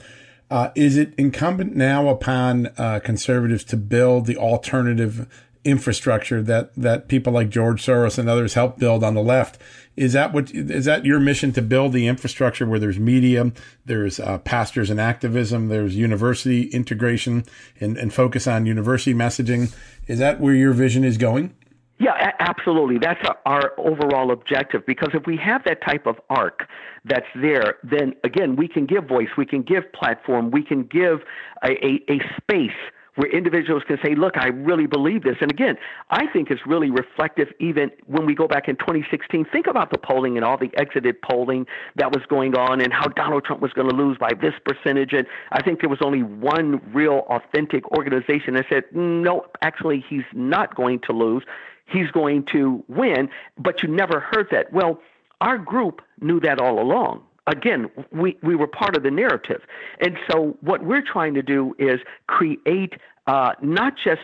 Uh, 0.51 0.71
is 0.75 0.97
it 0.97 1.15
incumbent 1.17 1.77
now 1.77 2.09
upon 2.09 2.67
uh, 2.77 2.99
conservatives 3.05 3.63
to 3.63 3.77
build 3.77 4.27
the 4.27 4.37
alternative 4.37 5.29
infrastructure 5.65 6.43
that 6.43 6.75
that 6.75 7.09
people 7.09 7.33
like 7.33 7.51
George 7.51 7.85
Soros 7.85 8.19
and 8.19 8.29
others 8.29 8.55
help 8.55 8.79
build 8.79 9.05
on 9.05 9.15
the 9.15 9.23
left. 9.23 9.61
Is 9.97 10.15
that 10.15 10.33
what 10.33 10.51
is 10.51 10.87
that 10.87 11.05
your 11.05 11.21
mission 11.21 11.53
to 11.53 11.63
build 11.63 11.93
the 11.93 12.07
infrastructure 12.07 12.67
where 12.67 12.79
there's 12.79 12.99
media, 12.99 13.53
there's 13.85 14.19
uh, 14.19 14.39
pastors 14.39 14.89
and 14.89 15.01
activism, 15.01 15.69
there's 15.69 15.97
university 15.97 16.65
integration 16.69 17.45
and, 17.79 17.99
and 17.99 18.13
focus 18.13 18.47
on 18.47 18.65
university 18.65 19.15
messaging? 19.15 19.75
Is 20.07 20.19
that 20.19 20.41
where 20.41 20.55
your 20.55 20.73
vision 20.73 21.05
is 21.05 21.19
going? 21.19 21.55
Yeah, 21.99 22.33
absolutely. 22.39 22.97
That's 22.99 23.21
our 23.45 23.73
overall 23.77 24.31
objective 24.31 24.87
because 24.87 25.11
if 25.13 25.27
we 25.27 25.37
have 25.37 25.63
that 25.65 25.83
type 25.83 26.07
of 26.07 26.17
arc 26.31 26.67
that's 27.05 27.27
there, 27.35 27.75
then 27.83 28.15
again, 28.25 28.57
we 28.57 28.69
can 28.69 28.87
give 28.87 29.07
voice, 29.07 29.29
we 29.37 29.45
can 29.45 29.61
give 29.61 29.93
platform, 29.93 30.51
we 30.51 30.63
can 30.63 30.85
give 30.85 31.21
a, 31.63 31.73
a, 31.85 32.01
a 32.09 32.21
space 32.41 32.71
where 33.17 33.31
individuals 33.31 33.83
can 33.87 33.99
say, 34.05 34.15
look, 34.15 34.37
I 34.37 34.49
really 34.49 34.87
believe 34.87 35.23
this. 35.23 35.37
And 35.41 35.51
again, 35.51 35.77
I 36.11 36.27
think 36.33 36.51
it's 36.51 36.67
really 36.67 36.91
reflective 36.91 37.49
even 37.59 37.91
when 38.07 38.27
we 38.27 38.35
go 38.35 38.47
back 38.47 38.69
in 38.69 38.77
2016. 38.77 39.47
Think 39.53 39.67
about 39.67 39.91
the 39.91 39.99
polling 39.99 40.37
and 40.37 40.45
all 40.45 40.57
the 40.57 40.71
exited 40.77 41.21
polling 41.23 41.67
that 41.97 42.13
was 42.13 42.23
going 42.29 42.55
on 42.55 42.81
and 42.81 42.93
how 42.93 43.09
Donald 43.09 43.45
Trump 43.45 43.61
was 43.61 43.73
going 43.73 43.89
to 43.89 43.95
lose 43.95 44.17
by 44.19 44.31
this 44.41 44.55
percentage. 44.65 45.13
And 45.13 45.27
I 45.53 45.63
think 45.63 45.81
there 45.81 45.91
was 45.91 46.01
only 46.03 46.23
one 46.23 46.81
real 46.93 47.27
authentic 47.29 47.91
organization 47.93 48.55
that 48.55 48.67
said, 48.69 48.85
no, 48.93 49.47
actually, 49.63 50.05
he's 50.09 50.25
not 50.33 50.75
going 50.75 51.01
to 51.01 51.13
lose. 51.13 51.45
He's 51.87 52.11
going 52.13 52.45
to 52.53 52.85
win. 52.89 53.29
But 53.59 53.83
you 53.83 53.89
never 53.89 54.21
heard 54.21 54.49
that. 54.53 54.73
Well, 54.73 55.01
our 55.41 55.59
group 55.59 56.03
knew 56.21 56.39
that 56.41 56.61
all 56.61 56.81
along 56.81 57.23
again, 57.51 57.91
we, 58.13 58.37
we 58.43 58.55
were 58.57 58.67
part 58.67 58.97
of 58.97 59.03
the 59.03 59.11
narrative. 59.11 59.63
And 60.01 60.17
so 60.31 60.57
what 60.61 60.85
we're 60.85 61.03
trying 61.03 61.35
to 61.35 61.43
do 61.43 61.75
is 61.79 62.01
create 62.27 62.95
uh, 63.27 63.53
not 63.63 63.95
just 64.03 64.21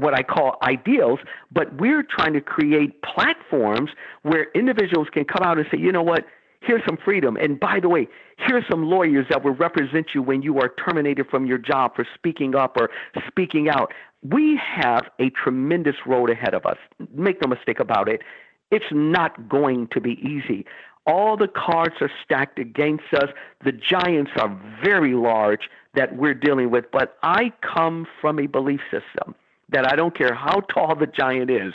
what 0.00 0.14
I 0.14 0.22
call 0.22 0.58
ideals, 0.62 1.20
but 1.52 1.80
we're 1.80 2.02
trying 2.02 2.32
to 2.32 2.40
create 2.40 3.02
platforms 3.02 3.90
where 4.22 4.48
individuals 4.54 5.08
can 5.12 5.24
come 5.24 5.42
out 5.44 5.58
and 5.58 5.66
say, 5.70 5.78
you 5.78 5.92
know 5.92 6.02
what, 6.02 6.24
here's 6.60 6.82
some 6.84 6.98
freedom. 7.04 7.36
And 7.36 7.58
by 7.58 7.78
the 7.80 7.88
way, 7.88 8.08
here's 8.38 8.64
some 8.70 8.84
lawyers 8.84 9.26
that 9.30 9.44
will 9.44 9.54
represent 9.54 10.08
you 10.14 10.22
when 10.22 10.42
you 10.42 10.58
are 10.58 10.72
terminated 10.84 11.26
from 11.30 11.46
your 11.46 11.58
job 11.58 11.94
for 11.94 12.06
speaking 12.14 12.54
up 12.54 12.76
or 12.76 12.90
speaking 13.28 13.68
out. 13.68 13.92
We 14.22 14.58
have 14.64 15.04
a 15.20 15.30
tremendous 15.30 15.96
road 16.06 16.30
ahead 16.30 16.54
of 16.54 16.64
us. 16.66 16.78
Make 17.14 17.42
no 17.42 17.48
mistake 17.48 17.80
about 17.80 18.08
it. 18.08 18.22
It's 18.70 18.86
not 18.90 19.48
going 19.48 19.88
to 19.88 20.00
be 20.00 20.12
easy. 20.22 20.64
All 21.06 21.36
the 21.36 21.48
cards 21.48 21.96
are 22.00 22.10
stacked 22.24 22.58
against 22.58 23.12
us. 23.14 23.30
The 23.64 23.72
giants 23.72 24.30
are 24.36 24.60
very 24.82 25.14
large 25.14 25.68
that 25.94 26.16
we're 26.16 26.34
dealing 26.34 26.70
with. 26.70 26.90
But 26.90 27.18
I 27.22 27.52
come 27.60 28.06
from 28.20 28.38
a 28.38 28.46
belief 28.46 28.80
system 28.90 29.34
that 29.70 29.90
I 29.90 29.96
don't 29.96 30.16
care 30.16 30.34
how 30.34 30.60
tall 30.60 30.94
the 30.94 31.06
giant 31.06 31.50
is. 31.50 31.72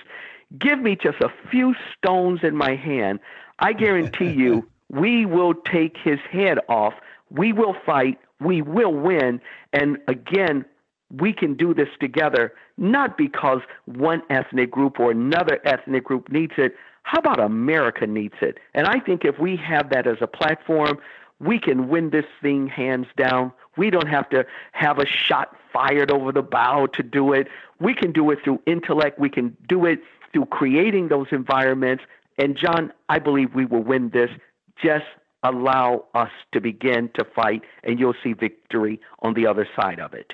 Give 0.58 0.80
me 0.80 0.96
just 0.96 1.20
a 1.20 1.32
few 1.52 1.76
stones 1.98 2.40
in 2.44 2.56
my 2.56 2.76
hand. 2.76 3.20
I 3.60 3.74
guarantee 3.74 4.32
you, 4.32 4.68
we 4.90 5.26
will 5.26 5.54
take 5.54 5.98
his 5.98 6.20
head 6.32 6.60
off. 6.70 6.94
We 7.30 7.52
will 7.52 7.76
fight. 7.86 8.18
We 8.40 8.62
will 8.62 8.94
win. 8.94 9.42
And 9.74 9.98
again, 10.08 10.64
we 11.12 11.34
can 11.34 11.56
do 11.56 11.74
this 11.74 11.90
together, 12.00 12.54
not 12.78 13.18
because 13.18 13.62
one 13.86 14.22
ethnic 14.30 14.72
group 14.72 15.00
or 15.00 15.12
another 15.12 15.60
ethnic 15.66 16.04
group 16.04 16.30
needs 16.32 16.54
it, 16.58 16.76
how 17.08 17.20
about 17.20 17.40
America 17.40 18.06
needs 18.06 18.36
it? 18.42 18.60
And 18.74 18.86
I 18.86 19.00
think 19.00 19.24
if 19.24 19.40
we 19.40 19.56
have 19.56 19.92
that 19.92 20.08
as 20.08 20.18
a 20.20 20.28
platform, 20.28 21.00
we 21.40 21.58
can 21.58 21.88
win 21.88 22.10
this 22.10 22.26
thing 22.42 22.68
hands 22.68 23.08
down. 23.16 23.54
We 23.78 23.90
don't 23.90 24.10
have 24.10 24.30
to 24.32 24.46
have 24.74 25.00
a 25.00 25.06
shot 25.06 25.56
fired 25.72 26.12
over 26.12 26.34
the 26.34 26.42
bow 26.42 26.88
to 26.88 27.04
do 27.04 27.32
it. 27.32 27.48
We 27.80 27.94
can 27.94 28.12
do 28.12 28.30
it 28.32 28.40
through 28.44 28.62
intellect. 28.66 29.20
We 29.20 29.30
can 29.30 29.56
do 29.70 29.86
it 29.86 30.02
through 30.34 30.48
creating 30.48 31.08
those 31.08 31.28
environments. 31.32 32.04
And 32.38 32.58
John, 32.58 32.92
I 33.08 33.20
believe 33.20 33.56
we 33.56 33.66
will 33.66 33.84
win 33.84 34.10
this. 34.10 34.30
Just 34.76 35.06
allow 35.44 36.08
us 36.14 36.32
to 36.52 36.60
begin 36.60 37.10
to 37.14 37.24
fight, 37.24 37.62
and 37.86 38.02
you'll 38.02 38.16
see 38.22 38.34
victory 38.34 39.00
on 39.20 39.34
the 39.34 39.48
other 39.48 39.66
side 39.78 40.02
of 40.02 40.14
it 40.14 40.34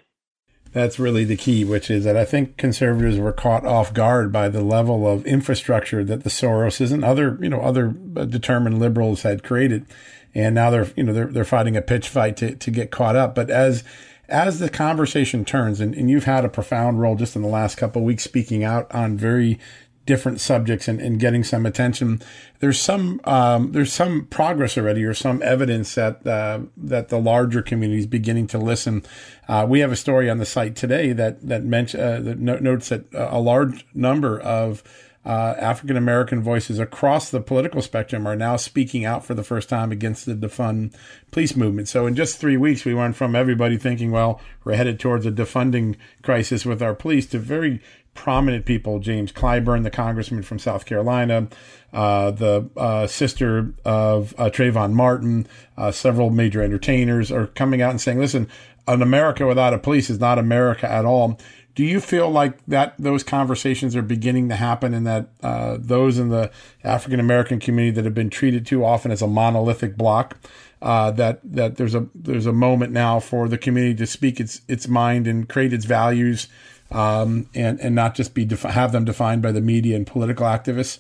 that's 0.74 1.00
really 1.00 1.24
the 1.24 1.38
key, 1.38 1.64
which 1.64 1.90
is 1.90 2.04
that 2.04 2.18
I 2.18 2.26
think 2.26 2.58
conservatives 2.58 3.18
were 3.18 3.32
caught 3.32 3.66
off 3.66 3.94
guard 3.94 4.32
by 4.32 4.50
the 4.50 4.62
level 4.62 5.08
of 5.08 5.26
infrastructure 5.26 6.04
that 6.04 6.24
the 6.24 6.30
Soroses 6.30 6.92
and 6.92 7.06
other, 7.06 7.38
you 7.40 7.50
know, 7.50 7.62
other 7.62 7.96
uh, 8.18 8.26
determined 8.26 8.80
liberals 8.80 9.22
had 9.22 9.44
created. 9.44 9.86
And 10.34 10.56
now 10.56 10.72
they're, 10.72 10.88
you 10.96 11.04
know, 11.04 11.14
they're, 11.14 11.28
they're 11.28 11.46
fighting 11.46 11.78
a 11.78 11.82
pitch 11.82 12.10
fight 12.10 12.38
to, 12.38 12.56
to 12.56 12.72
get 12.72 12.90
caught 12.90 13.16
up. 13.16 13.36
But 13.36 13.52
as, 13.52 13.84
as 14.28 14.58
the 14.58 14.70
conversation 14.70 15.46
turns, 15.46 15.80
and, 15.80 15.94
and 15.94 16.10
you've 16.10 16.24
had 16.24 16.44
a 16.44 16.50
profound 16.50 17.00
role 17.00 17.16
just 17.16 17.36
in 17.36 17.44
the 17.44 17.48
last 17.48 17.76
couple 17.76 18.02
of 18.02 18.08
weeks 18.08 18.24
speaking 18.24 18.64
out 18.64 18.92
on 18.94 19.16
very 19.16 19.60
different 20.06 20.42
subjects 20.42 20.88
and, 20.88 21.00
and 21.00 21.20
getting 21.20 21.44
some 21.44 21.66
attention. 21.66 22.22
There's 22.60 22.80
some 22.80 23.22
um, 23.24 23.72
there's 23.72 23.94
some 23.94 24.26
progress 24.26 24.78
already, 24.78 25.04
or 25.04 25.14
some 25.14 25.42
evidence 25.42 25.96
that 25.96 26.26
uh, 26.26 26.62
that 26.78 27.10
the 27.10 27.20
larger 27.20 27.62
community 27.62 28.00
is 28.00 28.08
beginning 28.08 28.48
to 28.48 28.58
listen. 28.58 29.04
Uh, 29.48 29.66
we 29.68 29.80
have 29.80 29.92
a 29.92 29.98
story 29.98 30.30
on 30.30 30.38
the 30.38 30.46
site 30.46 30.76
today 30.76 31.14
that 31.14 31.48
that, 31.48 31.64
mention, 31.64 32.00
uh, 32.00 32.20
that 32.20 32.40
notes 32.40 32.90
that 32.90 33.06
a 33.14 33.40
large 33.40 33.86
number 33.94 34.40
of 34.40 34.84
uh, 35.26 35.56
African 35.58 35.96
American 35.96 36.42
voices 36.42 36.80
across 36.80 37.30
the 37.30 37.40
political 37.40 37.82
spectrum 37.82 38.28
are 38.28 38.36
now 38.36 38.58
speaking 38.58 39.06
out 39.06 39.26
for 39.26 39.34
the 39.34 39.44
first 39.44 39.70
time 39.70 39.92
against 39.92 40.26
the 40.26 40.36
defund 40.36 40.94
police 41.32 41.56
movement. 41.56 41.88
So 41.88 42.06
in 42.06 42.16
just 42.16 42.38
three 42.38 42.58
weeks, 42.58 42.84
we 42.84 42.94
went 42.94 43.16
from 43.16 43.36
everybody 43.36 43.78
thinking, 43.78 44.12
well, 44.12 44.42
we're 44.64 44.76
headed 44.76 45.00
towards 45.00 45.26
a 45.26 45.32
defunding 45.32 45.96
crisis 46.22 46.66
with 46.66 46.82
our 46.82 46.94
police 46.94 47.26
to 47.28 47.40
very 47.40 47.82
prominent 48.14 48.66
people, 48.66 49.00
James 49.00 49.32
Clyburn, 49.32 49.84
the 49.84 49.90
congressman 49.90 50.44
from 50.44 50.60
South 50.60 50.86
Carolina, 50.86 51.48
uh, 51.92 52.32
the 52.32 52.70
uh, 52.78 53.08
sister 53.08 53.74
of 53.86 54.34
uh, 54.38 54.50
Trayvon 54.50 54.94
Martin, 54.94 55.48
uh, 55.78 55.92
several 55.92 56.30
major 56.30 56.62
entertainers 56.62 57.32
are 57.32 57.48
coming 57.48 57.82
out 57.82 57.92
and 57.92 58.02
saying, 58.02 58.20
listen, 58.20 58.48
an 58.88 59.02
America 59.02 59.46
without 59.46 59.74
a 59.74 59.78
police 59.78 60.10
is 60.10 60.20
not 60.20 60.38
America 60.38 60.90
at 60.90 61.06
all. 61.06 61.40
Do 61.76 61.84
you 61.84 62.00
feel 62.00 62.30
like 62.30 62.64
that 62.68 62.94
those 63.00 63.24
conversations 63.24 63.96
are 63.96 64.04
beginning 64.04 64.50
to 64.50 64.56
happen 64.56 64.94
and 64.94 65.08
that 65.08 65.30
uh, 65.42 65.78
those 65.80 66.20
in 66.20 66.30
the 66.30 66.52
African 66.84 67.20
American 67.20 67.60
community 67.60 67.96
that 67.96 68.06
have 68.06 68.14
been 68.14 68.30
treated 68.30 68.66
too 68.66 68.86
often 68.86 69.12
as 69.12 69.24
a 69.24 69.28
monolithic 69.28 69.98
block, 69.98 70.38
uh, 70.84 71.10
that 71.12 71.40
that 71.44 71.78
there's 71.78 71.96
a 71.96 72.08
there's 72.14 72.46
a 72.46 72.54
moment 72.54 72.92
now 72.92 73.20
for 73.20 73.48
the 73.48 73.58
community 73.58 73.96
to 73.96 74.06
speak 74.06 74.40
its 74.40 74.62
its 74.68 74.88
mind 74.88 75.26
and 75.26 75.50
create 75.50 75.74
its 75.74 75.86
values 75.86 76.48
um, 76.94 77.50
and 77.54 77.80
and 77.80 77.96
not 77.96 78.16
just 78.16 78.34
be 78.34 78.46
defi- 78.46 78.70
have 78.70 78.92
them 78.92 79.06
defined 79.06 79.42
by 79.42 79.52
the 79.52 79.62
media 79.62 79.96
and 79.96 80.08
political 80.08 80.46
activists? 80.46 81.00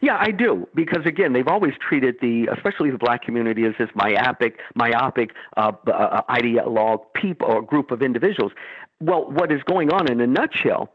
Yeah, 0.00 0.16
I 0.18 0.30
do 0.30 0.68
because 0.74 1.06
again, 1.06 1.32
they've 1.32 1.48
always 1.48 1.72
treated 1.80 2.16
the, 2.20 2.48
especially 2.54 2.90
the 2.90 2.98
black 2.98 3.22
community, 3.22 3.64
as 3.64 3.74
this 3.78 3.88
myopic, 3.94 4.58
myopic 4.74 5.30
uh, 5.56 5.72
uh, 5.86 6.22
ideologue 6.30 7.00
people 7.14 7.48
or 7.48 7.62
group 7.62 7.90
of 7.90 8.02
individuals. 8.02 8.52
Well, 9.00 9.30
what 9.30 9.52
is 9.52 9.62
going 9.62 9.92
on 9.92 10.10
in 10.10 10.20
a 10.20 10.26
nutshell? 10.26 10.92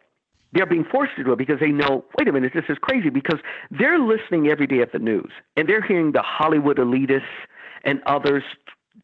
They're 0.53 0.65
being 0.65 0.85
forced 0.85 1.15
to 1.17 1.23
do 1.23 1.33
it 1.33 1.37
because 1.37 1.59
they 1.59 1.69
know, 1.69 2.05
wait 2.17 2.27
a 2.27 2.31
minute, 2.31 2.53
this 2.55 2.65
is 2.69 2.77
crazy 2.81 3.09
because 3.09 3.39
they're 3.69 3.99
listening 3.99 4.47
every 4.47 4.65
day 4.65 4.81
at 4.81 4.91
the 4.91 4.99
news 4.99 5.31
and 5.55 5.69
they're 5.69 5.81
hearing 5.81 6.11
the 6.11 6.23
Hollywood 6.23 6.77
elitists 6.77 7.21
and 7.83 8.01
others 8.07 8.43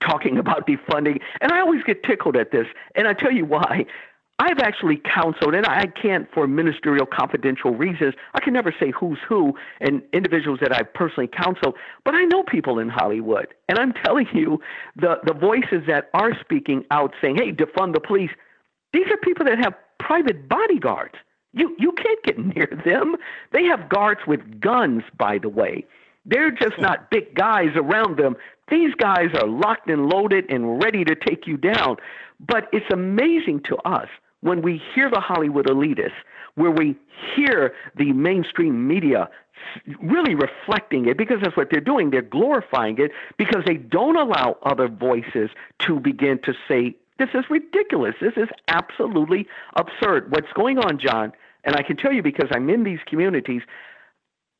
talking 0.01 0.37
about 0.39 0.67
defunding. 0.67 1.19
And 1.41 1.51
I 1.51 1.59
always 1.59 1.83
get 1.83 2.03
tickled 2.03 2.35
at 2.35 2.51
this. 2.51 2.65
And 2.95 3.07
I 3.07 3.13
tell 3.13 3.31
you 3.31 3.45
why. 3.45 3.85
I've 4.37 4.59
actually 4.59 4.97
counseled, 4.97 5.55
and 5.55 5.65
I 5.65 5.85
can't 5.85 6.27
for 6.33 6.45
ministerial 6.45 7.05
confidential 7.05 7.71
reasons. 7.71 8.15
I 8.33 8.41
can 8.41 8.51
never 8.51 8.75
say 8.77 8.91
who's 8.91 9.19
who 9.27 9.53
and 9.79 10.01
individuals 10.11 10.59
that 10.61 10.75
I've 10.75 10.93
personally 10.93 11.27
counseled, 11.27 11.75
but 12.03 12.15
I 12.15 12.25
know 12.25 12.43
people 12.43 12.77
in 12.79 12.89
Hollywood, 12.89 13.47
and 13.69 13.79
I'm 13.79 13.93
telling 13.93 14.27
you, 14.33 14.59
the 14.97 15.19
the 15.25 15.33
voices 15.33 15.83
that 15.87 16.09
are 16.13 16.37
speaking 16.41 16.83
out 16.91 17.13
saying, 17.21 17.37
"Hey, 17.37 17.53
defund 17.53 17.93
the 17.93 18.01
police," 18.01 18.31
these 18.91 19.07
are 19.09 19.17
people 19.17 19.45
that 19.45 19.57
have 19.59 19.73
private 19.99 20.49
bodyguards. 20.49 21.15
You 21.53 21.73
you 21.79 21.93
can't 21.93 22.23
get 22.23 22.37
near 22.55 22.67
them. 22.83 23.15
They 23.53 23.63
have 23.63 23.87
guards 23.87 24.21
with 24.27 24.59
guns, 24.59 25.03
by 25.17 25.37
the 25.37 25.49
way. 25.49 25.85
They're 26.25 26.51
just 26.51 26.77
not 26.79 27.09
big 27.09 27.35
guys 27.35 27.69
around 27.75 28.17
them. 28.17 28.35
These 28.69 28.95
guys 28.95 29.29
are 29.39 29.47
locked 29.47 29.89
and 29.89 30.09
loaded 30.09 30.45
and 30.49 30.83
ready 30.83 31.05
to 31.05 31.15
take 31.15 31.47
you 31.47 31.55
down. 31.55 31.97
But 32.39 32.67
it's 32.73 32.91
amazing 32.91 33.61
to 33.69 33.77
us 33.85 34.09
when 34.45 34.61
we 34.61 34.79
hear 34.93 35.09
the 35.09 35.19
Hollywood 35.19 35.65
elitists, 35.65 36.21
where 36.53 36.69
we 36.69 36.95
hear 37.35 37.73
the 37.97 38.13
mainstream 38.13 38.87
media 38.87 39.27
really 40.03 40.35
reflecting 40.35 41.07
it 41.07 41.17
because 41.17 41.37
that's 41.41 41.57
what 41.57 41.69
they're 41.71 41.81
doing. 41.81 42.11
They're 42.11 42.21
glorifying 42.21 42.99
it 42.99 43.11
because 43.37 43.63
they 43.65 43.77
don't 43.77 44.15
allow 44.15 44.57
other 44.61 44.87
voices 44.87 45.49
to 45.79 45.99
begin 45.99 46.39
to 46.43 46.53
say, 46.67 46.95
this 47.17 47.29
is 47.33 47.45
ridiculous. 47.49 48.13
This 48.21 48.33
is 48.37 48.47
absolutely 48.67 49.47
absurd. 49.77 50.31
What's 50.31 50.53
going 50.53 50.77
on, 50.77 50.99
John, 50.99 51.33
and 51.63 51.75
I 51.75 51.81
can 51.81 51.97
tell 51.97 52.13
you 52.13 52.21
because 52.21 52.49
I'm 52.51 52.69
in 52.69 52.83
these 52.83 52.99
communities, 53.07 53.63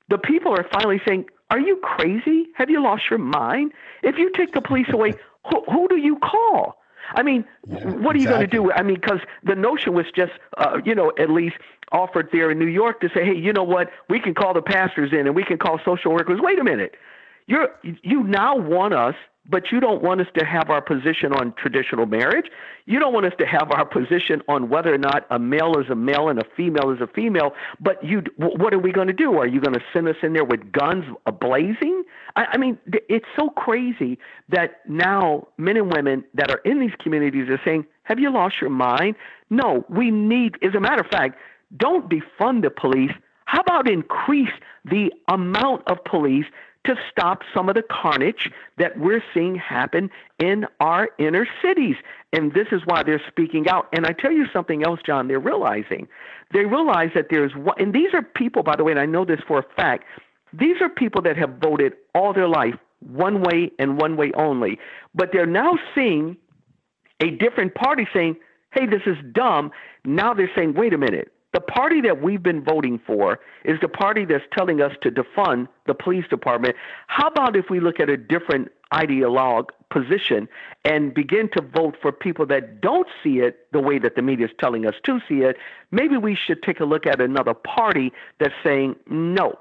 the 0.10 0.18
people 0.18 0.52
are 0.52 0.66
finally 0.74 1.00
saying, 1.08 1.26
Are 1.52 1.60
you 1.60 1.78
crazy? 1.84 2.48
Have 2.56 2.72
you 2.72 2.82
lost 2.82 3.04
your 3.12 3.20
mind? 3.20 3.72
If 4.02 4.18
you 4.18 4.32
take 4.36 4.54
the 4.54 4.62
police 4.62 4.88
away, 4.92 5.14
who, 5.48 5.64
who 5.72 5.88
do 5.90 5.98
you 5.98 6.18
call? 6.18 6.78
I 7.14 7.24
mean, 7.24 7.46
yeah, 7.68 7.86
what 7.86 8.16
are 8.16 8.20
you 8.20 8.28
going 8.28 8.42
to 8.42 8.48
do? 8.48 8.72
I 8.72 8.82
mean, 8.82 8.96
because 8.96 9.20
the 9.44 9.56
notion 9.56 9.94
was 9.94 10.06
just, 10.16 10.34
uh, 10.58 10.80
you 10.84 10.96
know, 10.96 11.12
at 11.20 11.30
least 11.30 11.56
offered 11.92 12.30
there 12.32 12.52
in 12.52 12.60
New 12.60 12.66
York 12.66 13.00
to 13.02 13.10
say, 13.10 13.26
hey, 13.26 13.36
you 13.36 13.54
know 13.54 13.64
what? 13.64 13.92
We 14.10 14.20
can 14.20 14.34
call 14.34 14.54
the 14.54 14.62
pastors 14.62 15.12
in 15.14 15.28
and 15.28 15.36
we 15.36 15.44
can 15.44 15.58
call 15.58 15.80
social 15.86 16.12
workers. 16.12 16.40
Wait 16.42 16.60
a 16.60 16.64
minute. 16.64 16.96
You're, 17.48 17.70
you 17.84 18.24
now 18.24 18.58
want 18.58 18.94
us 18.94 19.16
but 19.50 19.72
you 19.72 19.80
don't 19.80 20.02
want 20.02 20.22
us 20.22 20.28
to 20.38 20.46
have 20.46 20.70
our 20.70 20.82
position 20.82 21.32
on 21.34 21.54
traditional 21.54 22.06
marriage. 22.06 22.48
You 22.86 23.00
don't 23.00 23.14
want 23.14 23.26
us 23.26 23.34
to 23.40 23.46
have 23.46 23.72
our 23.72 23.86
position 23.86 24.42
on 24.48 24.70
whether 24.70 24.94
or 24.94 24.98
not 24.98 25.26
a 25.30 25.40
male 25.40 25.80
is 25.80 25.90
a 25.90 25.96
male 25.96 26.30
and 26.30 26.40
a 26.40 26.46
female 26.56 26.92
is 26.92 27.00
a 27.02 27.08
female. 27.08 27.54
But 27.80 28.04
you, 28.04 28.24
what 28.38 28.74
are 28.74 28.80
we 28.80 28.92
going 28.92 29.08
to 29.08 29.14
do? 29.14 29.38
Are 29.38 29.48
you 29.48 29.62
going 29.62 29.74
to 29.74 29.84
send 29.94 30.08
us 30.08 30.16
in 30.24 30.34
there 30.34 30.46
with 30.46 30.72
guns 30.72 31.06
blazing? 31.40 32.04
I, 32.36 32.46
I 32.54 32.58
mean, 32.58 32.78
it's 32.88 33.28
so 33.38 33.50
crazy 33.50 34.18
that 34.50 34.82
now 34.88 35.48
men 35.58 35.78
and 35.78 35.94
women 35.94 36.24
that 36.34 36.50
are 36.50 36.62
in 36.66 36.80
these 36.80 36.96
communities 37.00 37.50
are 37.50 37.62
saying, 37.64 37.86
"Have 38.04 38.20
you 38.20 38.32
lost 38.32 38.56
your 38.62 38.72
mind?" 38.72 39.16
No, 39.50 39.86
we 39.90 40.10
need. 40.10 40.58
As 40.64 40.74
a 40.74 40.80
matter 40.80 41.02
of 41.02 41.08
fact, 41.08 41.38
don't 41.78 42.10
defund 42.10 42.64
the 42.64 42.72
police. 42.72 43.12
How 43.46 43.62
about 43.62 43.88
increase 43.88 44.50
the 44.86 45.12
amount 45.28 45.84
of 45.88 46.04
police 46.04 46.46
to 46.86 46.96
stop 47.12 47.42
some 47.54 47.70
of 47.70 47.76
the 47.76 47.84
carnage 47.84 48.50
that 48.78 48.98
we're 48.98 49.24
seeing 49.34 49.56
happen 49.56 50.10
in 50.40 50.66
our 50.80 51.10
inner 51.20 51.48
cities. 51.62 51.96
And 52.34 52.54
this 52.54 52.68
is 52.72 52.82
why 52.86 53.04
they're 53.04 53.22
speaking 53.28 53.68
out. 53.68 53.88
And 53.94 54.06
I 54.06 54.12
tell 54.12 54.32
you 54.32 54.46
something 54.52 54.84
else, 54.84 55.00
John, 55.06 55.28
they're 55.28 55.40
realizing. 55.40 56.08
They 56.54 56.66
realize 56.66 57.10
that 57.16 57.28
there's 57.30 57.56
one, 57.56 57.76
and 57.80 57.94
these 57.94 58.14
are 58.14 58.22
people, 58.22 58.64
by 58.64 58.76
the 58.76 58.84
way, 58.84 58.92
and 58.92 59.00
I 59.00 59.06
know 59.06 59.26
this 59.26 59.40
for 59.48 59.60
a 59.60 59.64
fact, 59.76 60.06
these 60.54 60.82
are 60.82 60.90
people 60.90 61.22
that 61.24 61.38
have 61.38 61.58
voted 61.62 61.94
all 62.14 62.34
their 62.34 62.48
life 62.48 62.76
one 63.00 63.42
way 63.42 63.72
and 63.78 63.98
one 64.00 64.18
way 64.18 64.32
only. 64.36 64.80
But 65.14 65.30
they're 65.32 65.46
now 65.46 65.78
seeing 65.94 66.38
a 67.22 67.32
different 67.32 67.76
party 67.76 68.08
saying, 68.14 68.36
hey, 68.72 68.86
this 68.86 69.02
is 69.06 69.18
dumb. 69.32 69.72
Now 70.04 70.34
they're 70.34 70.52
saying, 70.56 70.74
wait 70.74 70.94
a 70.94 70.98
minute, 70.98 71.32
the 71.56 71.62
party 71.62 72.02
that 72.02 72.22
we've 72.22 72.44
been 72.44 72.62
voting 72.62 73.00
for 73.08 73.40
is 73.64 73.80
the 73.80 73.88
party 73.88 74.26
that's 74.26 74.44
telling 74.52 74.82
us 74.82 74.92
to 75.02 75.10
defund 75.10 75.70
the 75.88 75.94
police 75.94 76.28
department. 76.28 76.76
How 77.08 77.28
about 77.30 77.56
if 77.56 77.70
we 77.70 77.80
look 77.80 78.02
at 78.02 78.10
a 78.10 78.18
different 78.18 78.74
ideologue 78.92 79.70
position 79.90 80.50
and 80.84 81.14
begin 81.14 81.50
to 81.54 81.62
vote 81.62 81.96
for 82.02 82.12
people 82.12 82.46
that 82.48 82.82
don't 82.82 83.08
see 83.24 83.40
it 83.40 83.72
the 83.72 83.80
way 83.80 84.00
that 84.00 84.18
the 84.18 84.22
media 84.22 84.48
is 84.48 84.52
telling 84.60 84.86
us 84.86 84.96
to 85.06 85.22
see 85.30 85.44
it? 85.44 85.56
Maybe 85.92 86.18
we 86.18 86.36
should 86.36 86.62
take 86.62 86.82
a 86.82 86.86
look 86.86 87.08
at 87.08 87.22
another 87.22 87.54
party 87.54 88.12
that's 88.38 88.54
saying, 88.62 88.98
no, 89.08 89.58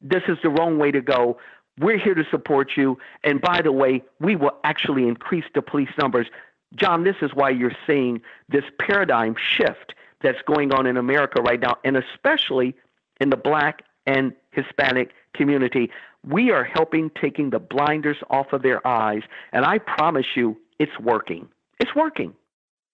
this 0.00 0.22
is 0.28 0.38
the 0.44 0.50
wrong 0.50 0.78
way 0.78 0.92
to 0.92 1.00
go. 1.00 1.36
We're 1.80 1.98
here 1.98 2.14
to 2.14 2.24
support 2.30 2.76
you. 2.76 2.96
And 3.24 3.40
by 3.40 3.60
the 3.60 3.72
way, 3.72 4.04
we 4.20 4.36
will 4.36 4.52
actually 4.62 5.08
increase 5.08 5.46
the 5.52 5.62
police 5.62 5.90
numbers. 5.98 6.28
John, 6.76 7.02
this 7.02 7.16
is 7.22 7.32
why 7.34 7.50
you're 7.50 7.76
seeing 7.88 8.20
this 8.48 8.64
paradigm 8.78 9.34
shift 9.36 9.94
that's 10.24 10.42
going 10.46 10.72
on 10.72 10.86
in 10.86 10.96
America 10.96 11.40
right 11.40 11.60
now, 11.60 11.76
and 11.84 11.96
especially 11.96 12.74
in 13.20 13.30
the 13.30 13.36
black 13.36 13.82
and 14.06 14.32
Hispanic 14.50 15.10
community. 15.34 15.90
We 16.26 16.50
are 16.50 16.64
helping 16.64 17.10
taking 17.20 17.50
the 17.50 17.58
blinders 17.58 18.16
off 18.30 18.52
of 18.52 18.62
their 18.62 18.84
eyes, 18.86 19.22
and 19.52 19.64
I 19.64 19.78
promise 19.78 20.26
you, 20.34 20.56
it's 20.78 20.98
working. 20.98 21.48
It's 21.78 21.94
working. 21.94 22.34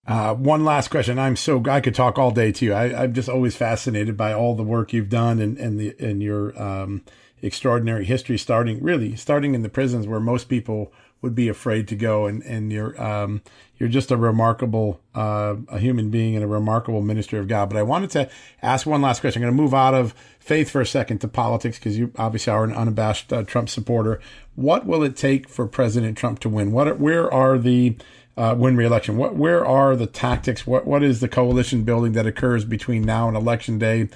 Uh, 0.07 0.35
one 0.35 0.65
last 0.65 0.89
question. 0.89 1.19
I'm 1.19 1.37
so 1.37 1.63
I 1.69 1.81
could 1.81 1.95
talk 1.95 2.19
all 2.19 2.31
day 2.31 2.53
to 2.53 2.65
you. 2.65 2.73
I, 2.73 3.05
am 3.05 3.13
just 3.13 3.29
always 3.29 3.55
fascinated 3.55 4.17
by 4.17 4.33
all 4.33 4.55
the 4.55 4.63
work 4.63 4.93
you've 4.93 5.11
done 5.11 5.39
and 5.39 5.57
and 5.59 5.79
the 5.79 5.95
and 6.01 6.23
your 6.23 6.61
um, 6.61 7.05
extraordinary 7.43 8.05
history. 8.05 8.39
Starting 8.39 8.83
really 8.83 9.15
starting 9.15 9.55
in 9.55 9.63
the 9.63 9.69
prisons 9.69 10.07
where 10.07 10.21
most 10.21 10.49
people 10.49 10.93
would 11.23 11.35
be 11.35 11.49
afraid 11.49 11.89
to 11.89 11.97
go, 11.97 12.27
and 12.27 12.43
and 12.43 12.73
you're 12.73 13.01
um, 13.03 13.43
you're 13.77 13.89
just 13.89 14.11
a 14.11 14.17
remarkable 14.17 15.01
uh, 15.15 15.57
a 15.69 15.79
human 15.79 16.11
being 16.11 16.35
and 16.35 16.45
a 16.45 16.49
remarkable 16.49 17.03
minister 17.03 17.39
of 17.39 17.49
God. 17.49 17.69
But 17.69 17.79
I 17.79 17.83
wanted 17.83 18.11
to 18.11 18.31
ask 18.63 18.87
one 18.87 19.03
last 19.03 19.21
question. 19.21 19.43
I'm 19.43 19.49
going 19.49 19.57
to 19.57 19.63
move 19.63 19.75
out 19.75 19.95
of 19.95 20.15
faith 20.39 20.71
for 20.71 20.81
a 20.81 20.87
second 20.87 21.19
to 21.19 21.29
politics 21.29 21.79
because 21.79 21.99
you 21.99 22.13
obviously 22.17 22.53
are 22.53 22.65
an 22.65 22.73
unabashed 22.73 23.33
uh, 23.33 23.43
Trump 23.43 23.69
supporter. 23.69 24.21
What 24.55 24.87
will 24.87 25.03
it 25.03 25.17
take 25.17 25.49
for 25.49 25.67
President 25.67 26.17
Trump 26.17 26.41
to 26.41 26.49
win? 26.49 26.73
What 26.73 26.99
where 26.99 27.33
are 27.33 27.59
the 27.59 27.97
uh, 28.37 28.55
win 28.57 28.77
re-election? 28.77 29.17
What 29.17 29.37
where 29.37 29.65
are 29.67 29.97
the 29.97 30.07
tactics? 30.07 30.67
What 30.67 30.87
what 30.87 31.03
is 31.03 31.21
the 31.21 31.29
coalition 31.29 31.85
building 31.85 32.13
that 32.13 32.27
occurs 32.27 32.65
between 32.65 33.03
now 33.03 33.29
and 33.29 33.37
election 33.37 33.79
day 33.79 34.09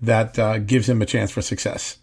that 0.00 0.38
uh, 0.38 0.58
gives 0.58 0.88
him 0.88 1.02
a 1.02 1.06
chance 1.06 1.30
for 1.30 1.42
success? 1.42 1.98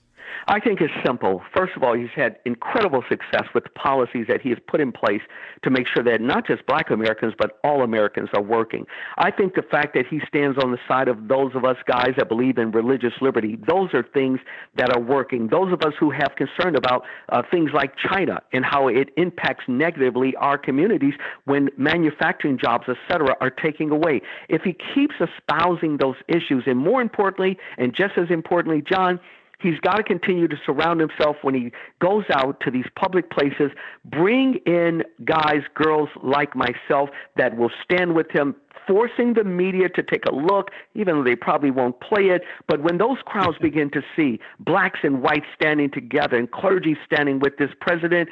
I 0.52 0.60
think 0.60 0.82
it's 0.82 0.92
simple. 1.06 1.44
First 1.56 1.74
of 1.76 1.84
all, 1.84 1.94
he's 1.94 2.10
had 2.16 2.38
incredible 2.44 3.04
success 3.08 3.44
with 3.54 3.66
the 3.66 3.70
policies 3.70 4.26
that 4.30 4.42
he 4.42 4.50
has 4.50 4.58
put 4.68 4.82
in 4.82 4.92
place 4.92 5.22
to 5.62 5.70
make 5.70 5.86
sure 5.88 6.04
that 6.04 6.22
not 6.22 6.48
just 6.48 6.66
black 6.66 6.90
Americans, 6.90 7.36
but 7.38 7.60
all 7.64 7.84
Americans 7.84 8.30
are 8.34 8.42
working. 8.42 8.88
I 9.20 9.30
think 9.30 9.54
the 9.54 9.62
fact 9.62 9.94
that 9.94 10.08
he 10.08 10.22
stands 10.28 10.58
on 10.58 10.72
the 10.72 10.80
side 10.88 11.08
of 11.08 11.28
those 11.28 11.52
of 11.54 11.66
us 11.66 11.78
guys 11.86 12.14
that 12.18 12.30
believe 12.30 12.58
in 12.58 12.72
religious 12.72 13.14
liberty, 13.22 13.60
those 13.68 13.94
are 13.94 14.02
things 14.02 14.40
that 14.76 14.92
are 14.92 15.00
working. 15.00 15.50
Those 15.50 15.72
of 15.72 15.84
us 15.84 15.94
who 16.00 16.10
have 16.10 16.32
concern 16.36 16.76
about 16.76 17.04
uh, 17.30 17.44
things 17.52 17.70
like 17.72 17.94
China 17.96 18.42
and 18.52 18.66
how 18.66 18.88
it 18.88 19.10
impacts 19.18 19.66
negatively 19.68 20.36
our 20.38 20.58
communities 20.58 21.14
when 21.46 21.70
manufacturing 21.78 22.58
jobs, 22.58 22.86
et 22.88 22.98
cetera, 23.08 23.36
are 23.40 23.52
taking 23.52 23.92
away. 23.92 24.20
If 24.48 24.64
he 24.64 24.76
keeps 24.96 25.14
espousing 25.22 25.98
those 25.98 26.16
issues, 26.28 26.64
and 26.66 26.80
more 26.80 27.04
importantly, 27.04 27.60
and 27.78 27.94
just 27.94 28.18
as 28.18 28.32
importantly, 28.32 28.82
John, 28.82 29.20
He's 29.60 29.80
got 29.80 29.98
to 29.98 30.04
continue 30.04 30.48
to 30.48 30.56
surround 30.66 31.02
himself 31.02 31.38
when 31.42 31.54
he 31.54 31.72
goes 32.00 32.24
out 32.34 32.62
to 32.62 32.72
these 32.72 32.86
public 32.96 33.30
places, 33.30 33.72
bring 34.06 34.56
in 34.66 35.04
guys, 35.26 35.62
girls 35.74 36.10
like 36.24 36.56
myself 36.56 37.10
that 37.36 37.58
will 37.58 37.72
stand 37.84 38.16
with 38.16 38.32
him, 38.32 38.56
forcing 38.88 39.34
the 39.34 39.44
media 39.44 39.90
to 39.90 40.02
take 40.02 40.26
a 40.26 40.34
look, 40.34 40.70
even 40.96 41.16
though 41.18 41.24
they 41.24 41.36
probably 41.36 41.72
won't 41.72 42.00
play 42.00 42.30
it. 42.30 42.44
But 42.68 42.82
when 42.84 42.98
those 42.98 43.18
crowds 43.26 43.58
begin 43.62 43.92
to 43.92 44.02
see 44.16 44.40
blacks 44.60 45.00
and 45.04 45.22
whites 45.22 45.48
standing 45.56 45.92
together 45.92 46.38
and 46.38 46.50
clergy 46.50 46.98
standing 47.06 47.40
with 47.40 47.58
this 47.58 47.72
president, 47.82 48.30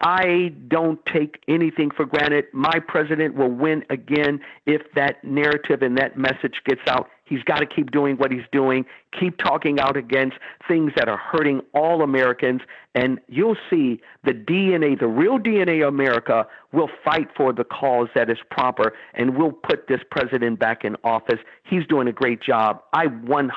I 0.00 0.54
don't 0.68 1.04
take 1.04 1.42
anything 1.46 1.90
for 1.90 2.06
granted. 2.06 2.46
My 2.54 2.80
president 2.88 3.34
will 3.34 3.50
win 3.50 3.84
again 3.90 4.40
if 4.64 4.80
that 4.94 5.22
narrative 5.22 5.82
and 5.82 5.98
that 5.98 6.16
message 6.16 6.62
gets 6.64 6.80
out. 6.86 7.10
He's 7.30 7.44
got 7.44 7.60
to 7.60 7.66
keep 7.66 7.92
doing 7.92 8.16
what 8.16 8.32
he's 8.32 8.44
doing, 8.50 8.84
keep 9.18 9.38
talking 9.38 9.78
out 9.78 9.96
against 9.96 10.36
things 10.66 10.90
that 10.96 11.08
are 11.08 11.16
hurting 11.16 11.60
all 11.72 12.02
Americans, 12.02 12.60
and 12.96 13.20
you'll 13.28 13.56
see 13.70 14.00
the 14.24 14.32
DNA, 14.32 14.98
the 14.98 15.06
real 15.06 15.38
DNA 15.38 15.86
of 15.86 15.94
America, 15.94 16.44
will 16.72 16.90
fight 17.04 17.28
for 17.36 17.52
the 17.52 17.62
cause 17.62 18.08
that 18.16 18.28
is 18.28 18.38
proper, 18.50 18.94
and 19.14 19.38
we'll 19.38 19.52
put 19.52 19.86
this 19.86 20.00
president 20.10 20.58
back 20.58 20.84
in 20.84 20.96
office. 21.04 21.38
He's 21.62 21.86
doing 21.86 22.08
a 22.08 22.12
great 22.12 22.42
job. 22.42 22.82
I 22.92 23.06
100% 23.06 23.50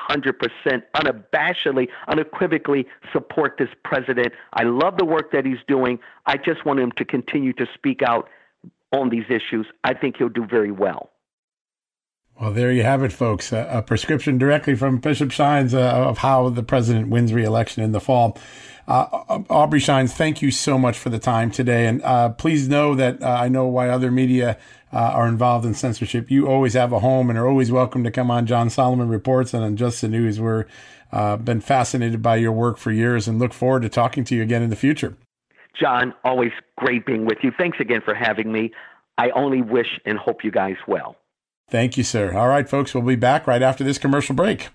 unabashedly, 0.94 1.88
unequivocally 2.06 2.86
support 3.12 3.56
this 3.58 3.70
president. 3.84 4.34
I 4.52 4.62
love 4.62 4.98
the 4.98 5.04
work 5.04 5.32
that 5.32 5.44
he's 5.44 5.58
doing. 5.66 5.98
I 6.26 6.36
just 6.36 6.64
want 6.64 6.78
him 6.78 6.92
to 6.92 7.04
continue 7.04 7.52
to 7.54 7.66
speak 7.74 8.02
out 8.02 8.28
on 8.92 9.08
these 9.08 9.24
issues. 9.28 9.66
I 9.82 9.94
think 9.94 10.18
he'll 10.18 10.28
do 10.28 10.46
very 10.46 10.70
well. 10.70 11.10
Well, 12.40 12.52
there 12.52 12.72
you 12.72 12.82
have 12.82 13.02
it, 13.04 13.12
folks. 13.12 13.52
A, 13.52 13.68
a 13.70 13.82
prescription 13.82 14.38
directly 14.38 14.74
from 14.74 14.98
Bishop 14.98 15.30
Shines 15.30 15.72
uh, 15.72 15.78
of 15.78 16.18
how 16.18 16.48
the 16.48 16.64
president 16.64 17.08
wins 17.08 17.32
re-election 17.32 17.82
in 17.82 17.92
the 17.92 18.00
fall. 18.00 18.36
Uh, 18.88 19.42
Aubrey 19.48 19.80
Shines, 19.80 20.12
thank 20.12 20.42
you 20.42 20.50
so 20.50 20.76
much 20.76 20.98
for 20.98 21.10
the 21.10 21.18
time 21.18 21.50
today. 21.50 21.86
And 21.86 22.02
uh, 22.02 22.30
please 22.30 22.68
know 22.68 22.94
that 22.96 23.22
uh, 23.22 23.26
I 23.26 23.48
know 23.48 23.66
why 23.66 23.88
other 23.88 24.10
media 24.10 24.58
uh, 24.92 24.96
are 24.96 25.28
involved 25.28 25.64
in 25.64 25.74
censorship. 25.74 26.30
You 26.30 26.48
always 26.48 26.74
have 26.74 26.92
a 26.92 26.98
home 26.98 27.30
and 27.30 27.38
are 27.38 27.48
always 27.48 27.70
welcome 27.70 28.04
to 28.04 28.10
come 28.10 28.30
on 28.30 28.46
John 28.46 28.68
Solomon 28.68 29.08
Reports 29.08 29.54
and 29.54 29.64
on 29.64 29.76
Just 29.76 30.00
the 30.00 30.08
News. 30.08 30.40
We've 30.40 30.64
uh, 31.12 31.36
been 31.36 31.60
fascinated 31.60 32.20
by 32.20 32.36
your 32.36 32.52
work 32.52 32.78
for 32.78 32.90
years 32.90 33.28
and 33.28 33.38
look 33.38 33.52
forward 33.52 33.82
to 33.82 33.88
talking 33.88 34.24
to 34.24 34.34
you 34.34 34.42
again 34.42 34.62
in 34.62 34.70
the 34.70 34.76
future. 34.76 35.16
John, 35.80 36.12
always 36.24 36.52
great 36.76 37.06
being 37.06 37.26
with 37.26 37.38
you. 37.42 37.52
Thanks 37.56 37.78
again 37.80 38.00
for 38.04 38.14
having 38.14 38.52
me. 38.52 38.72
I 39.18 39.30
only 39.30 39.62
wish 39.62 39.98
and 40.04 40.18
hope 40.18 40.44
you 40.44 40.50
guys 40.50 40.76
well. 40.86 41.16
Thank 41.68 41.96
you, 41.96 42.04
sir. 42.04 42.34
All 42.34 42.48
right, 42.48 42.68
folks, 42.68 42.94
we'll 42.94 43.02
be 43.04 43.16
back 43.16 43.46
right 43.46 43.62
after 43.62 43.84
this 43.84 43.98
commercial 43.98 44.34
break. 44.34 44.68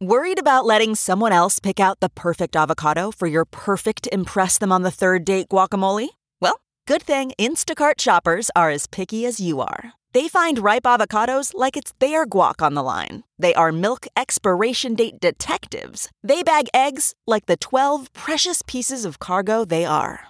Worried 0.00 0.38
about 0.38 0.64
letting 0.64 0.94
someone 0.94 1.32
else 1.32 1.58
pick 1.58 1.78
out 1.78 2.00
the 2.00 2.08
perfect 2.08 2.56
avocado 2.56 3.10
for 3.10 3.26
your 3.26 3.44
perfect 3.44 4.08
Impress 4.10 4.56
Them 4.56 4.72
on 4.72 4.82
the 4.82 4.90
Third 4.90 5.26
Date 5.26 5.48
guacamole? 5.50 6.08
Well, 6.40 6.60
good 6.86 7.02
thing 7.02 7.32
Instacart 7.38 8.00
shoppers 8.00 8.50
are 8.56 8.70
as 8.70 8.86
picky 8.86 9.26
as 9.26 9.40
you 9.40 9.60
are. 9.60 9.92
They 10.12 10.26
find 10.26 10.58
ripe 10.58 10.84
avocados 10.84 11.52
like 11.54 11.76
it's 11.76 11.92
their 12.00 12.26
guac 12.26 12.62
on 12.62 12.72
the 12.74 12.82
line. 12.82 13.24
They 13.38 13.54
are 13.54 13.72
milk 13.72 14.06
expiration 14.16 14.94
date 14.94 15.20
detectives. 15.20 16.10
They 16.22 16.42
bag 16.42 16.68
eggs 16.72 17.14
like 17.26 17.44
the 17.44 17.58
12 17.58 18.12
precious 18.14 18.62
pieces 18.66 19.04
of 19.04 19.18
cargo 19.18 19.66
they 19.66 19.84
are. 19.84 20.29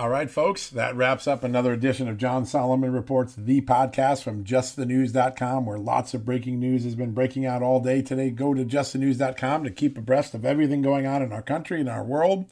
All 0.00 0.08
right, 0.08 0.30
folks, 0.30 0.70
that 0.70 0.96
wraps 0.96 1.26
up 1.26 1.44
another 1.44 1.74
edition 1.74 2.08
of 2.08 2.16
John 2.16 2.46
Solomon 2.46 2.90
Reports, 2.90 3.34
the 3.36 3.60
podcast 3.60 4.22
from 4.22 4.44
justthenews.com, 4.44 5.66
where 5.66 5.78
lots 5.78 6.14
of 6.14 6.24
breaking 6.24 6.58
news 6.58 6.84
has 6.84 6.94
been 6.94 7.12
breaking 7.12 7.44
out 7.44 7.62
all 7.62 7.80
day 7.80 8.00
today. 8.00 8.30
Go 8.30 8.54
to 8.54 8.64
justthenews.com 8.64 9.62
to 9.62 9.70
keep 9.70 9.98
abreast 9.98 10.32
of 10.32 10.46
everything 10.46 10.80
going 10.80 11.06
on 11.06 11.20
in 11.20 11.34
our 11.34 11.42
country 11.42 11.80
and 11.80 11.88
our 11.90 12.02
world. 12.02 12.46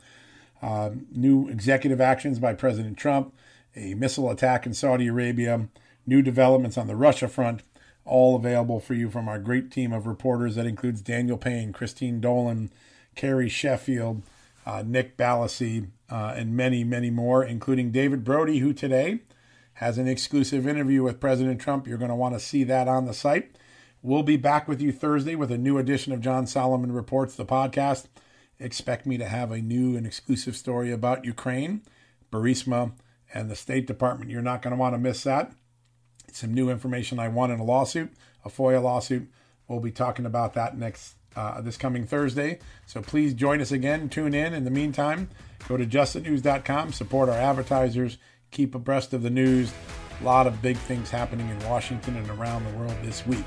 Uh, 0.61 0.91
new 1.11 1.49
executive 1.49 2.03
actions 2.03 2.39
by 2.39 2.53
President 2.53 2.99
Trump, 2.99 3.33
a 3.75 3.95
missile 3.95 4.31
attack 4.31 4.67
in 4.67 4.75
Saudi 4.75 5.07
Arabia, 5.07 5.69
new 6.07 6.21
developments 6.21 6.77
on 6.77 6.87
the 6.87 6.97
Russia 6.97 7.29
front, 7.29 7.63
all 8.05 8.37
available 8.37 8.79
for 8.79 8.93
you 8.93 9.09
from 9.09 9.27
our 9.27 9.39
great 9.39 9.71
team 9.71 9.91
of 9.91 10.07
reporters 10.07 10.57
that 10.57 10.67
includes 10.67 11.01
Daniel 11.01 11.39
Payne, 11.39 11.73
Christine 11.73 12.21
Dolan, 12.21 12.71
Carrie 13.15 13.49
Sheffield, 13.49 14.23
uh, 14.69 14.83
Nick 14.87 15.17
Ballasy, 15.17 15.89
uh, 16.11 16.35
and 16.37 16.55
many, 16.55 16.85
many 16.85 17.09
more, 17.09 17.43
including 17.43 17.91
David 17.91 18.23
Brody, 18.23 18.59
who 18.59 18.75
today 18.75 19.21
has 19.75 19.97
an 19.97 20.07
exclusive 20.07 20.69
interview 20.69 21.03
with 21.03 21.21
President 21.21 21.59
Trump. 21.59 21.87
You're 21.87 21.97
going 21.97 22.11
to 22.11 22.15
want 22.15 22.35
to 22.35 22.41
see 22.41 22.65
that 22.65 22.87
on 22.87 23.07
the 23.07 23.15
site. 23.15 23.57
We'll 24.03 24.23
be 24.23 24.37
back 24.37 24.69
with 24.69 24.83
you 24.83 24.93
Thursday 24.93 25.35
with 25.35 25.51
a 25.51 25.57
new 25.57 25.79
edition 25.79 26.13
of 26.13 26.21
John 26.21 26.47
Solomon 26.47 26.93
Reports, 26.93 27.35
the 27.35 27.47
podcast. 27.47 28.09
Expect 28.61 29.07
me 29.07 29.17
to 29.17 29.25
have 29.25 29.51
a 29.51 29.63
new 29.63 29.97
and 29.97 30.07
exclusive 30.07 30.55
story 30.55 30.93
about 30.93 31.25
Ukraine, 31.25 31.81
Burisma, 32.31 32.93
and 33.33 33.51
the 33.51 33.57
State 33.57 33.87
Department. 33.87 34.31
You're 34.31 34.43
not 34.43 34.61
going 34.61 34.73
to 34.73 34.79
want 34.79 34.95
to 34.95 34.99
miss 34.99 35.23
that. 35.23 35.51
Some 36.31 36.53
new 36.53 36.69
information 36.69 37.19
I 37.19 37.29
won 37.29 37.51
in 37.51 37.59
a 37.59 37.65
lawsuit, 37.65 38.13
a 38.45 38.51
FOIA 38.51 38.83
lawsuit. 38.83 39.31
We'll 39.67 39.81
be 39.81 39.93
talking 39.93 40.27
about 40.27 40.53
that 40.55 40.77
next 40.77 41.15
uh, 41.37 41.61
this 41.61 41.77
coming 41.77 42.07
Thursday. 42.07 42.59
So 42.87 43.03
please 43.03 43.35
join 43.35 43.61
us 43.61 43.73
again. 43.73 44.09
Tune 44.09 44.35
in. 44.35 44.55
In 44.55 44.65
the 44.65 44.71
meantime, 44.71 45.29
go 45.69 45.77
to 45.77 45.87
justthenews.com, 45.87 46.93
support 46.93 47.29
our 47.29 47.39
advertisers, 47.39 48.19
keep 48.51 48.75
abreast 48.75 49.13
of 49.13 49.23
the 49.23 49.31
news. 49.31 49.73
A 50.21 50.25
lot 50.25 50.47
of 50.47 50.61
big 50.61 50.77
things 50.77 51.11
happening 51.11 51.49
in 51.49 51.59
Washington 51.69 52.17
and 52.17 52.29
around 52.31 52.65
the 52.65 52.77
world 52.77 52.97
this 53.03 53.27
week. 53.27 53.45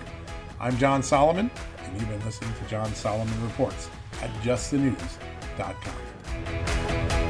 I'm 0.60 0.78
John 0.78 1.04
Solomon, 1.04 1.52
and 1.84 2.00
you've 2.00 2.08
been 2.08 2.24
listening 2.24 2.54
to 2.54 2.70
John 2.70 2.94
Solomon 2.94 3.44
Reports 3.44 3.90
at 4.22 4.30
justthenews.com. 4.42 7.21